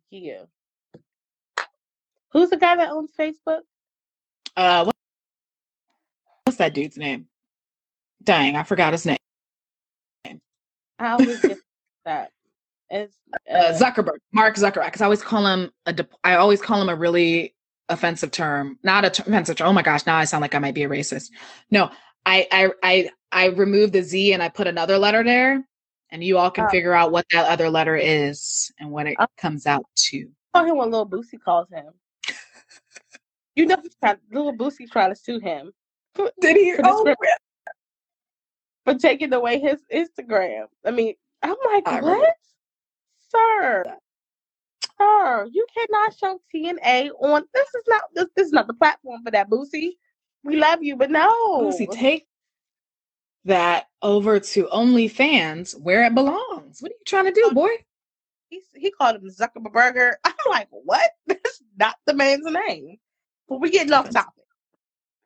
Yeah. 0.10 0.46
Who's 2.32 2.50
the 2.50 2.58
guy 2.58 2.78
that 2.78 2.90
owns 2.90 3.12
Facebook? 3.18 3.62
Uh 4.58 4.86
what, 4.86 4.96
what's 6.46 6.58
that 6.58 6.74
dude's 6.74 6.98
name? 6.98 7.28
Dang, 8.24 8.56
I 8.56 8.64
forgot 8.64 8.94
his 8.94 9.06
name. 9.06 9.18
I 10.98 11.12
always 11.12 11.40
get 11.40 11.60
that. 12.06 12.32
It's 12.90 13.16
uh, 13.50 13.54
uh, 13.54 13.78
Zuckerberg, 13.78 14.18
Mark 14.32 14.56
Zuckerberg. 14.56 14.86
Because 14.86 15.02
I 15.02 15.06
always 15.06 15.22
call 15.22 15.46
him 15.46 15.72
a. 15.86 15.94
De- 15.94 16.08
I 16.24 16.36
always 16.36 16.62
call 16.62 16.82
him 16.82 16.90
a 16.90 16.96
really 16.96 17.56
offensive 17.88 18.32
term, 18.32 18.80
not 18.84 19.06
a 19.06 19.10
t- 19.10 19.24
offensive 19.26 19.58
term. 19.58 19.68
Oh 19.68 19.74
my 19.74 19.82
gosh, 19.82 20.06
now 20.06 20.16
I 20.16 20.26
sound 20.26 20.42
like 20.42 20.56
I 20.56 20.60
might 20.60 20.74
be 20.74 20.84
a 20.84 20.90
racist. 20.90 21.30
No, 21.70 21.92
I 22.26 22.48
I 22.52 22.72
I 22.84 23.10
I 23.32 23.46
removed 23.48 23.94
the 23.94 24.02
Z 24.02 24.34
and 24.34 24.42
I 24.42 24.50
put 24.50 24.68
another 24.68 24.98
letter 24.98 25.24
there, 25.24 25.64
and 26.10 26.24
you 26.24 26.38
all 26.38 26.52
can 26.52 26.66
oh. 26.66 26.70
figure 26.70 26.94
out 26.94 27.12
what 27.12 27.26
that 27.32 27.48
other 27.48 27.70
letter 27.70 27.96
is 27.96 28.72
and 28.80 28.90
what 28.92 29.08
it 29.08 29.18
oh. 29.20 29.28
comes 29.38 29.66
out 29.66 29.86
to. 29.96 30.28
Call 30.56 30.66
him 30.66 30.78
what 30.78 30.90
Little 30.90 31.08
Boosie 31.08 31.40
calls 31.44 31.70
him. 31.70 31.86
you 33.56 33.68
know, 33.68 33.78
Little 34.32 34.54
Boosie 34.54 34.90
trying 34.90 35.14
to 35.14 35.16
sue 35.16 35.40
him. 35.40 35.72
Did 36.42 36.58
he? 36.58 36.76
Oh, 36.84 37.16
for 38.86 38.96
taking 38.96 39.34
away 39.34 39.60
his 39.60 39.80
Instagram. 39.94 40.66
I 40.86 40.92
mean, 40.92 41.14
I'm 41.44 41.56
like, 41.74 41.88
I 41.88 42.02
what? 42.02 42.04
Remember 42.04 42.28
sir, 43.30 43.84
sir, 45.00 45.48
you 45.52 45.66
cannot 45.78 46.18
show 46.18 46.40
TNA 46.54 47.12
on. 47.20 47.44
This 47.54 47.68
is 47.76 47.84
not 47.88 48.02
this, 48.14 48.26
this 48.36 48.48
is 48.48 48.54
not 48.54 48.68
the 48.68 48.74
platform 48.74 49.22
for 49.24 49.32
that, 49.32 49.50
Boosie. 49.50 49.94
We 50.44 50.58
love 50.58 50.84
you, 50.84 50.96
but 50.96 51.12
no, 51.12 51.30
Boosie, 51.62 51.92
take 51.92 52.28
that 53.46 53.88
over 54.02 54.40
to 54.40 54.66
OnlyFans 54.66 55.80
where 55.80 56.04
it 56.04 56.16
belongs. 56.16 56.82
What 56.82 56.92
are 56.92 56.96
you 56.96 57.06
trying 57.06 57.26
to 57.26 57.32
do, 57.32 57.48
um, 57.48 57.54
boy? 57.54 57.70
He, 58.50 58.62
he 58.76 58.92
called 58.92 59.18
him 59.18 59.30
Zuckerberg. 59.30 60.14
I'm 60.24 60.34
like, 60.50 60.68
what? 60.72 61.10
That's 61.28 61.62
not 61.78 61.96
the 62.06 62.14
man's 62.14 62.46
name. 62.46 62.98
But 63.48 63.62
we're 63.62 63.72
getting 63.72 63.94
off 63.94 64.10
topic. 64.10 64.44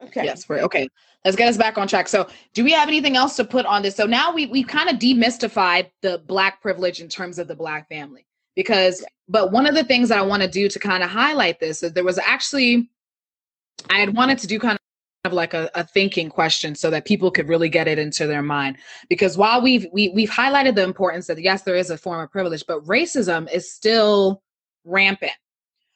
Okay. 0.02 0.26
Yes, 0.26 0.48
we're 0.48 0.60
okay. 0.60 0.90
Let's 1.26 1.38
get 1.38 1.48
us 1.48 1.58
back 1.58 1.78
on 1.78 1.88
track. 1.88 2.08
So, 2.08 2.28
do 2.54 2.64
we 2.64 2.72
have 2.74 2.88
anything 2.88 3.16
else 3.16 3.36
to 3.38 3.46
put 3.46 3.66
on 3.66 3.82
this? 3.82 3.96
So 3.96 4.06
now 4.06 4.34
we 4.34 4.48
we've 4.48 4.68
kind 4.68 4.90
of 4.90 4.98
demystified 4.98 5.90
the 6.02 6.22
black 6.26 6.62
privilege 6.62 7.00
in 7.00 7.08
terms 7.08 7.40
of 7.40 7.48
the 7.48 7.56
black 7.56 7.88
family. 7.90 8.26
Because, 8.56 9.04
but 9.28 9.52
one 9.52 9.66
of 9.66 9.74
the 9.74 9.84
things 9.84 10.10
that 10.10 10.20
I 10.20 10.22
want 10.22 10.44
to 10.44 10.50
do 10.50 10.70
to 10.70 10.80
kind 10.80 11.02
of 11.02 11.10
highlight 11.10 11.60
this 11.60 11.82
is 11.82 11.94
there 11.94 12.04
was 12.04 12.20
actually 12.20 12.90
I 13.90 14.00
had 14.00 14.16
wanted 14.16 14.38
to 14.40 14.48
do 14.48 14.60
kind 14.60 14.78
of 15.26 15.34
like 15.34 15.54
a, 15.54 15.72
a 15.76 15.86
thinking 15.86 16.30
question 16.30 16.76
so 16.76 16.90
that 16.90 17.06
people 17.06 17.32
could 17.32 17.48
really 17.48 17.70
get 17.70 17.88
it 17.88 17.98
into 17.98 18.28
their 18.28 18.44
mind. 18.44 18.78
Because 19.10 19.38
while 19.38 19.62
we've 19.62 19.88
we, 19.94 20.10
we've 20.10 20.30
highlighted 20.30 20.76
the 20.76 20.84
importance 20.84 21.28
that 21.28 21.42
yes, 21.42 21.64
there 21.64 21.76
is 21.76 21.90
a 21.90 21.98
form 21.98 22.22
of 22.22 22.32
privilege, 22.32 22.66
but 22.68 22.84
racism 22.84 23.52
is 23.52 23.74
still 23.74 24.44
rampant 24.84 25.32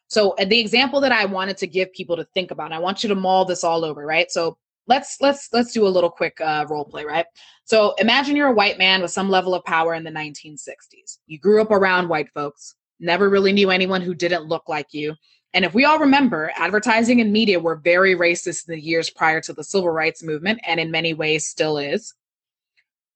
so 0.08 0.36
the 0.38 0.60
example 0.60 1.02
that 1.02 1.12
I 1.12 1.26
wanted 1.26 1.58
to 1.58 1.68
give 1.68 1.92
people 1.92 2.16
to 2.16 2.24
think 2.34 2.52
about, 2.52 2.72
I 2.72 2.80
want 2.80 3.04
you 3.04 3.10
to 3.10 3.16
mull 3.16 3.46
this 3.46 3.64
all 3.64 3.84
over, 3.84 4.06
right? 4.06 4.32
So 4.32 4.58
let's 4.88 5.18
let's 5.22 5.50
let's 5.54 5.74
do 5.74 5.86
a 5.86 5.90
little 5.90 6.10
quick 6.10 6.40
uh, 6.42 6.66
role 6.70 6.86
play, 6.86 7.06
right? 7.06 7.26
So 7.66 7.94
imagine 8.00 8.36
you're 8.36 8.48
a 8.48 8.54
white 8.54 8.78
man 8.78 9.02
with 9.02 9.12
some 9.12 9.30
level 9.30 9.54
of 9.54 9.64
power 9.66 9.94
in 9.94 10.04
the 10.04 10.12
1960s. 10.12 11.20
You 11.28 11.38
grew 11.40 11.62
up 11.62 11.72
around 11.72 12.08
white 12.08 12.30
folks, 12.34 12.76
never 13.00 13.30
really 13.30 13.52
knew 13.52 13.70
anyone 13.70 14.02
who 14.02 14.14
didn't 14.14 14.46
look 14.46 14.68
like 14.68 14.94
you. 14.94 15.16
And 15.54 15.66
if 15.66 15.74
we 15.74 15.86
all 15.86 16.00
remember, 16.00 16.52
advertising 16.56 17.22
and 17.22 17.32
media 17.32 17.60
were 17.60 17.78
very 17.78 18.16
racist 18.16 18.68
in 18.68 18.76
the 18.76 18.82
years 18.82 19.10
prior 19.10 19.42
to 19.42 19.54
the 19.54 19.64
civil 19.64 19.90
rights 19.90 20.24
movement, 20.24 20.60
and 20.66 20.80
in 20.80 20.92
many 20.92 21.14
ways 21.14 21.46
still 21.46 21.78
is. 21.78 22.14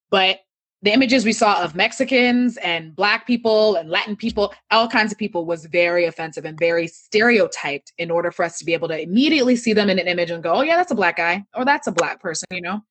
But 0.10 0.40
the 0.84 0.92
images 0.92 1.26
we 1.26 1.34
saw 1.34 1.62
of 1.64 1.76
Mexicans 1.76 2.58
and 2.58 2.96
Black 2.96 3.28
people 3.28 3.76
and 3.76 3.90
Latin 3.90 4.16
people, 4.16 4.54
all 4.72 4.88
kinds 4.88 5.12
of 5.12 5.18
people, 5.18 5.46
was 5.46 5.66
very 5.66 6.06
offensive 6.06 6.44
and 6.44 6.58
very 6.58 6.88
stereotyped 6.88 7.94
in 8.00 8.10
order 8.10 8.32
for 8.32 8.44
us 8.44 8.58
to 8.58 8.66
be 8.66 8.74
able 8.74 8.88
to 8.88 9.00
immediately 9.00 9.56
see 9.56 9.74
them 9.74 9.90
in 9.90 10.00
an 10.00 10.08
image 10.08 10.32
and 10.32 10.42
go, 10.42 10.54
oh, 10.54 10.62
yeah, 10.62 10.78
that's 10.78 10.92
a 10.92 10.96
Black 10.96 11.18
guy 11.18 11.46
or 11.56 11.66
that's 11.66 11.88
a 11.88 11.92
Black 11.92 12.20
person, 12.20 12.48
you 12.52 12.62
know? 12.62 12.82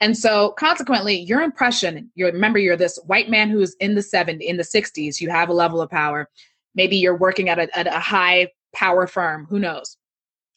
And 0.00 0.16
so, 0.16 0.52
consequently, 0.52 1.14
your 1.14 1.42
impression, 1.42 2.10
you 2.14 2.26
remember 2.26 2.58
you're 2.58 2.76
this 2.76 2.98
white 3.06 3.28
man 3.28 3.50
who's 3.50 3.74
in 3.76 3.94
the 3.94 4.00
70s, 4.00 4.40
in 4.40 4.56
the 4.56 4.62
60s, 4.62 5.20
you 5.20 5.28
have 5.28 5.50
a 5.50 5.54
level 5.54 5.80
of 5.80 5.90
power. 5.90 6.28
Maybe 6.74 6.96
you're 6.96 7.16
working 7.16 7.48
at 7.48 7.58
a, 7.58 7.78
at 7.78 7.86
a 7.86 8.00
high 8.00 8.48
power 8.72 9.06
firm, 9.06 9.46
who 9.48 9.58
knows? 9.58 9.98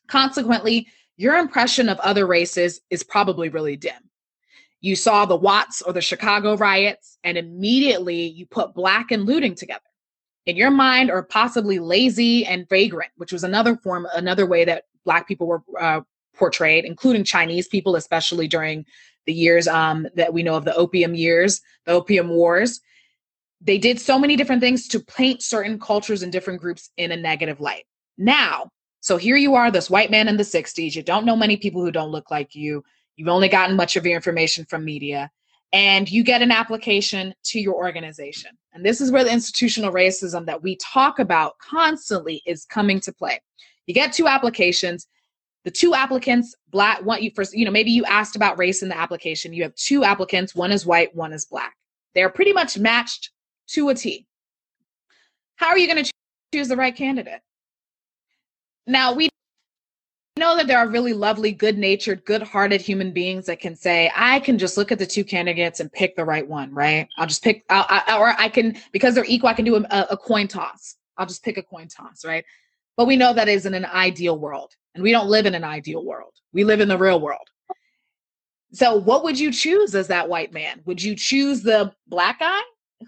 Consequently, 0.07 0.88
your 1.17 1.36
impression 1.36 1.89
of 1.89 1.99
other 1.99 2.26
races 2.26 2.82
is 2.89 3.03
probably 3.03 3.49
really 3.49 3.76
dim. 3.76 3.93
You 4.84 4.97
saw 4.97 5.25
the 5.25 5.38
Watts 5.38 5.81
or 5.81 5.93
the 5.93 6.01
Chicago 6.01 6.57
riots, 6.57 7.17
and 7.23 7.38
immediately 7.38 8.27
you 8.27 8.45
put 8.45 8.73
black 8.73 9.11
and 9.11 9.25
looting 9.25 9.55
together. 9.55 9.79
In 10.45 10.57
your 10.57 10.71
mind, 10.71 11.09
or 11.09 11.23
possibly 11.23 11.79
lazy 11.79 12.45
and 12.45 12.67
vagrant, 12.67 13.11
which 13.15 13.31
was 13.31 13.45
another 13.45 13.77
form, 13.77 14.05
another 14.13 14.45
way 14.45 14.65
that 14.65 14.84
black 15.05 15.25
people 15.25 15.47
were 15.47 15.63
uh, 15.79 16.01
portrayed, 16.36 16.84
including 16.84 17.23
Chinese 17.23 17.69
people, 17.69 17.95
especially 17.95 18.45
during 18.45 18.86
the 19.25 19.31
years 19.31 19.69
um, 19.69 20.05
that 20.15 20.34
we 20.34 20.43
know 20.43 20.55
of 20.55 20.65
the 20.65 20.75
opium 20.75 21.15
years, 21.15 21.61
the 21.86 21.93
opium 21.93 22.27
wars. 22.27 22.81
They 23.61 23.77
did 23.77 24.01
so 24.01 24.19
many 24.19 24.36
different 24.36 24.61
things 24.61 24.89
to 24.89 24.99
paint 24.99 25.41
certain 25.41 25.79
cultures 25.79 26.23
and 26.23 26.31
different 26.31 26.59
groups 26.59 26.89
in 26.97 27.13
a 27.13 27.15
negative 27.15 27.61
light. 27.61 27.86
Now, 28.17 28.69
so 28.99 29.15
here 29.15 29.38
you 29.38 29.55
are, 29.55 29.71
this 29.71 29.89
white 29.89 30.11
man 30.11 30.27
in 30.27 30.36
the 30.36 30.43
60s. 30.43 30.93
You 30.93 31.03
don't 31.03 31.25
know 31.25 31.38
many 31.38 31.55
people 31.55 31.81
who 31.81 31.91
don't 31.91 32.11
look 32.11 32.29
like 32.29 32.53
you. 32.53 32.84
You've 33.16 33.28
only 33.28 33.49
gotten 33.49 33.76
much 33.76 33.95
of 33.95 34.05
your 34.05 34.16
information 34.16 34.66
from 34.66 34.86
media, 34.86 35.30
and 35.72 36.09
you 36.09 36.24
get 36.24 36.41
an 36.41 36.51
application 36.51 37.34
to 37.45 37.59
your 37.59 37.76
organization. 37.76 38.51
And 38.74 38.86
this 38.86 39.01
is 39.01 39.11
where 39.11 39.24
the 39.24 39.32
institutional 39.32 39.91
racism 39.91 40.45
that 40.45 40.61
we 40.61 40.78
talk 40.78 41.20
about 41.20 41.57
constantly 41.59 42.41
is 42.45 42.66
coming 42.66 42.99
to 43.01 43.14
play. 43.14 43.39
You 43.86 43.93
get 43.93 44.14
two 44.14 44.28
applications. 44.28 45.07
The 45.64 45.72
two 45.72 45.93
applicants, 45.93 46.55
black, 46.72 47.05
want 47.05 47.22
you 47.22 47.32
first, 47.34 47.55
you 47.55 47.64
know, 47.64 47.72
maybe 47.72 47.91
you 47.91 48.03
asked 48.03 48.36
about 48.36 48.57
race 48.57 48.84
in 48.84 48.89
the 48.89 48.97
application. 48.97 49.53
You 49.53 49.64
have 49.64 49.74
two 49.76 50.03
applicants, 50.03 50.53
one 50.53 50.74
is 50.74 50.86
white, 50.86 51.16
one 51.16 51.32
is 51.32 51.45
black. 51.45 51.76
They're 52.14 52.30
pretty 52.30 52.51
much 52.51 52.78
matched 52.78 53.32
to 53.70 53.88
a 53.89 53.95
T. 53.95 54.28
How 55.55 55.68
are 55.68 55.78
you 55.78 55.88
going 55.88 56.03
to 56.03 56.11
choose 56.53 56.68
the 56.68 56.76
right 56.76 56.95
candidate? 56.95 57.39
Now, 58.86 59.14
we 59.14 59.30
know 60.38 60.57
that 60.57 60.67
there 60.67 60.79
are 60.79 60.88
really 60.88 61.13
lovely, 61.13 61.51
good 61.51 61.77
natured, 61.77 62.25
good 62.25 62.41
hearted 62.41 62.81
human 62.81 63.11
beings 63.11 63.45
that 63.45 63.59
can 63.59 63.75
say, 63.75 64.11
I 64.15 64.39
can 64.39 64.57
just 64.57 64.77
look 64.77 64.91
at 64.91 64.99
the 64.99 65.05
two 65.05 65.23
candidates 65.23 65.79
and 65.79 65.91
pick 65.91 66.15
the 66.15 66.25
right 66.25 66.47
one, 66.47 66.73
right? 66.73 67.07
I'll 67.17 67.27
just 67.27 67.43
pick, 67.43 67.63
I'll, 67.69 67.86
I, 67.88 68.17
or 68.17 68.29
I 68.39 68.49
can, 68.49 68.77
because 68.91 69.13
they're 69.13 69.25
equal, 69.27 69.49
I 69.49 69.53
can 69.53 69.65
do 69.65 69.75
a, 69.75 70.07
a 70.09 70.17
coin 70.17 70.47
toss. 70.47 70.95
I'll 71.17 71.27
just 71.27 71.43
pick 71.43 71.57
a 71.57 71.63
coin 71.63 71.88
toss, 71.88 72.25
right? 72.25 72.43
But 72.97 73.05
we 73.05 73.15
know 73.15 73.34
that 73.34 73.47
isn't 73.47 73.73
an 73.73 73.86
ideal 73.86 74.38
world. 74.38 74.73
And 74.95 75.03
we 75.03 75.11
don't 75.11 75.27
live 75.27 75.45
in 75.45 75.55
an 75.55 75.63
ideal 75.63 76.03
world. 76.03 76.34
We 76.51 76.63
live 76.63 76.81
in 76.81 76.88
the 76.88 76.97
real 76.97 77.19
world. 77.19 77.47
So, 78.73 78.95
what 78.95 79.23
would 79.23 79.39
you 79.39 79.51
choose 79.51 79.93
as 79.93 80.07
that 80.07 80.29
white 80.29 80.51
man? 80.51 80.81
Would 80.86 81.01
you 81.01 81.15
choose 81.15 81.61
the 81.61 81.93
black 82.07 82.39
guy 82.39 82.61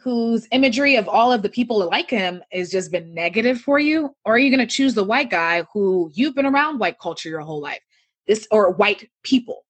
whose 0.03 0.47
imagery 0.51 0.95
of 0.95 1.07
all 1.07 1.31
of 1.31 1.41
the 1.41 1.49
people 1.49 1.87
like 1.89 2.09
him 2.09 2.43
has 2.51 2.71
just 2.71 2.91
been 2.91 3.13
negative 3.13 3.59
for 3.61 3.79
you? 3.79 4.15
Or 4.25 4.35
are 4.35 4.39
you 4.39 4.49
going 4.49 4.65
to 4.65 4.73
choose 4.73 4.93
the 4.93 5.03
white 5.03 5.29
guy 5.29 5.63
who 5.73 6.11
you've 6.13 6.35
been 6.35 6.45
around 6.45 6.79
white 6.79 6.99
culture 6.99 7.29
your 7.29 7.41
whole 7.41 7.61
life? 7.61 7.81
This 8.27 8.47
or 8.51 8.71
white 8.71 9.09
people. 9.23 9.65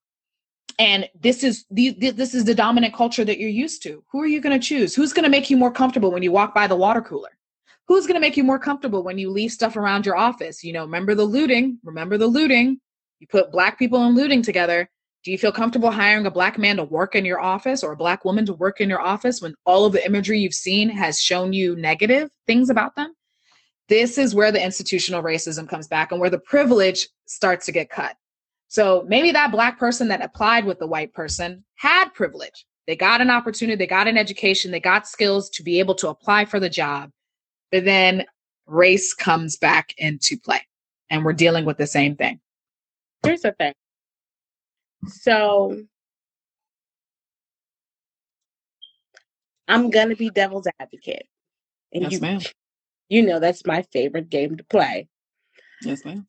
And 0.77 1.09
this 1.19 1.43
is 1.43 1.65
the 1.71 1.91
this 1.91 2.33
is 2.33 2.45
the 2.45 2.55
dominant 2.55 2.93
culture 2.93 3.23
that 3.23 3.39
you're 3.39 3.49
used 3.49 3.81
to. 3.83 4.03
Who 4.11 4.21
are 4.21 4.27
you 4.27 4.41
going 4.41 4.59
to 4.59 4.65
choose? 4.65 4.93
Who's 4.93 5.13
going 5.13 5.23
to 5.23 5.29
make 5.29 5.49
you 5.49 5.57
more 5.57 5.71
comfortable 5.71 6.11
when 6.11 6.23
you 6.23 6.31
walk 6.31 6.53
by 6.53 6.67
the 6.67 6.75
water 6.75 7.01
cooler? 7.01 7.37
Who's 7.87 8.07
going 8.07 8.15
to 8.15 8.21
make 8.21 8.35
you 8.35 8.43
more 8.43 8.59
comfortable 8.59 9.03
when 9.03 9.17
you 9.17 9.29
leave 9.29 9.51
stuff 9.51 9.77
around 9.77 10.05
your 10.05 10.17
office? 10.17 10.63
You 10.63 10.73
know, 10.73 10.83
remember 10.83 11.15
the 11.15 11.23
looting, 11.23 11.79
remember 11.83 12.17
the 12.17 12.27
looting. 12.27 12.79
You 13.19 13.27
put 13.27 13.51
black 13.51 13.79
people 13.79 14.03
and 14.03 14.15
looting 14.15 14.41
together 14.41 14.89
do 15.25 15.31
you 15.31 15.39
feel 15.39 15.51
comfortable 15.51 15.89
hiring 15.89 16.27
a 16.27 16.31
black 16.31 16.59
man 16.59 16.77
to 16.77 16.83
work 16.83 17.15
in 17.15 17.25
your 17.25 17.41
office 17.41 17.83
or 17.83 17.91
a 17.91 17.97
black 17.97 18.23
woman 18.23 18.45
to 18.45 18.53
work 18.53 18.79
in 18.79 18.87
your 18.87 19.01
office 19.01 19.41
when 19.41 19.55
all 19.65 19.83
of 19.83 19.91
the 19.91 20.05
imagery 20.05 20.39
you've 20.39 20.53
seen 20.53 20.87
has 20.87 21.19
shown 21.19 21.51
you 21.51 21.75
negative 21.75 22.29
things 22.45 22.69
about 22.69 22.95
them? 22.95 23.11
This 23.89 24.19
is 24.19 24.35
where 24.35 24.51
the 24.51 24.63
institutional 24.63 25.23
racism 25.23 25.67
comes 25.67 25.87
back 25.87 26.11
and 26.11 26.21
where 26.21 26.29
the 26.29 26.37
privilege 26.37 27.07
starts 27.25 27.65
to 27.65 27.71
get 27.71 27.89
cut. 27.89 28.15
So 28.67 29.03
maybe 29.07 29.31
that 29.31 29.51
black 29.51 29.79
person 29.79 30.09
that 30.09 30.23
applied 30.23 30.63
with 30.63 30.77
the 30.77 30.85
white 30.85 31.11
person 31.11 31.65
had 31.73 32.09
privilege. 32.13 32.63
They 32.85 32.95
got 32.95 33.19
an 33.19 33.31
opportunity, 33.31 33.77
they 33.77 33.87
got 33.87 34.07
an 34.07 34.19
education, 34.19 34.69
they 34.69 34.79
got 34.79 35.07
skills 35.07 35.49
to 35.51 35.63
be 35.63 35.79
able 35.79 35.95
to 35.95 36.09
apply 36.09 36.45
for 36.45 36.59
the 36.59 36.69
job. 36.69 37.09
But 37.71 37.85
then 37.85 38.25
race 38.67 39.15
comes 39.15 39.57
back 39.57 39.95
into 39.97 40.37
play 40.37 40.61
and 41.09 41.25
we're 41.25 41.33
dealing 41.33 41.65
with 41.65 41.77
the 41.77 41.87
same 41.87 42.15
thing. 42.15 42.39
Here's 43.23 43.41
the 43.41 43.53
thing 43.53 43.73
so 45.07 45.83
I'm 49.67 49.89
gonna 49.89 50.15
be 50.15 50.29
devil's 50.29 50.67
advocate. 50.79 51.27
And 51.93 52.03
yes, 52.03 52.13
you, 52.13 52.19
ma'am. 52.19 52.41
You 53.09 53.21
know 53.23 53.39
that's 53.39 53.65
my 53.65 53.83
favorite 53.93 54.29
game 54.29 54.57
to 54.57 54.63
play. 54.63 55.07
Yes, 55.81 56.05
ma'am. 56.05 56.27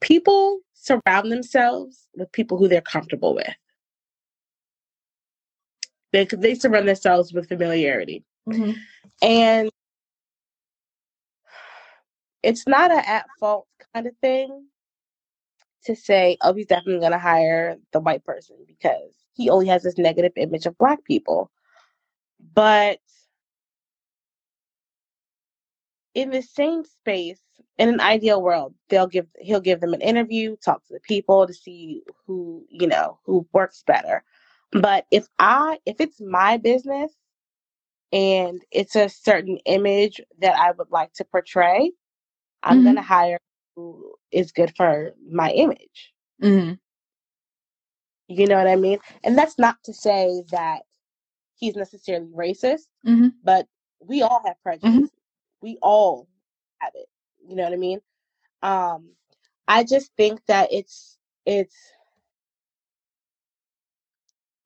People 0.00 0.60
surround 0.74 1.32
themselves 1.32 2.08
with 2.14 2.30
people 2.32 2.58
who 2.58 2.68
they're 2.68 2.80
comfortable 2.80 3.34
with. 3.34 3.54
They 6.12 6.24
they 6.24 6.54
surround 6.54 6.88
themselves 6.88 7.32
with 7.32 7.48
familiarity, 7.48 8.24
mm-hmm. 8.48 8.72
and 9.22 9.70
it's 12.42 12.66
not 12.66 12.90
an 12.90 13.02
at 13.04 13.26
fault 13.40 13.66
kind 13.92 14.06
of 14.06 14.14
thing 14.22 14.66
to 15.86 15.96
say, 15.96 16.36
oh, 16.42 16.54
he's 16.54 16.66
definitely 16.66 17.00
going 17.00 17.12
to 17.12 17.18
hire 17.18 17.76
the 17.92 18.00
white 18.00 18.24
person 18.24 18.56
because 18.66 19.14
he 19.32 19.50
only 19.50 19.66
has 19.66 19.82
this 19.82 19.98
negative 19.98 20.32
image 20.36 20.66
of 20.66 20.78
black 20.78 21.04
people. 21.04 21.50
But 22.54 22.98
in 26.14 26.30
the 26.30 26.42
same 26.42 26.84
space, 26.84 27.40
in 27.78 27.88
an 27.88 28.00
ideal 28.00 28.42
world, 28.42 28.74
they'll 28.88 29.06
give 29.06 29.26
he'll 29.38 29.60
give 29.60 29.80
them 29.80 29.92
an 29.92 30.00
interview, 30.00 30.56
talk 30.56 30.86
to 30.86 30.94
the 30.94 31.00
people 31.00 31.46
to 31.46 31.52
see 31.52 32.02
who, 32.26 32.64
you 32.70 32.86
know, 32.86 33.18
who 33.24 33.46
works 33.52 33.82
better. 33.86 34.24
But 34.72 35.06
if 35.10 35.26
I 35.38 35.78
if 35.84 36.00
it's 36.00 36.20
my 36.20 36.56
business 36.56 37.12
and 38.12 38.62
it's 38.70 38.96
a 38.96 39.10
certain 39.10 39.58
image 39.66 40.20
that 40.40 40.58
I 40.58 40.72
would 40.72 40.90
like 40.90 41.12
to 41.14 41.24
portray, 41.24 41.92
I'm 42.62 42.78
mm-hmm. 42.78 42.86
gonna 42.86 43.02
hire 43.02 43.38
is 44.32 44.52
good 44.52 44.74
for 44.76 45.12
my 45.30 45.50
image. 45.50 46.12
Mm-hmm. 46.42 46.74
You 48.28 48.46
know 48.46 48.56
what 48.56 48.66
I 48.66 48.76
mean? 48.76 48.98
And 49.24 49.38
that's 49.38 49.58
not 49.58 49.76
to 49.84 49.94
say 49.94 50.42
that 50.50 50.82
he's 51.54 51.76
necessarily 51.76 52.26
racist, 52.26 52.86
mm-hmm. 53.06 53.28
but 53.44 53.66
we 54.00 54.22
all 54.22 54.42
have 54.44 54.60
prejudice. 54.62 54.90
Mm-hmm. 54.90 55.04
We 55.62 55.78
all 55.82 56.28
have 56.78 56.92
it. 56.94 57.08
You 57.48 57.56
know 57.56 57.64
what 57.64 57.72
I 57.72 57.76
mean? 57.76 58.00
Um, 58.62 59.10
I 59.68 59.84
just 59.84 60.10
think 60.16 60.40
that 60.46 60.72
it's 60.72 61.18
it's 61.44 61.76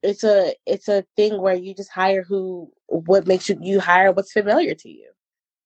it's 0.03 0.25
a 0.25 0.55
it's 0.67 0.89
a 0.89 1.05
thing 1.17 1.41
where 1.41 1.55
you 1.55 1.75
just 1.75 1.91
hire 1.91 2.23
who 2.23 2.73
what 2.87 3.27
makes 3.27 3.49
you 3.49 3.59
you 3.61 3.81
hire 3.81 4.13
what's 4.13 4.33
familiar 4.33 4.75
to 4.75 4.89
you. 4.89 5.11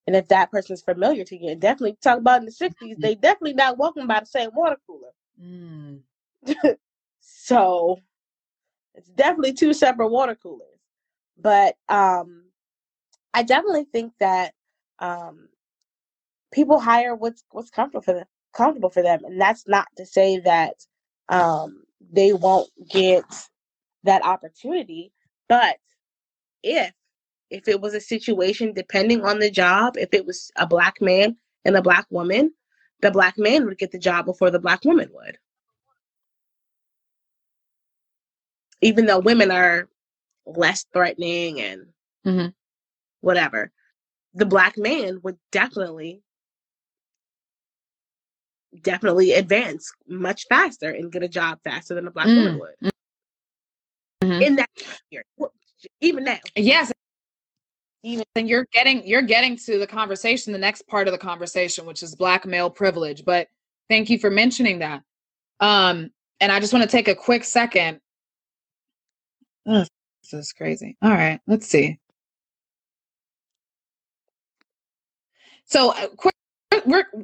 And 0.06 0.14
if 0.14 0.28
that 0.28 0.50
person's 0.50 0.82
familiar 0.82 1.24
to 1.24 1.36
you, 1.36 1.50
and 1.50 1.60
definitely 1.60 1.96
talk 2.02 2.18
about 2.18 2.40
in 2.40 2.44
the 2.44 2.50
60s, 2.50 2.74
mm. 2.80 2.96
they 2.98 3.14
definitely 3.14 3.54
not 3.54 3.78
walking 3.78 4.06
by 4.06 4.20
the 4.20 4.26
same 4.26 4.50
water 4.54 4.76
cooler. 4.86 5.08
Mm. 5.42 6.00
so 7.20 7.98
it's 8.94 9.08
definitely 9.08 9.54
two 9.54 9.72
separate 9.72 10.08
water 10.08 10.34
coolers. 10.34 10.68
But 11.38 11.76
um, 11.88 12.44
I 13.32 13.42
definitely 13.42 13.86
think 13.92 14.12
that 14.20 14.52
um, 14.98 15.48
people 16.52 16.78
hire 16.78 17.14
what's 17.14 17.44
what's 17.50 17.70
comfortable 17.70 18.02
for 18.02 18.14
them, 18.14 18.26
comfortable 18.52 18.90
for 18.90 19.02
them, 19.02 19.24
and 19.24 19.40
that's 19.40 19.66
not 19.66 19.88
to 19.96 20.06
say 20.06 20.38
that 20.40 20.74
um, 21.28 21.82
they 22.12 22.32
won't 22.32 22.70
get 22.88 23.24
that 24.04 24.24
opportunity. 24.24 25.12
But 25.48 25.76
if 26.62 26.92
if 27.54 27.68
it 27.68 27.80
was 27.80 27.94
a 27.94 28.00
situation 28.00 28.72
depending 28.72 29.24
on 29.24 29.38
the 29.38 29.50
job, 29.50 29.96
if 29.96 30.12
it 30.12 30.26
was 30.26 30.50
a 30.56 30.66
black 30.66 31.00
man 31.00 31.36
and 31.64 31.76
a 31.76 31.82
black 31.82 32.04
woman, 32.10 32.52
the 33.00 33.12
black 33.12 33.38
man 33.38 33.64
would 33.64 33.78
get 33.78 33.92
the 33.92 33.98
job 33.98 34.26
before 34.26 34.50
the 34.50 34.58
black 34.58 34.84
woman 34.84 35.08
would. 35.12 35.38
Even 38.80 39.06
though 39.06 39.20
women 39.20 39.52
are 39.52 39.88
less 40.44 40.84
threatening 40.92 41.60
and 41.60 41.86
mm-hmm. 42.26 42.48
whatever, 43.20 43.70
the 44.34 44.46
black 44.46 44.76
man 44.76 45.20
would 45.22 45.38
definitely 45.52 46.22
definitely 48.82 49.32
advance 49.34 49.92
much 50.08 50.46
faster 50.48 50.90
and 50.90 51.12
get 51.12 51.22
a 51.22 51.28
job 51.28 51.60
faster 51.62 51.94
than 51.94 52.08
a 52.08 52.10
black 52.10 52.26
mm-hmm. 52.26 52.44
woman 52.44 52.58
would. 52.58 52.90
Mm-hmm. 54.24 54.42
In 54.42 54.56
that 54.56 54.70
year, 55.10 55.22
even 56.00 56.24
now. 56.24 56.38
Yes, 56.56 56.92
even 58.04 58.24
and 58.36 58.48
you're 58.48 58.66
getting 58.72 59.06
you're 59.06 59.22
getting 59.22 59.56
to 59.56 59.78
the 59.78 59.86
conversation 59.86 60.52
the 60.52 60.58
next 60.58 60.86
part 60.86 61.08
of 61.08 61.12
the 61.12 61.18
conversation 61.18 61.84
which 61.84 62.02
is 62.02 62.14
black 62.14 62.46
male 62.46 62.70
privilege 62.70 63.24
but 63.24 63.48
thank 63.88 64.08
you 64.08 64.18
for 64.18 64.30
mentioning 64.30 64.78
that 64.78 65.02
um 65.60 66.10
and 66.40 66.52
i 66.52 66.60
just 66.60 66.72
want 66.72 66.82
to 66.82 66.90
take 66.90 67.08
a 67.08 67.14
quick 67.14 67.44
second 67.44 68.00
this 69.66 69.88
is 70.32 70.52
crazy 70.52 70.96
all 71.02 71.10
right 71.10 71.40
let's 71.46 71.66
see 71.66 71.98
so 75.64 75.92
uh, 75.92 76.08
quick 76.16 76.34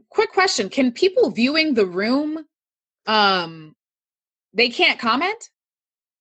quick 0.08 0.32
question: 0.32 0.68
Can 0.68 0.92
people 0.92 1.30
viewing 1.30 1.74
the 1.74 1.86
room, 1.86 2.44
um, 3.06 3.74
they 4.52 4.68
can't 4.68 4.98
comment? 4.98 5.50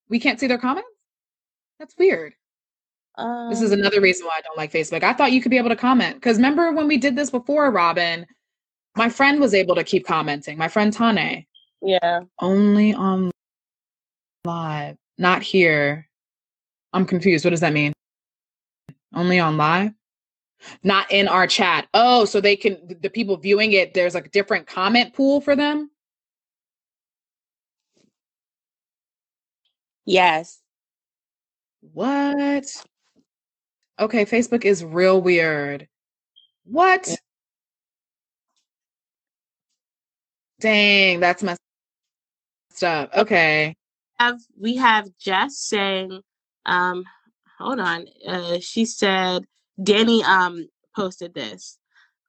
We 0.09 0.19
can't 0.19 0.39
see 0.39 0.47
their 0.47 0.57
comments. 0.57 0.89
That's 1.79 1.95
weird. 1.97 2.33
Um, 3.19 3.49
this 3.49 3.61
is 3.61 3.71
um 3.73 3.79
another 3.79 4.01
reason 4.01 4.25
why 4.25 4.35
I 4.37 4.41
don't 4.41 4.57
like 4.57 4.71
Facebook. 4.71 5.03
I 5.03 5.13
thought 5.13 5.31
you 5.31 5.41
could 5.41 5.51
be 5.51 5.57
able 5.57 5.69
to 5.69 5.75
comment 5.75 6.15
because 6.15 6.37
remember 6.37 6.71
when 6.71 6.87
we 6.87 6.97
did 6.97 7.15
this 7.15 7.29
before, 7.29 7.69
Robin? 7.71 8.25
My 8.95 9.09
friend 9.09 9.39
was 9.39 9.53
able 9.53 9.75
to 9.75 9.83
keep 9.83 10.05
commenting. 10.05 10.57
My 10.57 10.67
friend 10.67 10.91
Tane. 10.91 11.45
Yeah. 11.81 12.21
Only 12.39 12.93
on 12.93 13.31
live, 14.45 14.97
not 15.17 15.43
here. 15.43 16.07
I'm 16.93 17.05
confused. 17.05 17.45
What 17.45 17.51
does 17.51 17.59
that 17.59 17.73
mean? 17.73 17.93
Only 19.13 19.39
on 19.39 19.57
live? 19.57 19.91
Not 20.83 21.11
in 21.11 21.27
our 21.27 21.47
chat. 21.47 21.87
Oh, 21.93 22.25
so 22.25 22.41
they 22.41 22.55
can 22.55 22.77
the 23.01 23.09
people 23.09 23.37
viewing 23.37 23.73
it, 23.73 23.93
there's 23.93 24.15
a 24.15 24.21
different 24.21 24.67
comment 24.67 25.13
pool 25.13 25.41
for 25.41 25.55
them? 25.55 25.91
Yes. 30.05 30.59
What? 31.93 32.65
Okay, 33.99 34.25
Facebook 34.25 34.63
is 34.63 34.83
real 34.83 35.21
weird. 35.21 35.87
What? 36.63 37.17
Dang, 40.61 41.19
that's 41.19 41.43
messed 41.43 41.59
up. 42.83 43.13
Okay. 43.15 43.75
Have 44.19 44.39
we 44.57 44.77
have 44.77 45.09
Jess 45.17 45.57
saying, 45.57 46.21
um, 46.65 47.03
hold 47.57 47.79
on. 47.79 48.05
Uh, 48.25 48.59
she 48.59 48.85
said 48.85 49.45
Danny 49.81 50.23
um 50.23 50.67
posted 50.95 51.33
this. 51.33 51.77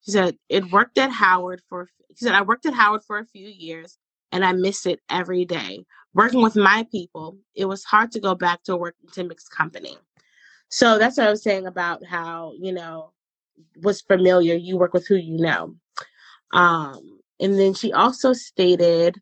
She 0.02 0.12
said 0.12 0.36
it 0.48 0.70
worked 0.72 0.98
at 0.98 1.10
Howard 1.10 1.62
for. 1.68 1.88
She 2.16 2.24
said 2.24 2.34
I 2.34 2.42
worked 2.42 2.66
at 2.66 2.74
Howard 2.74 3.02
for 3.04 3.18
a 3.18 3.26
few 3.26 3.46
years 3.46 3.96
and 4.32 4.44
I 4.44 4.52
miss 4.52 4.86
it 4.86 5.00
every 5.08 5.44
day. 5.44 5.84
Working 6.14 6.42
with 6.42 6.56
my 6.56 6.86
people, 6.90 7.38
it 7.54 7.66
was 7.66 7.84
hard 7.84 8.10
to 8.12 8.20
go 8.20 8.34
back 8.34 8.64
to 8.64 8.76
work 8.76 8.96
to 9.12 9.22
mixed 9.22 9.50
company. 9.50 9.96
So 10.70 10.98
that's 10.98 11.18
what 11.18 11.26
I 11.26 11.30
was 11.30 11.42
saying 11.42 11.66
about 11.66 12.04
how 12.04 12.52
you 12.58 12.72
know 12.72 13.12
was 13.82 14.00
familiar. 14.00 14.54
You 14.54 14.78
work 14.78 14.94
with 14.94 15.06
who 15.06 15.16
you 15.16 15.38
know. 15.38 15.76
Um, 16.52 17.20
and 17.40 17.58
then 17.58 17.74
she 17.74 17.92
also 17.92 18.32
stated, 18.32 19.20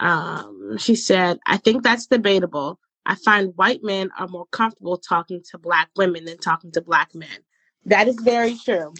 um, 0.00 0.76
she 0.78 0.94
said, 0.94 1.38
I 1.46 1.56
think 1.56 1.82
that's 1.82 2.06
debatable. 2.06 2.78
I 3.06 3.14
find 3.16 3.52
white 3.56 3.82
men 3.82 4.10
are 4.18 4.28
more 4.28 4.46
comfortable 4.46 4.98
talking 4.98 5.42
to 5.50 5.58
black 5.58 5.88
women 5.96 6.24
than 6.24 6.38
talking 6.38 6.72
to 6.72 6.80
black 6.80 7.14
men. 7.14 7.28
That 7.86 8.08
is 8.08 8.16
very 8.16 8.56
true. 8.58 8.94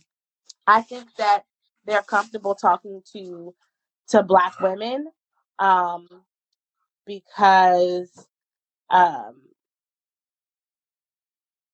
I 0.67 0.83
think 0.83 1.15
that 1.19 1.45
they're 1.85 2.03
comfortable 2.03 2.55
talking 2.55 3.03
to 3.13 3.55
to 4.09 4.23
black 4.23 4.59
women 4.61 5.07
um, 5.59 6.09
because 7.07 8.27
um, 8.91 9.43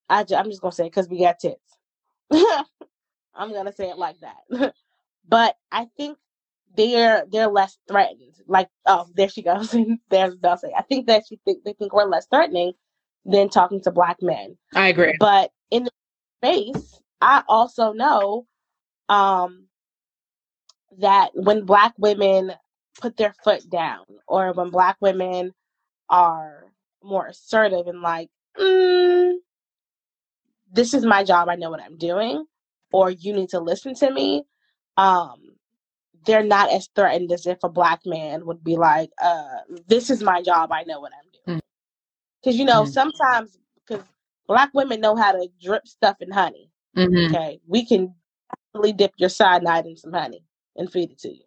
I, 0.08 0.24
I'm 0.36 0.50
just 0.50 0.60
gonna 0.60 0.72
say 0.72 0.86
it 0.86 0.90
because 0.90 1.08
we 1.08 1.20
got 1.20 1.38
tits. 1.38 1.76
I'm 3.34 3.52
gonna 3.52 3.72
say 3.72 3.90
it 3.90 3.98
like 3.98 4.16
that. 4.20 4.74
but 5.28 5.56
I 5.70 5.86
think 5.96 6.18
they're 6.76 7.24
they're 7.30 7.48
less 7.48 7.78
threatened. 7.88 8.34
Like, 8.46 8.68
oh, 8.86 9.06
there 9.14 9.28
she 9.28 9.42
goes. 9.42 9.74
There's 10.10 10.36
Dulce. 10.36 10.64
I 10.76 10.82
think 10.82 11.06
that 11.06 11.24
she 11.28 11.40
think 11.44 11.64
they 11.64 11.72
think 11.72 11.92
we're 11.92 12.04
less 12.04 12.26
threatening 12.26 12.72
than 13.24 13.48
talking 13.48 13.80
to 13.82 13.90
black 13.90 14.22
men. 14.22 14.56
I 14.74 14.88
agree. 14.88 15.14
But 15.18 15.50
in 15.70 15.84
the 15.84 15.90
space, 16.40 17.00
I 17.20 17.42
also 17.48 17.92
know 17.92 18.46
um 19.08 19.66
that 20.98 21.30
when 21.34 21.64
black 21.64 21.94
women 21.98 22.52
put 23.00 23.16
their 23.16 23.34
foot 23.44 23.68
down 23.68 24.04
or 24.26 24.52
when 24.52 24.70
black 24.70 24.96
women 25.00 25.52
are 26.08 26.64
more 27.02 27.26
assertive 27.26 27.86
and 27.86 28.00
like, 28.00 28.28
mm, 28.58 29.34
this 30.76 30.94
is 30.94 31.04
my 31.04 31.24
job, 31.24 31.48
I 31.48 31.56
know 31.56 31.70
what 31.70 31.82
I'm 31.82 31.96
doing, 31.98 32.44
or 32.92 33.10
you 33.10 33.32
need 33.32 33.48
to 33.50 33.60
listen 33.60 33.94
to 33.96 34.10
me. 34.12 34.44
Um, 34.96 35.40
they're 36.26 36.44
not 36.44 36.70
as 36.70 36.88
threatened 36.94 37.32
as 37.32 37.46
if 37.46 37.58
a 37.62 37.68
black 37.68 38.00
man 38.06 38.46
would 38.46 38.62
be 38.62 38.76
like, 38.76 39.10
uh, 39.22 39.58
this 39.88 40.10
is 40.10 40.22
my 40.22 40.42
job, 40.42 40.70
I 40.72 40.84
know 40.84 41.00
what 41.00 41.12
I'm 41.12 41.30
doing. 41.44 41.62
Because, 42.42 42.56
mm. 42.56 42.58
you 42.58 42.64
know, 42.64 42.84
mm. 42.84 42.88
sometimes, 42.88 43.58
because 43.86 44.04
black 44.46 44.70
women 44.74 45.00
know 45.00 45.16
how 45.16 45.32
to 45.32 45.48
drip 45.62 45.86
stuff 45.86 46.16
in 46.20 46.30
honey. 46.30 46.70
Mm-hmm. 46.96 47.34
Okay. 47.34 47.60
We 47.66 47.84
can 47.84 48.14
really 48.74 48.92
dip 48.92 49.12
your 49.16 49.28
side 49.28 49.62
cyanide 49.62 49.86
in 49.86 49.96
some 49.96 50.12
honey 50.12 50.42
and 50.76 50.90
feed 50.90 51.10
it 51.10 51.18
to 51.20 51.28
you. 51.28 51.44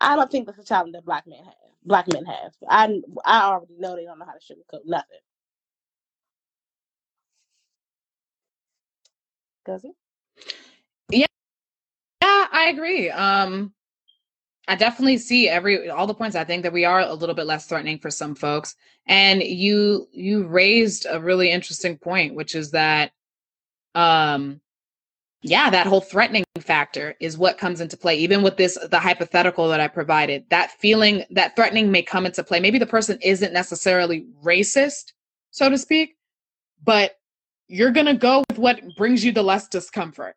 I 0.00 0.16
don't 0.16 0.30
think 0.30 0.46
that's 0.46 0.58
a 0.58 0.64
talent 0.64 0.94
that 0.94 1.04
black 1.04 1.26
men 1.26 1.44
have. 1.44 1.54
Black 1.84 2.12
men 2.12 2.24
have. 2.24 2.52
I 2.68 3.00
I 3.24 3.42
already 3.42 3.76
know 3.78 3.94
they 3.94 4.04
don't 4.04 4.18
know 4.18 4.24
how 4.24 4.32
to 4.32 4.38
sugarcoat 4.38 4.86
nothing. 4.86 5.18
Does 9.64 9.84
it? 9.84 9.92
Yeah, 11.10 11.26
yeah, 12.22 12.46
I 12.52 12.68
agree. 12.72 13.10
Um, 13.10 13.72
I 14.66 14.76
definitely 14.76 15.18
see 15.18 15.48
every 15.48 15.90
all 15.90 16.06
the 16.06 16.14
points. 16.14 16.36
I 16.36 16.44
think 16.44 16.62
that 16.62 16.72
we 16.72 16.84
are 16.84 17.00
a 17.00 17.12
little 17.14 17.34
bit 17.34 17.46
less 17.46 17.66
threatening 17.66 17.98
for 17.98 18.10
some 18.10 18.34
folks. 18.34 18.76
And 19.06 19.42
you 19.42 20.08
you 20.12 20.46
raised 20.46 21.06
a 21.08 21.20
really 21.20 21.50
interesting 21.50 21.98
point, 21.98 22.34
which 22.34 22.54
is 22.54 22.70
that 22.70 23.12
um 23.94 24.60
yeah, 25.42 25.68
that 25.68 25.86
whole 25.86 26.00
threatening 26.00 26.44
factor 26.60 27.14
is 27.20 27.36
what 27.36 27.58
comes 27.58 27.82
into 27.82 27.98
play. 27.98 28.16
Even 28.16 28.42
with 28.42 28.56
this 28.56 28.78
the 28.90 28.98
hypothetical 28.98 29.68
that 29.68 29.80
I 29.80 29.88
provided, 29.88 30.46
that 30.48 30.70
feeling 30.72 31.24
that 31.30 31.54
threatening 31.56 31.90
may 31.90 32.02
come 32.02 32.24
into 32.24 32.42
play. 32.42 32.60
Maybe 32.60 32.78
the 32.78 32.86
person 32.86 33.18
isn't 33.22 33.52
necessarily 33.52 34.26
racist, 34.42 35.12
so 35.50 35.68
to 35.68 35.76
speak, 35.76 36.16
but 36.82 37.16
you're 37.74 37.90
going 37.90 38.06
to 38.06 38.14
go 38.14 38.44
with 38.48 38.58
what 38.58 38.80
brings 38.96 39.24
you 39.24 39.32
the 39.32 39.42
less 39.42 39.66
discomfort. 39.66 40.36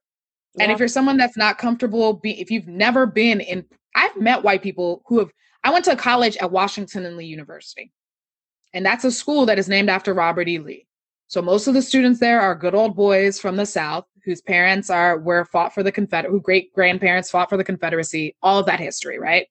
Yeah. 0.55 0.63
And 0.63 0.71
if 0.71 0.79
you're 0.79 0.88
someone 0.88 1.17
that's 1.17 1.38
not 1.38 1.59
comfortable, 1.59 2.13
be, 2.13 2.41
if 2.41 2.49
you've 2.49 2.67
never 2.67 3.05
been 3.05 3.41
in, 3.41 3.63
I've 3.95 4.15
met 4.17 4.43
white 4.43 4.63
people 4.63 5.03
who 5.05 5.19
have, 5.19 5.29
I 5.63 5.71
went 5.71 5.85
to 5.85 5.95
college 5.95 6.35
at 6.38 6.51
Washington 6.51 7.05
and 7.05 7.15
Lee 7.15 7.25
University. 7.25 7.91
And 8.73 8.83
that's 8.83 9.03
a 9.03 9.11
school 9.11 9.45
that 9.45 9.59
is 9.59 9.69
named 9.69 9.89
after 9.89 10.15
Robert 10.15 10.47
E. 10.47 10.57
Lee. 10.57 10.88
So 11.27 11.41
most 11.41 11.67
of 11.67 11.75
the 11.75 11.81
students 11.81 12.19
there 12.19 12.41
are 12.41 12.55
good 12.55 12.73
old 12.73 12.95
boys 12.95 13.39
from 13.39 13.55
the 13.55 13.65
South 13.65 14.05
whose 14.25 14.41
parents 14.41 14.89
are 14.89 15.19
were 15.19 15.45
fought 15.45 15.73
for 15.73 15.83
the 15.83 15.91
Confederate, 15.91 16.31
who 16.31 16.41
great 16.41 16.73
grandparents 16.73 17.29
fought 17.29 17.49
for 17.49 17.57
the 17.57 17.63
Confederacy, 17.63 18.35
all 18.41 18.59
of 18.59 18.65
that 18.65 18.79
history, 18.79 19.19
right? 19.19 19.47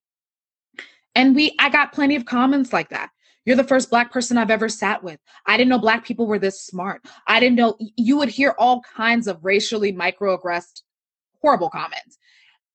And 1.15 1.37
we, 1.37 1.55
I 1.61 1.71
got 1.71 1.93
plenty 1.93 2.17
of 2.17 2.25
comments 2.25 2.73
like 2.73 2.89
that. 2.89 3.11
You're 3.47 3.57
the 3.57 3.65
first 3.65 3.89
black 3.89 4.13
person 4.13 4.37
I've 4.37 4.51
ever 4.51 4.69
sat 4.69 5.03
with. 5.03 5.19
I 5.47 5.57
didn't 5.57 5.71
know 5.71 5.79
black 5.79 6.05
people 6.05 6.27
were 6.27 6.39
this 6.39 6.61
smart. 6.61 7.07
I 7.27 7.41
didn't 7.41 7.57
know 7.57 7.79
you 7.97 8.19
would 8.19 8.29
hear 8.29 8.55
all 8.59 8.83
kinds 8.83 9.29
of 9.29 9.43
racially 9.43 9.93
microaggressed 9.93 10.83
horrible 11.41 11.71
comments. 11.71 12.19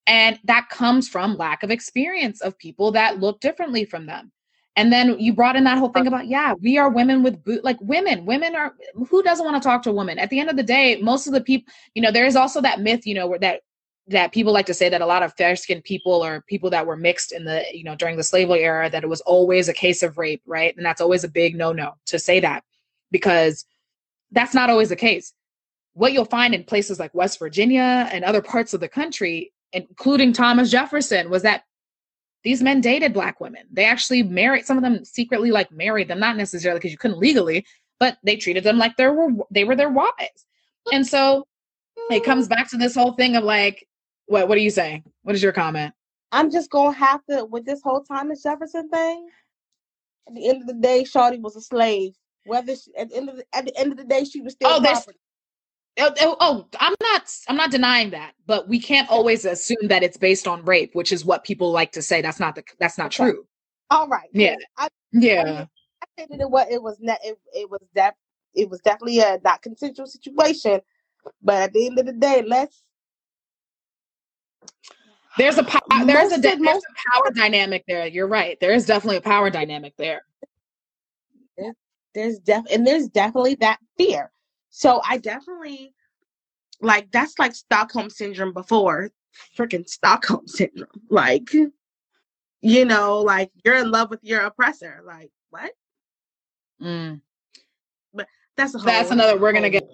And 0.08 0.40
that 0.46 0.70
comes 0.70 1.08
from 1.08 1.38
lack 1.38 1.62
of 1.62 1.70
experience 1.70 2.42
of 2.42 2.58
people 2.58 2.92
that 2.94 3.20
look 3.20 3.40
differently 3.40 3.86
from 3.86 4.08
them. 4.08 4.32
And 4.78 4.92
then 4.92 5.20
you 5.20 5.34
brought 5.34 5.58
in 5.58 5.66
that 5.66 5.78
whole 5.78 5.90
thing 5.90 6.08
about, 6.08 6.28
yeah, 6.28 6.54
we 6.54 6.78
are 6.78 6.90
women 6.90 7.24
with 7.24 7.44
boot, 7.44 7.64
like 7.64 7.78
women. 7.82 8.26
Women 8.26 8.56
are 8.56 8.74
who 9.10 9.22
doesn't 9.22 9.46
want 9.46 9.62
to 9.62 9.68
talk 9.68 9.84
to 9.84 9.90
a 9.90 9.94
woman? 9.94 10.18
At 10.18 10.30
the 10.30 10.40
end 10.40 10.50
of 10.50 10.56
the 10.56 10.64
day, 10.64 11.02
most 11.02 11.28
of 11.28 11.34
the 11.34 11.42
people, 11.42 11.72
you 11.94 12.02
know, 12.02 12.12
there 12.12 12.26
is 12.26 12.38
also 12.38 12.62
that 12.62 12.80
myth, 12.80 13.06
you 13.06 13.14
know, 13.14 13.28
where 13.28 13.40
that 13.40 13.62
that 14.08 14.34
people 14.34 14.52
like 14.52 14.66
to 14.66 14.74
say 14.74 14.90
that 14.90 15.02
a 15.02 15.06
lot 15.06 15.24
of 15.24 15.34
fair 15.34 15.56
skinned 15.56 15.84
people 15.84 16.24
or 16.26 16.42
people 16.48 16.70
that 16.70 16.86
were 16.86 16.98
mixed 16.98 17.32
in 17.32 17.46
the, 17.46 17.64
you 17.72 17.84
know, 17.84 17.96
during 17.96 18.18
the 18.18 18.24
slavery 18.24 18.64
era, 18.64 18.90
that 18.90 19.04
it 19.04 19.10
was 19.10 19.22
always 19.22 19.70
a 19.70 19.74
case 19.74 20.04
of 20.04 20.18
rape, 20.18 20.42
right? 20.46 20.76
And 20.76 20.86
that's 20.86 21.02
always 21.02 21.24
a 21.24 21.30
big 21.30 21.56
no 21.56 21.72
no 21.72 21.94
to 22.08 22.20
say 22.20 22.40
that 22.40 22.64
because 23.12 23.66
that's 24.32 24.54
not 24.54 24.70
always 24.70 24.90
the 24.90 24.96
case 24.96 25.34
what 25.94 26.14
you'll 26.14 26.26
find 26.26 26.54
in 26.54 26.64
places 26.64 27.00
like 27.00 27.14
West 27.14 27.40
Virginia 27.40 28.10
and 28.12 28.24
other 28.24 28.42
parts 28.42 28.74
of 28.74 28.80
the 28.80 28.88
country, 28.88 29.52
including 29.74 30.34
Thomas 30.34 30.72
Jefferson, 30.72 31.30
was 31.30 31.44
that 31.44 31.64
these 32.44 32.62
men 32.62 32.82
dated 32.82 33.14
black 33.14 33.40
women. 33.40 33.64
They 33.72 33.86
actually 33.86 34.24
married 34.24 34.66
some 34.66 34.78
of 34.78 34.84
them 34.84 35.06
secretly, 35.06 35.52
like 35.52 35.72
married 35.72 36.08
them, 36.08 36.20
not 36.20 36.38
necessarily 36.38 36.80
because 36.80 36.92
you 36.92 36.98
couldn't 36.98 37.20
legally, 37.20 37.66
but 38.00 38.18
they 38.24 38.36
treated 38.36 38.64
them 38.64 38.78
like 38.78 38.96
they 38.98 39.08
were 39.08 39.30
they 39.52 39.64
were 39.64 39.76
their 39.76 39.92
wives. 39.92 40.46
And 40.92 41.06
so 41.06 41.46
it 42.10 42.24
comes 42.24 42.48
back 42.48 42.70
to 42.72 42.78
this 42.78 42.96
whole 42.96 43.14
thing 43.14 43.36
of 43.36 43.44
like, 43.44 43.86
what 44.28 44.48
what 44.48 44.58
are 44.58 44.62
you 44.62 44.70
saying? 44.70 45.04
What 45.24 45.36
is 45.36 45.44
your 45.44 45.52
comment? 45.52 45.94
I'm 46.32 46.50
just 46.50 46.70
gonna 46.70 46.96
have 46.96 47.22
to 47.30 47.46
with 47.46 47.66
this 47.66 47.82
whole 47.82 48.02
Thomas 48.04 48.44
Jefferson 48.44 48.90
thing. 48.90 49.30
At 50.28 50.36
the 50.36 50.50
end 50.50 50.62
of 50.62 50.68
the 50.68 50.74
day, 50.74 51.04
Shawty 51.04 51.42
was 51.42 51.56
a 51.56 51.62
slave. 51.62 52.14
Whether 52.46 52.76
she, 52.76 52.92
at 52.98 53.10
the 53.10 53.18
end 53.18 53.30
of 53.30 53.38
the, 53.38 53.46
at 53.54 53.66
the 53.66 53.78
end 53.78 53.92
of 53.92 53.98
the 53.98 54.04
day 54.04 54.24
she 54.24 54.42
was 54.42 54.54
still 54.54 54.70
oh, 54.70 54.82
property. 54.82 55.18
Oh, 56.00 56.12
oh, 56.22 56.38
oh, 56.40 56.68
I'm 56.80 56.96
not 57.02 57.36
I'm 57.50 57.58
not 57.58 57.72
denying 57.72 58.12
that, 58.12 58.34
but 58.48 58.68
we 58.68 58.80
can't 58.80 59.10
always 59.10 59.46
assume 59.46 59.88
that 59.90 60.04
it's 60.04 60.18
based 60.18 60.48
on 60.48 60.64
rape, 60.64 60.96
which 60.96 61.12
is 61.12 61.26
what 61.26 61.44
people 61.44 61.72
like 61.72 61.92
to 61.94 62.02
say. 62.02 62.22
That's 62.22 62.40
not 62.40 62.56
the 62.56 62.64
that's 62.80 62.98
not 62.98 63.08
okay. 63.08 63.32
true. 63.32 63.46
All 63.90 64.08
right. 64.08 64.30
Yeah. 64.32 64.56
I, 64.78 64.88
yeah. 65.12 65.44
I, 65.44 66.22
I 66.22 66.26
said 66.30 66.40
it 66.40 66.50
was 66.50 66.68
it 66.72 66.82
was 66.82 66.98
ne- 67.02 67.18
it, 67.24 67.38
it 67.54 67.70
was 67.70 67.82
that 67.94 68.16
it 68.54 68.70
was 68.70 68.80
definitely 68.82 69.20
a 69.20 69.40
not 69.44 69.62
consensual 69.62 70.08
situation, 70.08 70.80
but 71.42 71.56
at 71.56 71.74
the 71.74 71.86
end 71.86 72.00
of 72.00 72.06
the 72.06 72.14
day, 72.14 72.44
let's 72.48 72.84
there's 75.38 75.58
a 75.58 75.64
po- 75.64 75.80
there's 76.06 76.32
a 76.32 76.38
there's 76.40 76.58
a 76.58 77.12
power 77.12 77.32
dynamic 77.34 77.84
there. 77.88 78.08
You're 78.08 78.28
right. 78.28 78.60
There 78.60 78.74
is 78.74 78.86
definitely 78.86 79.18
a 79.18 79.22
power 79.22 79.50
dynamic 79.50 79.94
there. 79.98 80.24
There's 82.14 82.40
def 82.40 82.66
and 82.72 82.86
there's 82.86 83.08
definitely 83.08 83.56
that 83.56 83.80
fear. 83.98 84.32
So 84.70 85.02
I 85.08 85.18
definitely 85.18 85.94
like 86.82 87.10
that's 87.12 87.40
like 87.40 87.56
Stockholm 87.56 88.10
syndrome 88.10 88.54
before 88.54 89.12
freaking 89.58 89.88
Stockholm 89.88 90.48
syndrome. 90.48 90.90
Like, 91.10 91.54
you 92.62 92.86
know, 92.86 93.20
like 93.20 93.52
you're 93.64 93.78
in 93.78 93.92
love 93.92 94.10
with 94.10 94.24
your 94.24 94.42
oppressor. 94.42 95.02
Like, 95.06 95.32
what? 95.50 95.72
Mm. 96.82 97.22
But 98.14 98.28
that's 98.58 98.76
a 98.76 98.80
that's 98.80 99.12
another. 99.12 99.40
We're 99.40 99.54
gonna 99.54 99.70
get 99.70 99.88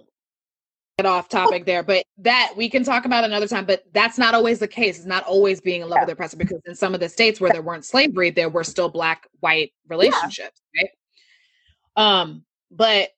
off 1.06 1.30
topic 1.30 1.66
there, 1.66 1.84
but 1.84 2.04
that 2.18 2.54
we 2.58 2.70
can 2.70 2.84
talk 2.84 3.06
about 3.06 3.24
another 3.24 3.48
time. 3.48 3.66
But 3.66 3.84
that's 3.94 4.18
not 4.18 4.34
always 4.34 4.60
the 4.60 4.68
case. 4.68 4.98
It's 4.98 5.06
not 5.06 5.24
always 5.26 5.62
being 5.62 5.82
in 5.82 5.90
love 5.90 5.98
yeah. 5.98 6.02
with 6.02 6.08
the 6.08 6.14
oppressor 6.14 6.38
because 6.38 6.60
in 6.66 6.76
some 6.76 6.94
of 6.96 7.00
the 7.00 7.10
states 7.10 7.40
where 7.40 7.52
there 7.52 7.62
weren't 7.62 7.86
slavery, 7.86 8.32
there 8.32 8.50
were 8.50 8.64
still 8.64 8.90
black 8.90 9.28
white 9.40 9.74
relationships. 9.88 10.62
Yeah. 10.74 10.82
Right. 10.82 10.90
Um, 12.20 12.44
but 12.72 13.10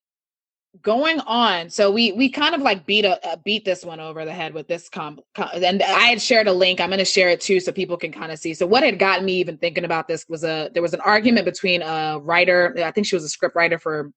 going 0.83 1.19
on 1.21 1.67
so 1.69 1.91
we 1.91 2.11
we 2.11 2.29
kind 2.29 2.53
of 2.53 2.61
like 2.61 2.85
beat 2.85 3.03
a 3.03 3.27
uh, 3.27 3.35
beat 3.43 3.65
this 3.65 3.83
one 3.83 3.99
over 3.99 4.23
the 4.23 4.31
head 4.31 4.53
with 4.53 4.67
this 4.67 4.87
com, 4.87 5.19
com 5.33 5.49
and 5.53 5.81
i 5.81 6.05
had 6.05 6.21
shared 6.21 6.47
a 6.47 6.53
link 6.53 6.79
i'm 6.79 6.89
going 6.89 6.99
to 6.99 7.05
share 7.05 7.29
it 7.29 7.41
too 7.41 7.59
so 7.59 7.71
people 7.71 7.97
can 7.97 8.11
kind 8.11 8.31
of 8.31 8.37
see 8.37 8.53
so 8.53 8.67
what 8.67 8.83
had 8.83 8.99
gotten 8.99 9.25
me 9.25 9.33
even 9.33 9.57
thinking 9.57 9.83
about 9.83 10.07
this 10.07 10.25
was 10.29 10.43
a 10.43 10.69
there 10.73 10.83
was 10.83 10.93
an 10.93 11.01
argument 11.01 11.43
between 11.43 11.81
a 11.81 12.19
writer 12.21 12.75
i 12.83 12.91
think 12.91 13.07
she 13.07 13.15
was 13.15 13.23
a 13.23 13.29
script 13.29 13.55
writer 13.55 13.79
for 13.79 14.11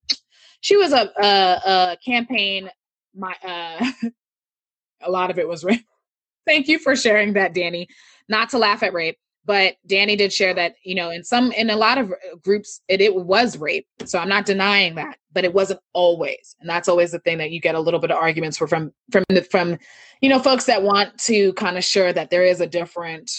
she 0.60 0.76
was 0.76 0.92
a 0.92 1.10
a, 1.18 1.70
a 1.70 1.96
campaign 2.04 2.68
my 3.14 3.34
uh 3.44 3.84
a 5.02 5.10
lot 5.10 5.30
of 5.30 5.38
it 5.38 5.48
was 5.48 5.64
rape 5.64 5.86
thank 6.46 6.68
you 6.68 6.78
for 6.78 6.96
sharing 6.96 7.32
that 7.32 7.54
danny 7.54 7.88
not 8.28 8.48
to 8.50 8.58
laugh 8.58 8.82
at 8.82 8.92
rape 8.92 9.18
but 9.44 9.74
Danny 9.86 10.14
did 10.16 10.32
share 10.32 10.54
that, 10.54 10.76
you 10.84 10.94
know, 10.94 11.10
in 11.10 11.24
some 11.24 11.52
in 11.52 11.70
a 11.70 11.76
lot 11.76 11.98
of 11.98 12.12
uh, 12.12 12.36
groups 12.42 12.80
it, 12.88 13.00
it 13.00 13.14
was 13.14 13.58
rape. 13.58 13.86
So 14.04 14.18
I'm 14.18 14.28
not 14.28 14.46
denying 14.46 14.94
that, 14.96 15.18
but 15.32 15.44
it 15.44 15.52
wasn't 15.52 15.80
always. 15.92 16.54
And 16.60 16.70
that's 16.70 16.88
always 16.88 17.10
the 17.10 17.18
thing 17.20 17.38
that 17.38 17.50
you 17.50 17.60
get 17.60 17.74
a 17.74 17.80
little 17.80 18.00
bit 18.00 18.10
of 18.10 18.18
arguments 18.18 18.56
for 18.56 18.68
from 18.68 18.92
from 19.10 19.24
the 19.28 19.42
from 19.42 19.78
you 20.20 20.28
know, 20.28 20.38
folks 20.38 20.66
that 20.66 20.84
want 20.84 21.18
to 21.18 21.52
kind 21.54 21.76
of 21.76 21.84
share 21.84 22.12
that 22.12 22.30
there 22.30 22.44
is 22.44 22.60
a 22.60 22.66
different 22.66 23.30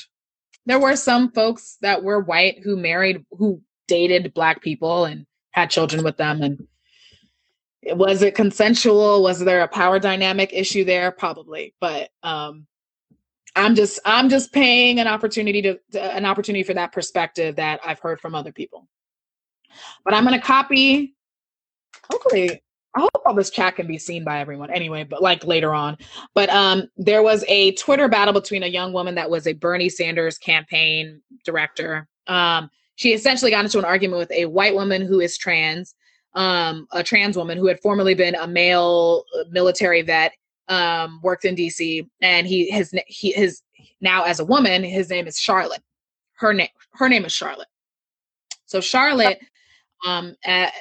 there 0.66 0.80
were 0.80 0.96
some 0.96 1.32
folks 1.32 1.78
that 1.82 2.04
were 2.04 2.20
white 2.20 2.60
who 2.64 2.76
married 2.76 3.26
who 3.32 3.62
dated 3.88 4.34
black 4.34 4.62
people 4.62 5.06
and 5.06 5.26
had 5.52 5.70
children 5.70 6.04
with 6.04 6.18
them 6.18 6.42
and 6.42 6.68
was 7.88 8.22
it 8.22 8.36
consensual 8.36 9.22
was 9.22 9.40
there 9.40 9.62
a 9.62 9.68
power 9.68 10.00
dynamic 10.00 10.52
issue 10.54 10.84
there 10.84 11.12
probably 11.12 11.74
but 11.80 12.10
um 12.24 12.66
I'm 13.56 13.76
just 13.76 14.00
I'm 14.06 14.30
just 14.30 14.52
paying 14.52 15.00
an 15.00 15.08
opportunity 15.08 15.62
to, 15.62 15.80
to 15.92 16.02
an 16.02 16.26
opportunity 16.26 16.64
for 16.64 16.74
that 16.74 16.92
perspective 16.92 17.56
that 17.58 17.80
I've 17.86 18.00
heard 18.00 18.20
from 18.20 18.36
other 18.36 18.52
people. 18.52 18.88
But 20.04 20.14
I'm 20.14 20.26
going 20.26 20.40
to 20.40 20.46
copy. 20.46 21.16
Hopefully, 22.10 22.62
I 22.96 23.00
hope 23.00 23.12
all 23.26 23.34
this 23.34 23.50
chat 23.50 23.76
can 23.76 23.88
be 23.88 23.98
seen 23.98 24.24
by 24.24 24.40
everyone 24.40 24.72
anyway, 24.72 25.04
but 25.04 25.22
like 25.22 25.44
later 25.44 25.74
on. 25.74 25.98
But 26.34 26.50
um, 26.50 26.90
there 26.98 27.24
was 27.24 27.44
a 27.48 27.74
Twitter 27.74 28.08
battle 28.08 28.34
between 28.34 28.64
a 28.64 28.68
young 28.68 28.94
woman 28.94 29.16
that 29.16 29.30
was 29.30 29.48
a 29.48 29.54
Bernie 29.54 29.90
Sanders 29.90 30.38
campaign 30.38 31.22
director. 31.46 32.08
Um, 32.28 32.70
she 32.96 33.14
essentially 33.14 33.52
got 33.52 33.66
into 33.66 33.80
an 33.80 33.86
argument 33.86 34.20
with 34.20 34.32
a 34.32 34.46
white 34.46 34.76
woman 34.76 35.02
who 35.02 35.20
is 35.20 35.38
trans, 35.38 35.96
um, 36.36 36.88
a 36.92 37.04
trans 37.04 37.38
woman 37.38 37.58
who 37.58 37.68
had 37.68 37.80
formerly 37.82 38.16
been 38.16 38.36
a 38.36 38.48
male 38.48 39.24
uh, 39.38 39.44
military 39.52 40.02
vet 40.02 40.34
um, 40.68 41.20
worked 41.24 41.46
in 41.46 41.56
DC, 41.56 42.08
and 42.22 42.48
he 42.48 42.70
his 42.70 42.94
he 43.08 43.32
his 43.32 43.62
now 44.02 44.24
as 44.24 44.40
a 44.40 44.46
woman, 44.46 44.84
his 44.84 45.10
name 45.10 45.28
is 45.28 45.40
Charlotte. 45.40 45.82
Her 46.34 46.54
name 46.54 46.70
her 46.94 47.10
name 47.10 47.26
is 47.26 47.32
Charlotte. 47.32 47.68
So 48.66 48.82
Charlotte, 48.82 49.40
um, 50.06 50.36
at, 50.46 50.74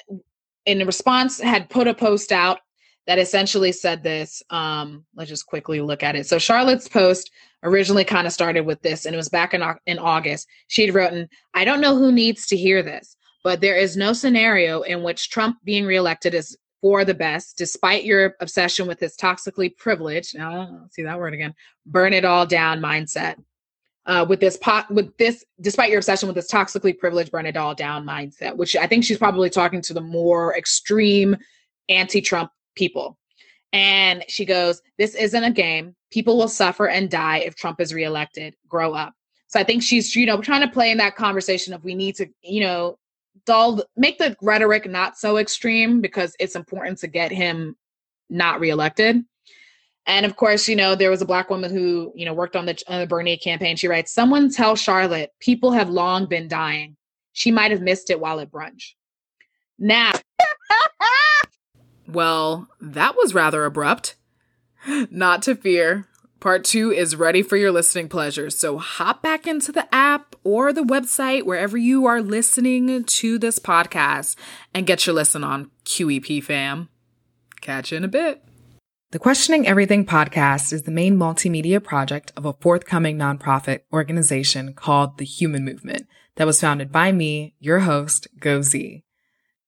in 0.64 0.86
response, 0.86 1.40
had 1.40 1.68
put 1.68 1.88
a 1.88 1.94
post 1.94 2.32
out 2.32 2.61
that 3.07 3.18
essentially 3.18 3.72
said 3.72 4.03
this. 4.03 4.42
Um, 4.50 5.05
let's 5.14 5.28
just 5.28 5.46
quickly 5.46 5.80
look 5.80 6.03
at 6.03 6.16
it. 6.16 6.26
So 6.26 6.38
Charlotte's 6.38 6.88
post 6.88 7.30
originally 7.62 8.05
kind 8.05 8.26
of 8.26 8.32
started 8.32 8.64
with 8.64 8.80
this, 8.82 9.05
and 9.05 9.14
it 9.14 9.18
was 9.18 9.28
back 9.28 9.55
in 9.55 9.62
in 9.86 9.98
August. 9.98 10.48
She'd 10.68 10.94
written, 10.94 11.28
"I 11.55 11.64
don't 11.64 11.80
know 11.80 11.96
who 11.96 12.12
needs 12.12 12.46
to 12.46 12.57
hear 12.57 12.82
this." 12.82 13.16
But 13.45 13.61
there 13.61 13.76
is 13.76 13.97
no 13.97 14.12
scenario 14.12 14.82
in 14.82 15.03
which 15.03 15.30
Trump 15.30 15.59
being 15.64 15.84
reelected 15.84 16.34
is 16.34 16.57
for 16.80 17.05
the 17.05 17.14
best, 17.14 17.57
despite 17.57 18.05
your 18.05 18.34
obsession 18.40 18.88
with 18.88 18.99
this 18.99 19.16
toxically 19.16 19.76
privileged, 19.76 20.36
now 20.36 20.88
see 20.90 21.03
that 21.03 21.18
word 21.18 21.32
again, 21.32 21.55
burn 21.86 22.12
it 22.12 22.24
all 22.24 22.45
down 22.45 22.80
mindset. 22.80 23.36
Uh, 24.05 24.26
with 24.28 24.40
this 24.40 24.57
pot, 24.57 24.90
with 24.90 25.16
this, 25.16 25.45
despite 25.61 25.90
your 25.90 25.99
obsession 25.99 26.26
with 26.26 26.34
this 26.34 26.51
toxically 26.51 26.99
privileged, 26.99 27.30
burn 27.30 27.47
it 27.47 27.57
all 27.57 27.72
down 27.72 28.05
mindset, 28.05 28.57
which 28.57 28.74
I 28.74 28.88
think 28.88 29.05
she's 29.05 29.18
probably 29.18 29.49
talking 29.49 29.80
to 29.82 29.95
the 29.95 30.01
more 30.01 30.57
extreme 30.57 31.36
anti-Trump 31.88 32.51
people. 32.74 33.16
And 33.72 34.24
she 34.26 34.45
goes, 34.45 34.82
"This 34.99 35.14
isn't 35.14 35.45
a 35.45 35.53
game. 35.53 35.95
People 36.11 36.36
will 36.36 36.49
suffer 36.49 36.88
and 36.88 37.09
die 37.09 37.38
if 37.38 37.55
Trump 37.55 37.80
is 37.80 37.95
reelected. 37.95 38.57
Grow 38.66 38.93
up." 38.93 39.14
So 39.47 39.61
I 39.61 39.64
think 39.64 39.84
she's, 39.84 40.16
you 40.16 40.26
know, 40.26 40.40
trying 40.40 40.62
to 40.62 40.74
play 40.74 40.90
in 40.90 40.99
that 40.99 41.14
conversation 41.14 41.72
of 41.72 41.84
we 41.84 41.95
need 41.95 42.16
to, 42.16 42.26
you 42.43 42.62
know, 42.62 42.99
dull 43.47 43.83
make 43.97 44.18
the 44.18 44.37
rhetoric 44.43 44.89
not 44.89 45.16
so 45.16 45.37
extreme 45.37 46.01
because 46.01 46.37
it's 46.39 46.57
important 46.57 46.99
to 46.99 47.07
get 47.07 47.33
him 47.33 47.76
not 48.30 48.61
reelected. 48.61 49.24
And 50.07 50.26
of 50.26 50.37
course, 50.37 50.68
you 50.68 50.74
know, 50.74 50.95
there 50.95 51.11
was 51.11 51.22
a 51.22 51.26
black 51.26 51.49
woman 51.49 51.70
who, 51.70 52.12
you 52.16 52.24
know, 52.24 52.35
worked 52.35 52.57
on 52.57 52.66
the, 52.66 52.83
on 52.89 53.01
the 53.01 53.07
Bernie 53.07 53.37
campaign. 53.37 53.76
She 53.76 53.89
writes, 53.89 54.12
Someone 54.12 54.51
tell 54.51 54.74
Charlotte, 54.74 55.30
people 55.39 55.70
have 55.72 55.91
long 55.91 56.26
been 56.26 56.49
dying. 56.49 56.97
She 57.33 57.51
might 57.51 57.70
have 57.70 57.80
missed 57.80 58.11
it 58.11 58.20
while 58.20 58.41
at 58.41 58.51
brunch. 58.51 58.95
Now. 59.78 60.12
well, 62.09 62.68
that 62.80 63.16
was 63.16 63.35
rather 63.35 63.64
abrupt. 63.64 64.16
Not 65.11 65.43
to 65.43 65.55
fear. 65.55 66.09
Part 66.43 66.64
two 66.64 66.90
is 66.90 67.14
ready 67.14 67.40
for 67.40 67.57
your 67.57 67.70
listening 67.70 68.09
pleasure. 68.09 68.51
So 68.51 68.76
hop 68.76 69.22
back 69.22 69.47
into 69.47 69.70
the 69.70 69.86
app 69.95 70.34
or 70.43 70.72
the 70.72 70.82
website, 70.82 71.45
wherever 71.45 71.78
you 71.78 72.07
are 72.07 72.20
listening 72.20 73.05
to 73.05 73.38
this 73.38 73.61
podcast, 73.61 74.34
and 74.74 74.84
get 74.84 75.07
your 75.07 75.14
listen 75.14 75.45
on 75.45 75.70
QEP 75.84 76.43
fam. 76.43 76.88
Catch 77.61 77.93
you 77.93 77.99
in 77.99 78.03
a 78.03 78.09
bit. 78.09 78.43
The 79.12 79.20
Questioning 79.20 79.68
Everything 79.68 80.05
podcast 80.05 80.72
is 80.72 80.82
the 80.82 80.90
main 80.90 81.16
multimedia 81.16 81.80
project 81.80 82.32
of 82.36 82.45
a 82.45 82.55
forthcoming 82.55 83.16
nonprofit 83.16 83.82
organization 83.93 84.74
called 84.74 85.18
The 85.18 85.24
Human 85.24 85.64
Movement 85.64 86.09
that 86.34 86.47
was 86.49 86.61
founded 86.61 86.90
by 86.90 87.12
me, 87.12 87.55
your 87.61 87.78
host, 87.78 88.26
Go 88.40 88.62
Zee. 88.62 89.05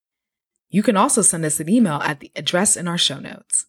You 0.70 0.82
can 0.82 0.97
also 0.97 1.20
send 1.22 1.45
us 1.45 1.61
an 1.61 1.68
email 1.68 2.01
at 2.03 2.18
the 2.20 2.32
address 2.34 2.76
in 2.76 2.88
our 2.88 2.99
show 2.99 3.20
notes. 3.20 3.66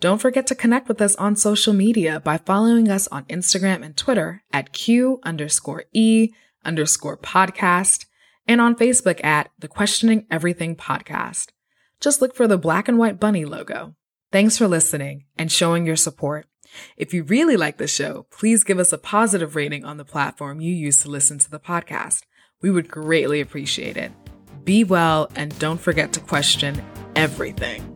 Don't 0.00 0.20
forget 0.20 0.46
to 0.48 0.54
connect 0.54 0.88
with 0.88 1.00
us 1.00 1.16
on 1.16 1.36
social 1.36 1.72
media 1.72 2.20
by 2.20 2.36
following 2.38 2.90
us 2.90 3.08
on 3.08 3.24
Instagram 3.24 3.82
and 3.82 3.96
Twitter 3.96 4.42
at 4.52 4.72
Q 4.72 5.20
underscore 5.22 5.84
E 5.92 6.32
underscore 6.64 7.16
podcast 7.16 8.06
and 8.46 8.60
on 8.60 8.76
Facebook 8.76 9.24
at 9.24 9.50
the 9.58 9.68
Questioning 9.68 10.26
Everything 10.30 10.76
podcast. 10.76 11.48
Just 12.00 12.20
look 12.20 12.34
for 12.34 12.46
the 12.46 12.58
black 12.58 12.88
and 12.88 12.98
white 12.98 13.18
bunny 13.18 13.44
logo. 13.44 13.94
Thanks 14.32 14.58
for 14.58 14.68
listening 14.68 15.24
and 15.36 15.50
showing 15.50 15.86
your 15.86 15.96
support. 15.96 16.46
If 16.96 17.14
you 17.14 17.22
really 17.22 17.56
like 17.56 17.78
the 17.78 17.86
show, 17.86 18.26
please 18.30 18.64
give 18.64 18.78
us 18.78 18.92
a 18.92 18.98
positive 18.98 19.56
rating 19.56 19.84
on 19.84 19.96
the 19.96 20.04
platform 20.04 20.60
you 20.60 20.72
use 20.72 21.02
to 21.02 21.10
listen 21.10 21.38
to 21.38 21.50
the 21.50 21.60
podcast. 21.60 22.22
We 22.60 22.70
would 22.70 22.88
greatly 22.88 23.40
appreciate 23.40 23.96
it. 23.96 24.12
Be 24.64 24.84
well 24.84 25.30
and 25.36 25.56
don't 25.58 25.80
forget 25.80 26.12
to 26.14 26.20
question 26.20 26.82
everything. 27.14 27.95